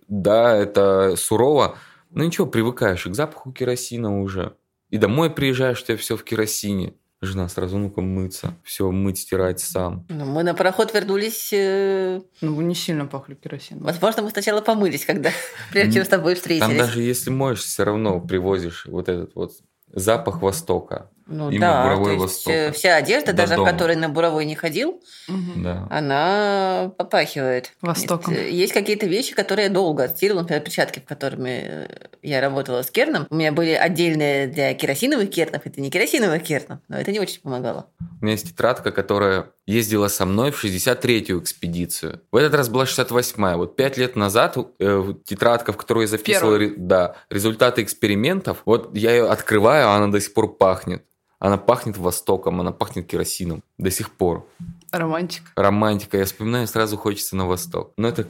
Да, 0.09 0.55
это 0.55 1.17
сурово, 1.17 1.77
но 2.11 2.25
ничего, 2.25 2.47
привыкаешь 2.47 3.07
и 3.07 3.11
к 3.11 3.15
запаху 3.15 3.53
керосина 3.53 4.21
уже. 4.21 4.55
И 4.97 4.99
домой 4.99 5.29
приезжаешь, 5.29 5.83
у 5.83 5.85
тебя 5.85 5.99
все 5.99 6.17
в 6.17 6.25
керосине. 6.25 6.95
Жена 7.21 7.51
сразу, 7.51 7.77
ну-ка, 7.77 8.01
мыться. 8.01 8.55
Все, 8.63 8.91
мыть, 8.91 9.19
стирать 9.19 9.61
сам. 9.61 10.07
Ну, 10.09 10.25
Мы 10.25 10.43
на 10.43 10.55
пароход 10.55 10.95
вернулись. 10.95 11.51
э, 11.53 12.23
Ну, 12.41 12.55
вы 12.55 12.65
не 12.65 12.75
сильно 12.75 13.05
пахли 13.05 13.35
керосином. 13.35 13.83
Возможно, 13.85 14.23
мы 14.23 14.31
сначала 14.31 14.63
помылись, 14.63 15.05
когда 15.05 15.31
прежде 15.71 15.93
чем 15.93 16.05
с 16.07 16.09
тобой 16.09 16.35
встретились. 16.35 16.67
Там 16.67 16.79
даже 16.79 17.03
если 17.03 17.29
моешь, 17.29 17.61
все 17.61 17.85
равно 17.85 18.21
привозишь 18.21 18.87
вот 18.87 19.11
этот 19.11 19.35
вот 19.35 19.53
запах 19.93 20.41
Востока. 20.41 21.11
Ну 21.27 21.51
именно 21.51 21.61
да, 21.61 21.83
буровой 21.85 22.05
то 22.05 22.11
есть 22.13 22.23
Восток. 22.37 22.53
э, 22.55 22.73
вся 22.73 22.97
одежда, 22.97 23.33
До 23.33 23.39
даже 23.39 23.55
в 23.55 23.57
дома. 23.57 23.71
которой 23.73 23.97
на 23.97 24.09
буровой 24.09 24.45
не 24.45 24.55
ходил, 24.55 25.03
Мгм. 25.29 25.63
Да. 25.63 25.89
она 25.91 26.93
попахивает. 26.97 27.73
Востоком. 27.81 28.33
Есть, 28.35 28.47
э, 28.47 28.51
есть 28.51 28.73
какие-то 28.73 29.07
вещи, 29.07 29.35
которые 29.35 29.67
я 29.67 29.73
долго 29.73 30.05
отстирывала, 30.05 30.43
например, 30.43 30.63
перчатки, 30.63 31.01
в 31.01 31.05
которыми 31.05 31.65
э, 31.67 31.89
я 32.23 32.41
работала 32.41 32.83
с 32.83 32.91
керном. 32.91 33.27
У 33.31 33.35
меня 33.35 33.51
были 33.53 33.71
отдельные 33.73 34.47
для 34.47 34.73
керосиновых 34.75 35.31
кернов, 35.31 35.63
это 35.65 35.81
не 35.81 35.91
керосиновых 35.91 36.43
кернов, 36.43 36.79
но 36.89 36.99
это 36.99 37.11
не 37.11 37.19
очень 37.21 37.41
помогало. 37.41 37.87
У 38.21 38.25
меня 38.25 38.33
есть 38.33 38.49
тетрадка, 38.51 38.93
которая 38.93 39.47
ездила 39.67 40.07
со 40.09 40.27
мной 40.27 40.53
в 40.53 40.63
63-ю 40.65 41.41
экспедицию. 41.41 42.21
В 42.31 42.37
этот 42.37 42.55
раз 42.55 42.69
была 42.69 42.85
68-я. 42.85 43.57
Вот 43.57 43.75
пять 43.75 43.97
лет 43.97 44.15
назад 44.15 44.57
э, 44.79 45.15
тетрадка, 45.25 45.73
в 45.73 45.77
которой 45.77 46.03
я 46.03 46.07
записывал 46.09 46.57
ре- 46.57 46.75
да, 46.77 47.17
результаты 47.31 47.83
экспериментов, 47.83 48.63
вот 48.65 48.97
я 48.97 49.11
ее 49.11 49.29
открываю, 49.29 49.89
а 49.89 49.97
она 49.97 50.07
до 50.07 50.21
сих 50.21 50.33
пор 50.33 50.57
пахнет. 50.57 51.03
Она 51.39 51.59
пахнет 51.59 51.97
Востоком, 51.97 52.61
она 52.61 52.73
пахнет 52.73 53.07
керосином. 53.07 53.63
До 53.79 53.91
сих 53.91 54.11
пор. 54.11 54.47
Романтик. 54.91 55.43
Романтика. 55.55 56.17
Я 56.17 56.25
вспоминаю, 56.25 56.67
сразу 56.67 56.97
хочется 56.97 57.37
на 57.37 57.47
Восток. 57.47 57.93
Но 57.97 58.09
это 58.09 58.27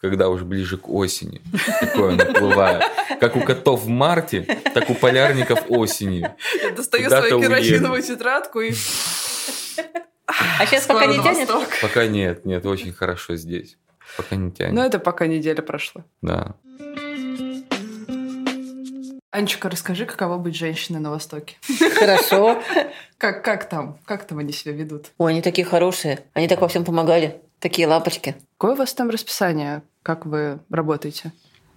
когда 0.00 0.28
уже 0.28 0.44
ближе 0.44 0.76
к 0.76 0.88
осени. 0.88 1.40
Такое 1.80 2.14
наплывает. 2.14 2.84
Как 3.20 3.36
у 3.36 3.40
котов 3.40 3.82
в 3.82 3.88
марте, 3.88 4.42
так 4.74 4.88
у 4.90 4.94
полярников 4.94 5.64
осенью. 5.68 6.34
Я 6.62 6.70
достаю 6.70 7.04
Куда-то 7.04 7.28
свою 7.28 7.42
керосиновую 7.42 8.02
тетрадку 8.02 8.60
и... 8.60 8.72
А 10.58 10.66
сейчас 10.66 10.86
пока 10.86 11.06
не 11.06 11.16
тянет? 11.16 11.48
восток. 11.48 11.68
Пока 11.80 12.06
нет, 12.06 12.44
нет, 12.44 12.66
очень 12.66 12.92
хорошо 12.92 13.36
здесь. 13.36 13.76
Пока 14.16 14.36
не 14.36 14.52
тянет. 14.52 14.74
Ну, 14.74 14.82
это 14.82 14.98
пока 14.98 15.26
неделя 15.26 15.62
прошла. 15.62 16.04
Да. 16.22 16.54
Анечка, 19.30 19.68
расскажи, 19.68 20.06
каково 20.06 20.38
быть 20.38 20.56
женщиной 20.56 21.00
на 21.00 21.10
Востоке? 21.10 21.56
Хорошо. 21.98 22.62
Как, 23.18 23.44
как 23.44 23.68
там? 23.68 23.98
Как 24.04 24.24
там 24.28 24.38
они 24.38 24.52
себя 24.52 24.72
ведут? 24.72 25.06
Ой, 25.18 25.32
они 25.32 25.42
такие 25.42 25.64
хорошие. 25.66 26.20
Они 26.34 26.46
так 26.46 26.60
во 26.60 26.68
всем 26.68 26.84
помогали. 26.84 27.40
Такие 27.58 27.88
лапочки. 27.88 28.36
Какое 28.56 28.74
у 28.74 28.76
вас 28.76 28.94
там 28.94 29.10
расписание? 29.10 29.82
Как 30.04 30.24
вы 30.24 30.60
работаете? 30.70 31.32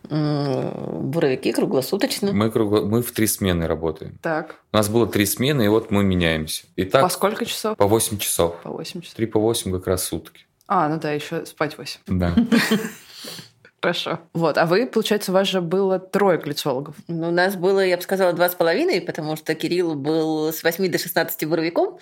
Буровики 0.07 1.51
круглосуточно. 1.51 2.31
Мы, 2.31 2.49
кругло- 2.49 2.85
мы 2.85 3.01
в 3.01 3.11
три 3.11 3.25
смены 3.25 3.65
работаем. 3.65 4.19
Так. 4.21 4.57
У 4.71 4.77
нас 4.77 4.87
было 4.87 5.07
три 5.07 5.25
смены, 5.25 5.65
и 5.65 5.67
вот 5.67 5.89
мы 5.89 6.03
меняемся. 6.03 6.67
И 6.75 6.83
так 6.85 7.01
По 7.01 7.09
сколько 7.09 7.45
часов? 7.45 7.75
по 7.75 7.87
8 7.87 8.19
часов. 8.19 8.61
По 8.61 8.69
8 8.69 9.01
часов. 9.01 9.15
Три 9.15 9.25
по 9.25 9.39
8 9.39 9.71
как 9.73 9.87
раз 9.87 10.03
сутки. 10.03 10.45
А, 10.67 10.87
ну 10.89 10.99
да, 10.99 11.11
еще 11.11 11.45
спать 11.47 11.75
8. 11.77 12.01
Да. 12.05 12.35
Хорошо. 13.81 14.19
Вот, 14.33 14.59
а 14.59 14.67
вы, 14.67 14.85
получается, 14.85 15.31
у 15.31 15.33
вас 15.33 15.47
же 15.47 15.59
было 15.59 15.97
трое 15.97 16.37
глицологов. 16.37 16.95
Ну, 17.07 17.29
У 17.29 17.31
нас 17.31 17.55
было, 17.55 17.83
я 17.83 17.97
бы 17.97 18.03
сказала, 18.03 18.31
два 18.31 18.47
с 18.47 18.53
половиной, 18.53 19.01
потому 19.01 19.35
что 19.35 19.55
Кирилл 19.55 19.95
был 19.95 20.53
с 20.53 20.61
8 20.63 20.87
до 20.91 20.99
16 20.99 21.45
буровиком, 21.47 21.97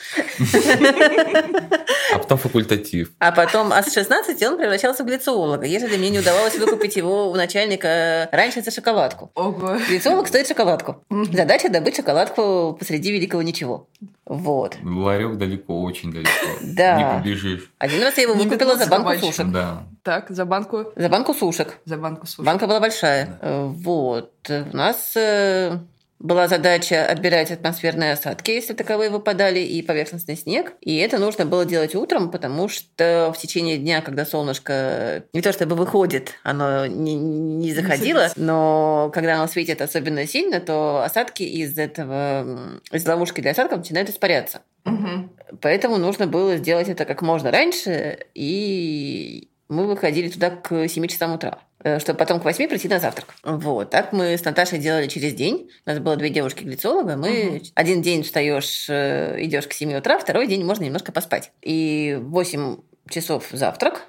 А 2.14 2.18
потом 2.20 2.38
факультатив. 2.38 3.12
а 3.20 3.32
потом 3.32 3.72
а 3.72 3.82
с 3.84 3.94
16 3.94 4.42
он 4.44 4.58
превращался 4.58 5.04
в 5.04 5.08
глициолога, 5.08 5.66
если 5.66 5.96
мне 5.96 6.10
не 6.10 6.20
удавалось 6.20 6.58
выкупить 6.58 6.96
его 6.98 7.30
у 7.32 7.36
начальника 7.36 8.28
раньше 8.32 8.62
за 8.62 8.72
шоколадку. 8.72 9.32
Ого. 9.36 9.78
Глициолог 9.88 10.28
стоит 10.28 10.48
шоколадку. 10.48 11.04
Задача 11.32 11.70
добыть 11.70 11.96
шоколадку 11.96 12.76
посреди 12.78 13.12
великого 13.12 13.42
ничего. 13.42 13.88
Вот. 14.26 14.76
Ларек 14.84 15.38
далеко, 15.38 15.82
очень 15.82 16.12
далеко. 16.12 16.30
Да. 16.62 16.98
Не 16.98 17.20
побежишь. 17.24 17.72
Один 17.80 18.02
раз 18.04 18.18
я 18.18 18.24
его 18.24 18.34
выкупила 18.34 18.76
за 18.76 18.88
банку 18.88 19.14
сушек. 19.18 19.48
Да. 19.48 19.84
Так, 20.04 20.30
за 20.30 20.45
банку, 20.45 20.86
За 20.95 21.10
банку 21.10 21.34
сушек. 21.34 21.78
за 21.86 21.97
банку 21.97 22.26
суши. 22.28 22.43
Банка 22.43 22.68
была 22.68 22.80
большая. 22.80 23.38
Э, 23.41 23.66
Вот. 23.68 24.32
У 24.50 24.76
нас 24.76 25.14
э, 25.16 25.78
была 26.20 26.47
задача 26.50 27.06
отбирать 27.06 27.50
атмосферные 27.52 28.12
осадки, 28.12 28.52
если 28.52 28.74
таковые 28.74 29.10
выпадали, 29.10 29.60
и 29.60 29.82
поверхностный 29.82 30.36
снег. 30.36 30.74
И 30.82 30.97
это 30.97 31.18
нужно 31.18 31.45
было 31.45 31.66
делать 31.66 31.95
утром, 31.95 32.30
потому 32.30 32.68
что 32.68 33.34
в 33.34 33.39
течение 33.39 33.78
дня, 33.78 34.02
когда 34.02 34.26
солнышко 34.26 35.24
не 35.34 35.41
то 35.41 35.54
чтобы 35.54 35.76
выходит, 35.76 36.34
оно 36.43 36.86
не, 36.86 37.16
не 37.16 37.74
заходило, 37.74 38.30
но 38.36 39.10
когда 39.14 39.36
оно 39.36 39.47
светит 39.47 39.82
особенно 39.82 40.28
сильно, 40.28 40.60
то 40.60 41.04
осадки 41.04 41.43
из 41.43 41.78
этого, 41.78 42.80
из 42.91 43.08
ловушки 43.08 43.39
для 43.39 43.52
осадков 43.52 43.80
начинают 43.80 44.10
испаряться. 44.10 44.62
Мгм. 44.84 45.32
Поэтому 45.62 45.97
нужно 45.97 46.28
было 46.28 46.58
сделать 46.58 46.89
это 46.89 47.06
как 47.06 47.22
можно 47.22 47.50
раньше, 47.52 48.26
и 48.34 49.47
мы 49.70 49.86
выходили 49.88 50.30
туда 50.30 50.49
к 50.49 50.88
7 50.88 51.07
часам 51.07 51.36
утра. 51.36 51.59
э, 51.82 51.99
чтобы 51.99 52.17
потом 52.17 52.41
к 52.41 52.45
восьми 52.45 52.67
прийти 52.67 52.89
на 52.89 52.99
завтрак. 52.99 53.34
Вот. 53.43 53.89
Так 53.89 54.11
мы 54.11 54.38
с 54.38 54.43
Наташей 54.43 54.80
делали 54.80 55.07
через 55.07 55.34
день. 55.34 55.70
У 55.86 55.89
нас 55.89 55.99
было 55.99 56.17
две 56.17 56.30
девушки-глицолога. 56.30 57.15
Мы 57.15 57.47
угу. 57.47 57.65
один 57.76 58.01
день 58.01 58.24
встаешь, 58.24 58.88
э, 58.89 59.38
идешь 59.45 59.67
к 59.67 59.74
7 59.74 59.93
утра, 59.93 60.20
второй 60.20 60.47
день 60.47 60.65
можно 60.65 60.84
немножко 60.84 61.13
поспать. 61.13 61.51
И 61.61 62.17
в 62.20 62.32
8 62.32 62.78
часов 63.09 63.47
завтрак, 63.51 64.07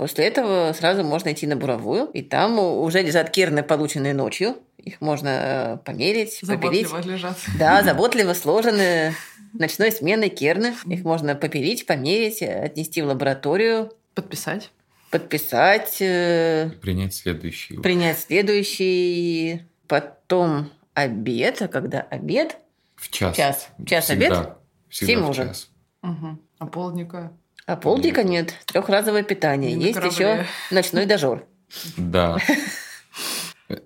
После 0.00 0.24
этого 0.24 0.72
сразу 0.72 1.04
можно 1.04 1.30
идти 1.30 1.46
на 1.46 1.56
буровую, 1.56 2.06
и 2.06 2.22
там 2.22 2.58
уже 2.58 3.02
лежат 3.02 3.28
керны, 3.28 3.62
полученные 3.62 4.14
ночью. 4.14 4.56
Их 4.78 5.02
можно 5.02 5.28
э, 5.28 5.76
померить, 5.84 6.38
заботливо 6.40 6.96
попилить. 6.96 7.06
лежат. 7.06 7.36
Да, 7.58 7.82
заботливо 7.82 8.32
сложены 8.32 9.14
ночной 9.52 9.92
смены 9.92 10.30
керны. 10.30 10.74
Их 10.86 11.04
можно 11.04 11.34
попилить, 11.34 11.84
померить, 11.84 12.40
отнести 12.40 13.02
в 13.02 13.08
лабораторию. 13.08 13.92
Подписать. 14.14 14.70
Подписать. 15.10 15.96
Э, 16.00 16.70
принять 16.80 17.14
следующий. 17.14 17.76
Принять 17.78 18.18
следующий. 18.20 19.62
Потом 19.88 20.70
обед. 20.94 21.62
А 21.62 21.68
когда 21.68 22.00
обед? 22.00 22.56
В 22.96 23.10
час. 23.10 23.36
Час. 23.36 23.68
Час 23.86 24.04
Всегда. 24.04 24.26
обед. 24.26 24.48
Всегда 24.88 25.12
Семь 25.12 25.22
в 25.22 25.30
ужин. 25.30 25.48
час. 25.48 25.68
Угу. 26.02 26.38
А 26.58 26.66
полдника? 26.66 27.32
А 27.66 27.76
полдника 27.76 28.22
нет. 28.22 28.54
Трехразовое 28.66 29.22
питание. 29.22 29.74
Не 29.74 29.86
Есть 29.86 29.98
еще 29.98 30.46
ночной 30.70 31.06
дожор. 31.06 31.46
Да. 31.96 32.36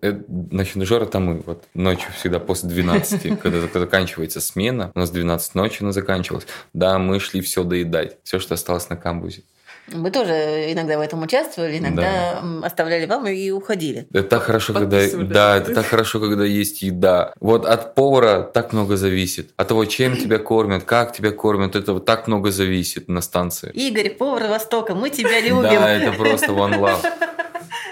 Э, 0.00 0.18
Ночной 0.28 0.86
дожор 0.86 1.02
это 1.02 1.20
мы. 1.20 1.40
Вот 1.40 1.68
ночью 1.74 2.10
всегда 2.18 2.40
после 2.40 2.70
12, 2.70 3.38
когда 3.42 3.58
зак- 3.58 3.78
заканчивается 3.78 4.40
смена, 4.40 4.90
у 4.94 4.98
нас 4.98 5.10
12 5.10 5.54
ночи 5.54 5.82
она 5.82 5.92
заканчивалась, 5.92 6.46
да, 6.72 6.98
мы 6.98 7.20
шли 7.20 7.42
все 7.42 7.64
доедать, 7.64 8.16
все, 8.22 8.38
что 8.38 8.54
осталось 8.54 8.88
на 8.88 8.96
камбузе. 8.96 9.42
Мы 9.88 10.10
тоже 10.10 10.72
иногда 10.72 10.96
в 10.96 11.00
этом 11.02 11.22
участвовали, 11.22 11.78
иногда 11.78 12.38
м, 12.40 12.64
оставляли 12.64 13.04
вам 13.06 13.26
и 13.26 13.50
уходили. 13.50 14.06
Это 14.12 14.22
так 14.22 14.42
хорошо, 14.44 14.72
когда, 14.72 14.98
да, 15.24 15.56
это 15.58 15.74
так 15.74 15.86
хорошо, 15.86 16.20
когда 16.20 16.44
есть 16.44 16.80
еда. 16.82 17.34
Вот 17.40 17.66
от 17.66 17.94
повара 17.94 18.42
так 18.42 18.72
много 18.72 18.96
зависит. 18.96 19.50
От 19.56 19.68
того, 19.68 19.84
чем 19.84 20.16
тебя 20.16 20.38
кормят, 20.38 20.84
как 20.84 21.12
тебя 21.12 21.32
кормят, 21.32 21.76
это 21.76 21.92
вот 21.92 22.06
так 22.06 22.26
много 22.28 22.50
зависит 22.50 23.08
на 23.08 23.20
станции. 23.20 23.70
Игорь, 23.74 24.10
повар 24.10 24.48
Востока, 24.48 24.94
мы 24.94 25.10
тебя 25.10 25.40
любим. 25.40 25.62
Да, 25.62 25.90
это 25.90 26.12
просто 26.12 26.46
one 26.46 26.78
love. 26.80 27.06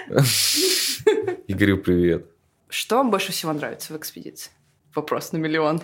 Игорю 1.47 1.77
привет. 1.77 2.25
Что 2.69 2.97
вам 2.97 3.11
больше 3.11 3.31
всего 3.31 3.53
нравится 3.53 3.93
в 3.93 3.97
экспедиции? 3.97 4.51
Вопрос 4.95 5.31
на 5.31 5.37
миллион. 5.37 5.81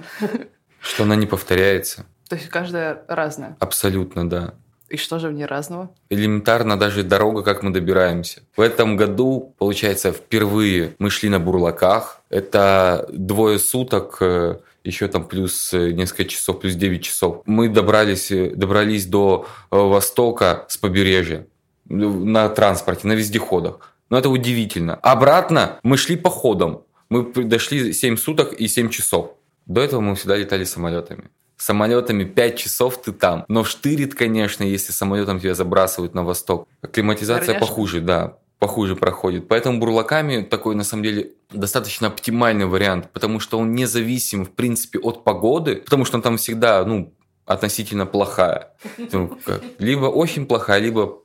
Что 0.82 1.04
она 1.04 1.16
не 1.16 1.28
повторяется. 1.28 2.06
То 2.30 2.36
есть 2.36 2.50
каждая 2.50 3.04
разная. 3.08 3.58
Абсолютно, 3.60 4.30
да. 4.30 4.54
И 4.90 4.98
что 4.98 5.20
же 5.20 5.30
в 5.30 5.34
ней 5.34 5.46
разного? 5.46 5.90
элементарно 6.10 6.78
даже 6.78 7.04
дорога, 7.04 7.44
как 7.44 7.64
мы 7.64 7.72
добираемся. 7.72 8.42
В 8.58 8.62
этом 8.62 8.98
году, 8.98 9.54
получается, 9.58 10.12
впервые 10.12 10.96
мы 11.00 11.10
шли 11.10 11.30
на 11.30 11.40
бурлаках. 11.40 12.22
Это 12.30 13.08
двое 13.14 13.60
суток, 13.60 14.18
э, 14.22 14.58
еще 14.84 15.08
там 15.08 15.24
плюс 15.28 15.74
э, 15.74 15.92
несколько 15.92 16.26
часов, 16.26 16.60
плюс 16.60 16.76
9 16.76 17.04
часов. 17.04 17.44
Мы 17.46 17.70
добрались, 17.70 18.32
э, 18.32 18.52
добрались 18.56 19.06
до 19.06 19.46
востока 19.70 20.66
с 20.68 20.78
побережья 20.78 21.46
на 21.86 22.50
транспорте, 22.50 23.08
на 23.08 23.14
вездеходах. 23.14 23.94
Но 24.10 24.18
это 24.18 24.30
удивительно. 24.30 24.96
Обратно 24.96 25.80
мы 25.84 25.98
шли 25.98 26.16
походом. 26.16 26.84
Мы 27.10 27.24
дошли 27.34 27.94
7 27.94 28.18
суток 28.18 28.54
и 28.54 28.68
7 28.68 28.90
часов. 28.90 29.36
До 29.66 29.82
этого 29.82 30.02
мы 30.02 30.16
всегда 30.16 30.36
летали 30.36 30.64
самолетами. 30.64 31.30
Самолетами 31.60 32.24
5 32.24 32.56
часов 32.58 33.02
ты 33.02 33.12
там. 33.12 33.44
Но 33.50 33.66
штырит, 33.66 34.16
конечно, 34.16 34.64
если 34.64 34.94
самолетом 34.94 35.40
тебя 35.42 35.54
забрасывают 35.54 36.14
на 36.16 36.24
восток. 36.24 36.68
Климатизация 36.94 37.48
Горняшка. 37.48 37.68
похуже, 37.68 38.00
да, 38.00 38.38
похуже 38.60 38.96
проходит. 38.96 39.50
Поэтому 39.50 39.78
бурлаками 39.78 40.42
такой, 40.42 40.76
на 40.76 40.86
самом 40.86 41.04
деле, 41.04 41.32
достаточно 41.52 42.08
оптимальный 42.08 42.66
вариант, 42.66 43.10
потому 43.12 43.42
что 43.42 43.60
он 43.60 43.74
независим, 43.76 44.46
в 44.46 44.52
принципе, 44.52 45.00
от 45.00 45.26
погоды, 45.26 45.76
потому 45.76 46.06
что 46.06 46.16
он 46.18 46.22
там 46.22 46.38
всегда, 46.38 46.86
ну, 46.86 47.14
относительно 47.46 48.06
плохая. 48.06 48.72
Ну, 49.12 49.38
Либо 49.80 50.06
очень 50.06 50.46
плохая, 50.46 50.80
либо 50.80 51.20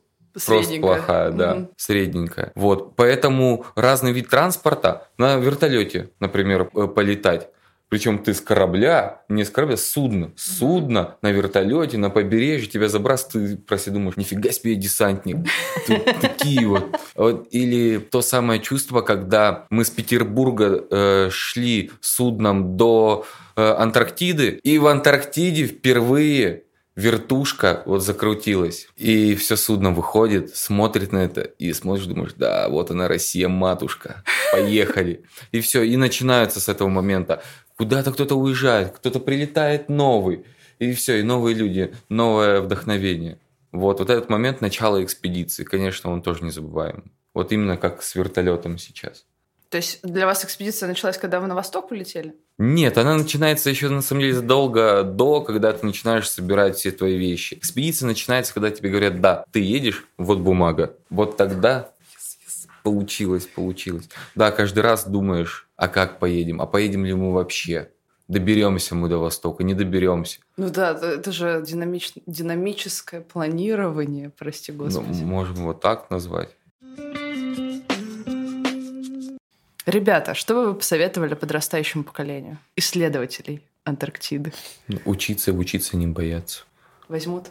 Просто 0.47 0.80
плохая, 0.80 1.30
да, 1.30 1.55
Мгм. 1.55 1.68
средненькая. 1.76 2.51
Вот, 2.57 2.97
поэтому 2.97 3.66
разный 3.76 4.11
вид 4.11 4.28
транспорта 4.30 5.07
на 5.16 5.37
вертолете, 5.37 6.11
например, 6.18 6.68
э, 6.74 6.89
полетать. 6.89 7.51
Причем 7.95 8.18
ты 8.18 8.34
с 8.34 8.40
корабля, 8.40 9.22
не 9.28 9.45
с 9.45 9.51
корабля, 9.51 9.76
с 9.76 9.88
судна. 9.88 10.32
С 10.34 10.59
Судно 10.59 11.14
на 11.22 11.30
вертолете, 11.30 11.97
на 11.97 12.11
побережье 12.11 12.68
тебя 12.68 12.88
забрасывают, 12.88 13.51
ты 13.51 13.57
просто 13.57 13.92
думаешь, 13.92 14.16
нифига 14.16 14.51
себе 14.51 14.74
десантник. 14.74 15.36
Тут 15.86 16.05
такие 16.20 16.66
вот. 16.66 17.01
Вот, 17.14 17.47
Или 17.53 17.99
то 17.99 18.20
самое 18.20 18.61
чувство, 18.61 19.01
когда 19.01 19.66
мы 19.70 19.84
с 19.84 19.90
Петербурга 19.90 20.84
э, 20.90 21.28
шли 21.30 21.92
судном 22.01 22.76
до 22.76 23.26
э, 23.55 23.62
Антарктиды, 23.62 24.59
и 24.64 24.78
в 24.78 24.88
Антарктиде 24.88 25.66
впервые 25.68 26.64
вертушка 26.97 27.82
вот 27.86 28.03
закрутилась, 28.03 28.88
и 28.97 29.34
все 29.34 29.57
судно 29.57 29.90
выходит, 29.90 30.55
смотрит 30.57 31.12
на 31.12 31.18
это, 31.18 31.40
и 31.42 31.72
смотришь, 31.72 32.07
думаешь, 32.07 32.34
да, 32.36 32.68
вот 32.68 32.90
она, 32.90 33.09
Россия, 33.09 33.49
матушка, 33.49 34.22
поехали. 34.53 35.22
И 35.51 35.61
все, 35.61 35.82
и 35.82 35.97
начинаются 35.97 36.61
с 36.61 36.68
этого 36.68 36.88
момента. 36.88 37.42
Куда-то 37.76 38.12
кто-то 38.12 38.36
уезжает, 38.36 38.96
кто-то 38.96 39.20
прилетает 39.20 39.88
новый, 39.88 40.44
и 40.78 40.92
все, 40.92 41.20
и 41.20 41.22
новые 41.22 41.54
люди, 41.54 41.94
новое 42.08 42.60
вдохновение. 42.60 43.38
Вот, 43.72 43.98
вот 43.98 44.10
этот 44.10 44.30
момент 44.30 44.60
начала 44.60 45.02
экспедиции, 45.02 45.64
конечно, 45.64 46.12
он 46.12 46.22
тоже 46.22 46.44
не 46.44 46.50
забываем. 46.50 47.10
Вот 47.34 47.50
именно 47.52 47.76
как 47.76 48.02
с 48.02 48.14
вертолетом 48.14 48.78
сейчас. 48.78 49.24
То 49.74 49.78
есть 49.78 49.98
для 50.04 50.24
вас 50.24 50.44
экспедиция 50.44 50.88
началась, 50.88 51.18
когда 51.18 51.40
вы 51.40 51.48
на 51.48 51.56
восток 51.56 51.88
полетели? 51.88 52.36
Нет, 52.58 52.96
она 52.96 53.16
начинается 53.16 53.70
еще 53.70 53.88
на 53.88 54.02
самом 54.02 54.20
деле 54.20 54.34
задолго 54.34 55.02
до, 55.02 55.40
когда 55.40 55.72
ты 55.72 55.84
начинаешь 55.84 56.30
собирать 56.30 56.76
все 56.76 56.92
твои 56.92 57.18
вещи. 57.18 57.54
Экспедиция 57.54 58.06
начинается, 58.06 58.54
когда 58.54 58.70
тебе 58.70 58.90
говорят, 58.90 59.20
да, 59.20 59.44
ты 59.50 59.58
едешь, 59.58 60.06
вот 60.16 60.38
бумага. 60.38 60.94
Вот 61.10 61.36
тогда 61.36 61.90
yes, 62.14 62.46
yes, 62.46 62.68
получилось, 62.84 63.46
получилось. 63.46 64.08
Да, 64.36 64.52
каждый 64.52 64.84
раз 64.84 65.08
думаешь, 65.08 65.66
а 65.76 65.88
как 65.88 66.18
поедем, 66.18 66.60
а 66.60 66.66
поедем 66.66 67.04
ли 67.04 67.14
мы 67.14 67.32
вообще? 67.32 67.90
Доберемся 68.26 68.94
мы 68.94 69.08
до 69.10 69.18
Востока, 69.18 69.64
не 69.64 69.74
доберемся. 69.74 70.40
Ну 70.56 70.70
да, 70.70 70.92
это, 70.92 71.30
же 71.30 71.62
динамич- 71.66 72.22
динамическое 72.26 73.20
планирование, 73.20 74.30
прости 74.30 74.72
Ну, 74.72 74.84
господи. 74.84 75.22
можем 75.22 75.56
вот 75.56 75.80
так 75.82 76.08
назвать. 76.10 76.48
Ребята, 79.86 80.32
что 80.34 80.54
бы 80.54 80.66
вы 80.68 80.74
посоветовали 80.74 81.34
подрастающему 81.34 82.04
поколению? 82.04 82.56
Исследователей 82.76 83.62
Антарктиды. 83.84 84.52
Учиться, 85.04 85.52
учиться 85.52 85.96
не 85.98 86.06
бояться. 86.06 86.64
Возьмут? 87.08 87.48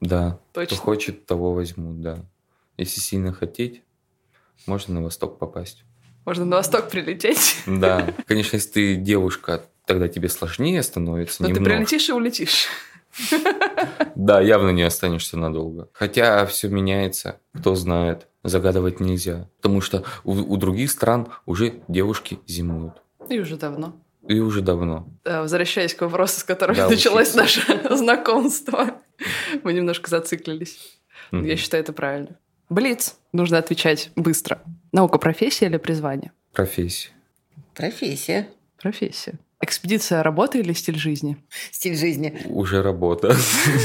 Да, 0.00 0.38
Точно? 0.52 0.74
кто 0.76 0.82
хочет, 0.84 1.26
того 1.26 1.52
возьмут, 1.52 2.00
да. 2.00 2.24
Если 2.78 3.00
сильно 3.00 3.32
хотеть, 3.34 3.82
можно 4.66 4.94
на 4.94 5.02
Восток 5.02 5.38
попасть. 5.38 5.84
Можно 6.24 6.44
на 6.44 6.56
восток 6.56 6.88
прилететь. 6.88 7.56
Да, 7.66 8.12
конечно, 8.26 8.56
если 8.56 8.70
ты 8.70 8.94
девушка, 8.96 9.62
тогда 9.86 10.08
тебе 10.08 10.28
сложнее 10.28 10.82
становится 10.82 11.42
Но 11.42 11.48
ты 11.48 11.54
немного. 11.54 11.74
прилетишь 11.76 12.08
и 12.08 12.12
улетишь. 12.12 12.66
Да, 14.16 14.40
явно 14.40 14.70
не 14.70 14.82
останешься 14.82 15.36
надолго. 15.36 15.88
Хотя 15.92 16.46
все 16.46 16.68
меняется, 16.68 17.38
кто 17.54 17.74
знает. 17.74 18.26
Загадывать 18.42 19.00
нельзя. 19.00 19.48
Потому 19.56 19.80
что 19.80 20.04
у, 20.24 20.32
у 20.32 20.56
других 20.56 20.90
стран 20.90 21.28
уже 21.46 21.74
девушки 21.88 22.38
зимуют. 22.46 22.94
И 23.28 23.38
уже 23.38 23.56
давно. 23.56 23.96
И 24.28 24.38
уже 24.40 24.60
давно. 24.60 25.08
Э, 25.24 25.40
Возвращаясь 25.40 25.94
к 25.94 26.02
вопросу, 26.02 26.40
с 26.40 26.44
которого 26.44 26.76
Да, 26.76 26.88
началось 26.88 27.34
учиться. 27.34 27.38
наше 27.74 27.88
знакомство. 27.96 28.90
Мы 29.62 29.72
немножко 29.72 30.10
зациклились. 30.10 30.78
Мгм. 31.30 31.44
Я 31.44 31.56
считаю, 31.56 31.82
это 31.82 31.92
правильно. 31.92 32.36
Блиц. 32.68 33.16
Нужно 33.32 33.58
отвечать 33.58 34.10
быстро. 34.16 34.60
Наука 34.94 35.18
профессия 35.18 35.66
или 35.66 35.76
призвание? 35.76 36.30
Профессия. 36.52 37.10
Профессия, 37.74 38.46
Профессия. 38.80 39.34
Экспедиция 39.60 40.22
работа 40.22 40.58
или 40.58 40.72
стиль 40.72 40.96
жизни? 40.96 41.36
стиль 41.72 41.96
жизни. 41.96 42.40
Уже 42.44 42.80
работа. 42.80 43.34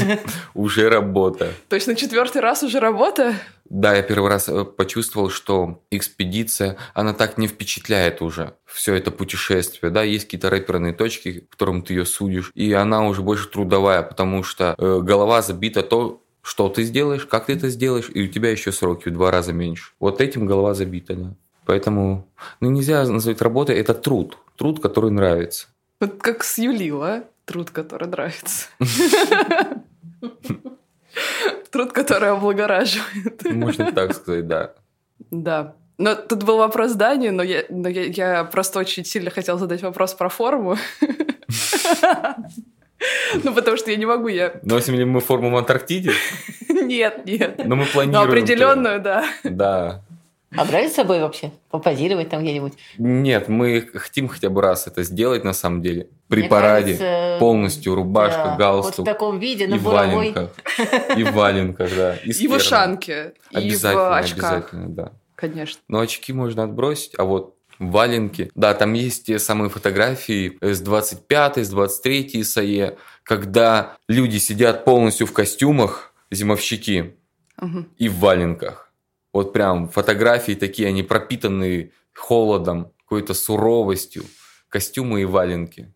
Уже 0.54 0.88
работа. 0.88 1.52
То 1.68 1.74
есть 1.74 1.88
на 1.88 1.96
четвертый 1.96 2.40
раз 2.40 2.62
уже 2.62 2.78
работа? 2.78 3.34
Да, 3.64 3.96
я 3.96 4.02
первый 4.02 4.28
раз 4.30 4.48
э, 4.48 4.64
почувствовал, 4.64 5.30
что 5.30 5.82
экспедиция, 5.90 6.76
она 6.94 7.12
так 7.12 7.38
не 7.38 7.48
впечатляет 7.48 8.22
уже. 8.22 8.54
Все 8.64 8.94
это 8.94 9.10
путешествие, 9.10 9.90
да, 9.90 10.04
есть 10.04 10.26
какие-то 10.26 10.48
рэперные 10.48 10.92
точки, 10.92 11.40
к 11.40 11.48
которым 11.48 11.82
ты 11.82 11.94
ее 11.94 12.06
судишь, 12.06 12.52
и 12.54 12.72
она 12.72 13.04
уже 13.08 13.22
больше 13.22 13.48
трудовая, 13.48 14.02
потому 14.02 14.44
что 14.44 14.76
э, 14.78 15.00
голова 15.02 15.42
забита 15.42 15.82
то, 15.82 16.22
что 16.42 16.68
ты 16.68 16.84
сделаешь, 16.84 17.26
как 17.26 17.46
ты 17.46 17.54
это 17.54 17.68
сделаешь, 17.68 18.10
и 18.12 18.22
у 18.24 18.26
тебя 18.28 18.50
еще 18.50 18.72
сроки 18.72 19.08
в 19.08 19.12
два 19.12 19.30
раза 19.30 19.52
меньше. 19.52 19.92
Вот 20.00 20.20
этим 20.20 20.46
голова 20.46 20.74
забита, 20.74 21.14
да. 21.14 21.34
Поэтому, 21.66 22.26
ну, 22.60 22.70
нельзя 22.70 23.06
назвать 23.06 23.40
работой, 23.42 23.76
это 23.76 23.94
труд. 23.94 24.38
Труд, 24.56 24.80
который 24.80 25.10
нравится. 25.10 25.68
Вот 26.00 26.20
как 26.20 26.42
с 26.42 26.58
Юлила. 26.58 27.24
Труд, 27.44 27.70
который 27.70 28.08
нравится. 28.08 28.68
Труд, 31.70 31.92
который 31.92 32.30
облагораживает. 32.30 33.44
Можно 33.44 33.92
так 33.92 34.14
сказать, 34.14 34.46
да. 34.46 34.72
Да. 35.30 35.74
Но 35.98 36.14
тут 36.14 36.44
был 36.44 36.56
вопрос 36.56 36.92
Дани, 36.92 37.28
но 37.28 37.42
я, 37.42 37.64
но 37.68 37.88
я, 37.88 38.04
я 38.04 38.44
просто 38.44 38.78
очень 38.78 39.04
сильно 39.04 39.30
хотела 39.30 39.58
задать 39.58 39.82
вопрос 39.82 40.14
про 40.14 40.28
форму. 40.28 40.76
Ну, 43.44 43.54
потому 43.54 43.76
что 43.76 43.90
я 43.90 43.96
не 43.96 44.06
могу, 44.06 44.28
я... 44.28 44.54
Носим 44.62 44.94
ли 44.94 45.04
мы 45.04 45.20
форму 45.20 45.50
в 45.50 45.56
Антарктиде? 45.56 46.12
Нет, 46.68 47.24
нет. 47.24 47.60
Но 47.64 47.76
мы 47.76 47.84
планируем. 47.84 48.24
Но 48.24 48.28
определенную, 48.28 49.00
да. 49.00 49.24
Да. 49.44 50.02
А 50.56 50.64
брали 50.64 50.88
с 50.88 50.94
собой 50.94 51.20
вообще? 51.20 51.52
Попозировать 51.70 52.30
там 52.30 52.42
где-нибудь? 52.42 52.72
Нет, 52.98 53.48
мы 53.48 53.82
хотим 53.94 54.26
хотя 54.26 54.50
бы 54.50 54.60
раз 54.60 54.88
это 54.88 55.04
сделать 55.04 55.44
на 55.44 55.52
самом 55.52 55.82
деле. 55.82 56.08
При 56.28 56.40
Мне 56.40 56.48
параде. 56.48 56.96
Кажется, 56.96 57.36
полностью 57.38 57.94
рубашка, 57.94 58.44
да, 58.44 58.56
галстук. 58.56 58.98
Вот 58.98 59.02
в 59.08 59.12
таком 59.12 59.38
виде, 59.38 59.68
на 59.68 59.76
и 59.76 59.78
буровой. 59.78 60.16
валенках. 60.16 60.50
И 61.16 61.22
в 61.22 61.32
валенках, 61.32 61.90
да. 61.94 62.16
И, 62.24 62.30
и 62.30 62.48
в 62.48 62.52
ушанке. 62.52 63.34
Обязательно, 63.52 64.00
и 64.00 64.10
в 64.10 64.12
очках. 64.12 64.52
обязательно, 64.52 64.88
да. 64.88 65.12
Конечно. 65.36 65.80
Но 65.86 66.00
очки 66.00 66.32
можно 66.32 66.64
отбросить, 66.64 67.12
а 67.16 67.24
вот 67.24 67.54
валенки. 67.80 68.52
Да, 68.54 68.74
там 68.74 68.92
есть 68.92 69.26
те 69.26 69.38
самые 69.38 69.70
фотографии 69.70 70.56
с 70.60 70.80
25 70.80 71.58
с 71.58 71.70
23 71.70 72.44
САЕ, 72.44 72.96
когда 73.24 73.96
люди 74.06 74.36
сидят 74.36 74.84
полностью 74.84 75.26
в 75.26 75.32
костюмах, 75.32 76.12
зимовщики, 76.30 77.16
угу. 77.60 77.86
и 77.96 78.08
в 78.08 78.18
валенках. 78.18 78.92
Вот 79.32 79.52
прям 79.52 79.88
фотографии 79.88 80.52
такие, 80.52 80.88
они 80.88 81.02
пропитанные 81.02 81.92
холодом, 82.12 82.92
какой-то 83.04 83.34
суровостью, 83.34 84.24
костюмы 84.68 85.22
и 85.22 85.24
валенки. 85.24 85.92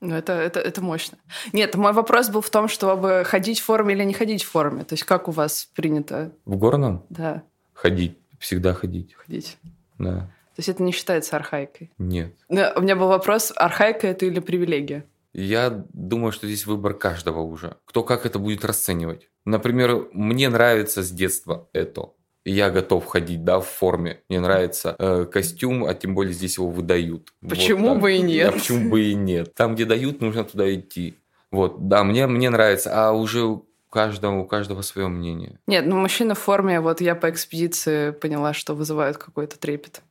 Ну, 0.00 0.14
это, 0.14 0.34
это, 0.34 0.60
это 0.60 0.82
мощно. 0.82 1.16
Нет, 1.52 1.74
мой 1.76 1.92
вопрос 1.92 2.28
был 2.28 2.42
в 2.42 2.50
том, 2.50 2.68
чтобы 2.68 3.24
ходить 3.24 3.60
в 3.60 3.64
форме 3.64 3.94
или 3.94 4.04
не 4.04 4.12
ходить 4.12 4.42
в 4.42 4.50
форме. 4.50 4.84
То 4.84 4.92
есть 4.94 5.04
как 5.04 5.28
у 5.28 5.30
вас 5.30 5.70
принято? 5.74 6.32
В 6.44 6.56
горном? 6.56 7.06
Да. 7.08 7.42
Ходить. 7.72 8.18
Всегда 8.38 8.74
ходить. 8.74 9.14
Ходить. 9.14 9.56
Да. 9.98 10.30
То 10.54 10.60
есть 10.60 10.68
это 10.68 10.82
не 10.82 10.92
считается 10.92 11.36
архаикой? 11.36 11.90
Нет. 11.98 12.34
Но 12.48 12.72
у 12.76 12.80
меня 12.80 12.96
был 12.96 13.08
вопрос, 13.08 13.52
архаика 13.56 14.06
это 14.06 14.26
или 14.26 14.40
привилегия? 14.40 15.04
Я 15.32 15.84
думаю, 15.92 16.30
что 16.30 16.46
здесь 16.46 16.64
выбор 16.64 16.94
каждого 16.94 17.40
уже. 17.40 17.76
Кто 17.86 18.04
как 18.04 18.24
это 18.24 18.38
будет 18.38 18.64
расценивать. 18.64 19.28
Например, 19.44 20.08
мне 20.12 20.48
нравится 20.48 21.02
с 21.02 21.10
детства 21.10 21.68
это 21.72 22.10
я 22.44 22.70
готов 22.70 23.06
ходить, 23.06 23.44
да, 23.44 23.60
в 23.60 23.66
форме. 23.66 24.20
Мне 24.28 24.40
нравится 24.40 24.94
э, 24.98 25.26
костюм, 25.30 25.84
а 25.84 25.94
тем 25.94 26.14
более 26.14 26.34
здесь 26.34 26.58
его 26.58 26.68
выдают. 26.68 27.32
Почему 27.40 27.90
вот, 27.90 28.00
бы 28.00 28.12
и 28.12 28.20
нет? 28.20 28.50
А 28.50 28.52
почему 28.52 28.90
бы 28.90 29.02
и 29.02 29.14
нет? 29.14 29.54
Там, 29.54 29.74
где 29.74 29.84
дают, 29.86 30.20
нужно 30.20 30.44
туда 30.44 30.72
идти. 30.74 31.14
Вот, 31.50 31.88
да, 31.88 32.04
мне, 32.04 32.26
мне 32.26 32.50
нравится. 32.50 32.90
А 32.92 33.12
уже 33.12 33.44
у 33.44 33.66
каждого, 33.88 34.40
у 34.40 34.44
каждого 34.44 34.82
свое 34.82 35.08
мнение. 35.08 35.58
Нет, 35.66 35.86
ну 35.86 35.96
мужчина 35.96 36.34
в 36.34 36.38
форме, 36.38 36.80
вот 36.80 37.00
я 37.00 37.14
по 37.14 37.30
экспедиции 37.30 38.10
поняла, 38.10 38.52
что 38.52 38.74
вызывают 38.74 39.16
какой-то 39.16 39.58
трепет. 39.58 40.02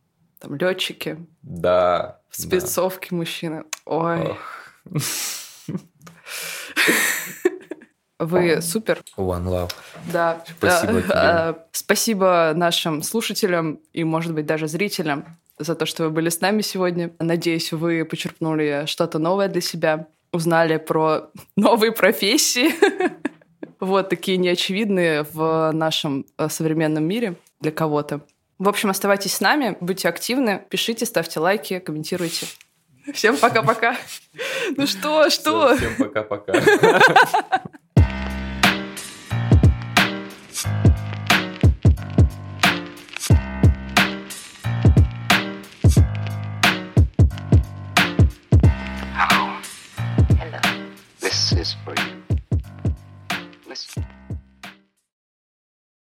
Там 0.44 0.56
летчики. 0.58 1.18
Да. 1.41 2.20
В 2.30 2.41
спецовке 2.41 3.08
да. 3.12 3.16
мужчины. 3.16 3.64
Ой. 3.86 4.36
Вы 8.20 8.62
супер. 8.62 9.02
One 9.18 9.46
love. 9.46 9.72
Да. 10.12 10.44
Спасибо 10.58 11.02
тебе. 11.02 11.14
А, 11.14 11.66
спасибо 11.72 12.52
нашим 12.56 13.02
слушателям 13.04 13.80
и, 13.94 14.04
может 14.04 14.34
быть, 14.34 14.46
даже 14.46 14.68
зрителям 14.68 15.39
за 15.58 15.76
то, 15.76 15.86
что 15.86 16.04
вы 16.04 16.10
были 16.10 16.28
с 16.28 16.41
нами 16.41 16.62
сегодня. 16.62 17.12
Надеюсь, 17.20 17.72
вы 17.72 18.04
почерпнули 18.04 18.84
что-то 18.86 19.20
новое 19.20 19.48
для 19.48 19.62
себя, 19.62 20.08
узнали 20.34 20.76
про 20.78 21.30
новые 21.56 21.94
профессии. 21.94 22.72
Вот 23.80 24.08
такие 24.08 24.38
неочевидные 24.38 25.26
в 25.34 25.72
нашем 25.74 26.26
э, 26.38 26.48
современном 26.48 27.04
мире 27.04 27.36
для 27.60 27.72
кого-то. 27.72 28.22
В 28.64 28.70
общем, 28.70 28.89
оставайтесь 28.89 29.34
с 29.34 29.41
нами, 29.41 29.76
будьте 29.82 30.07
активны, 30.07 30.66
пишите, 30.70 31.05
ставьте 31.05 31.41
лайки, 31.41 31.80
комментируйте. 31.80 32.47
Всем 33.14 33.36
пока-пока. 33.36 33.97
Ну 34.78 34.88
что, 34.88 35.30
что? 35.30 35.76
Всем 35.76 35.97
пока-пока. 35.97 36.53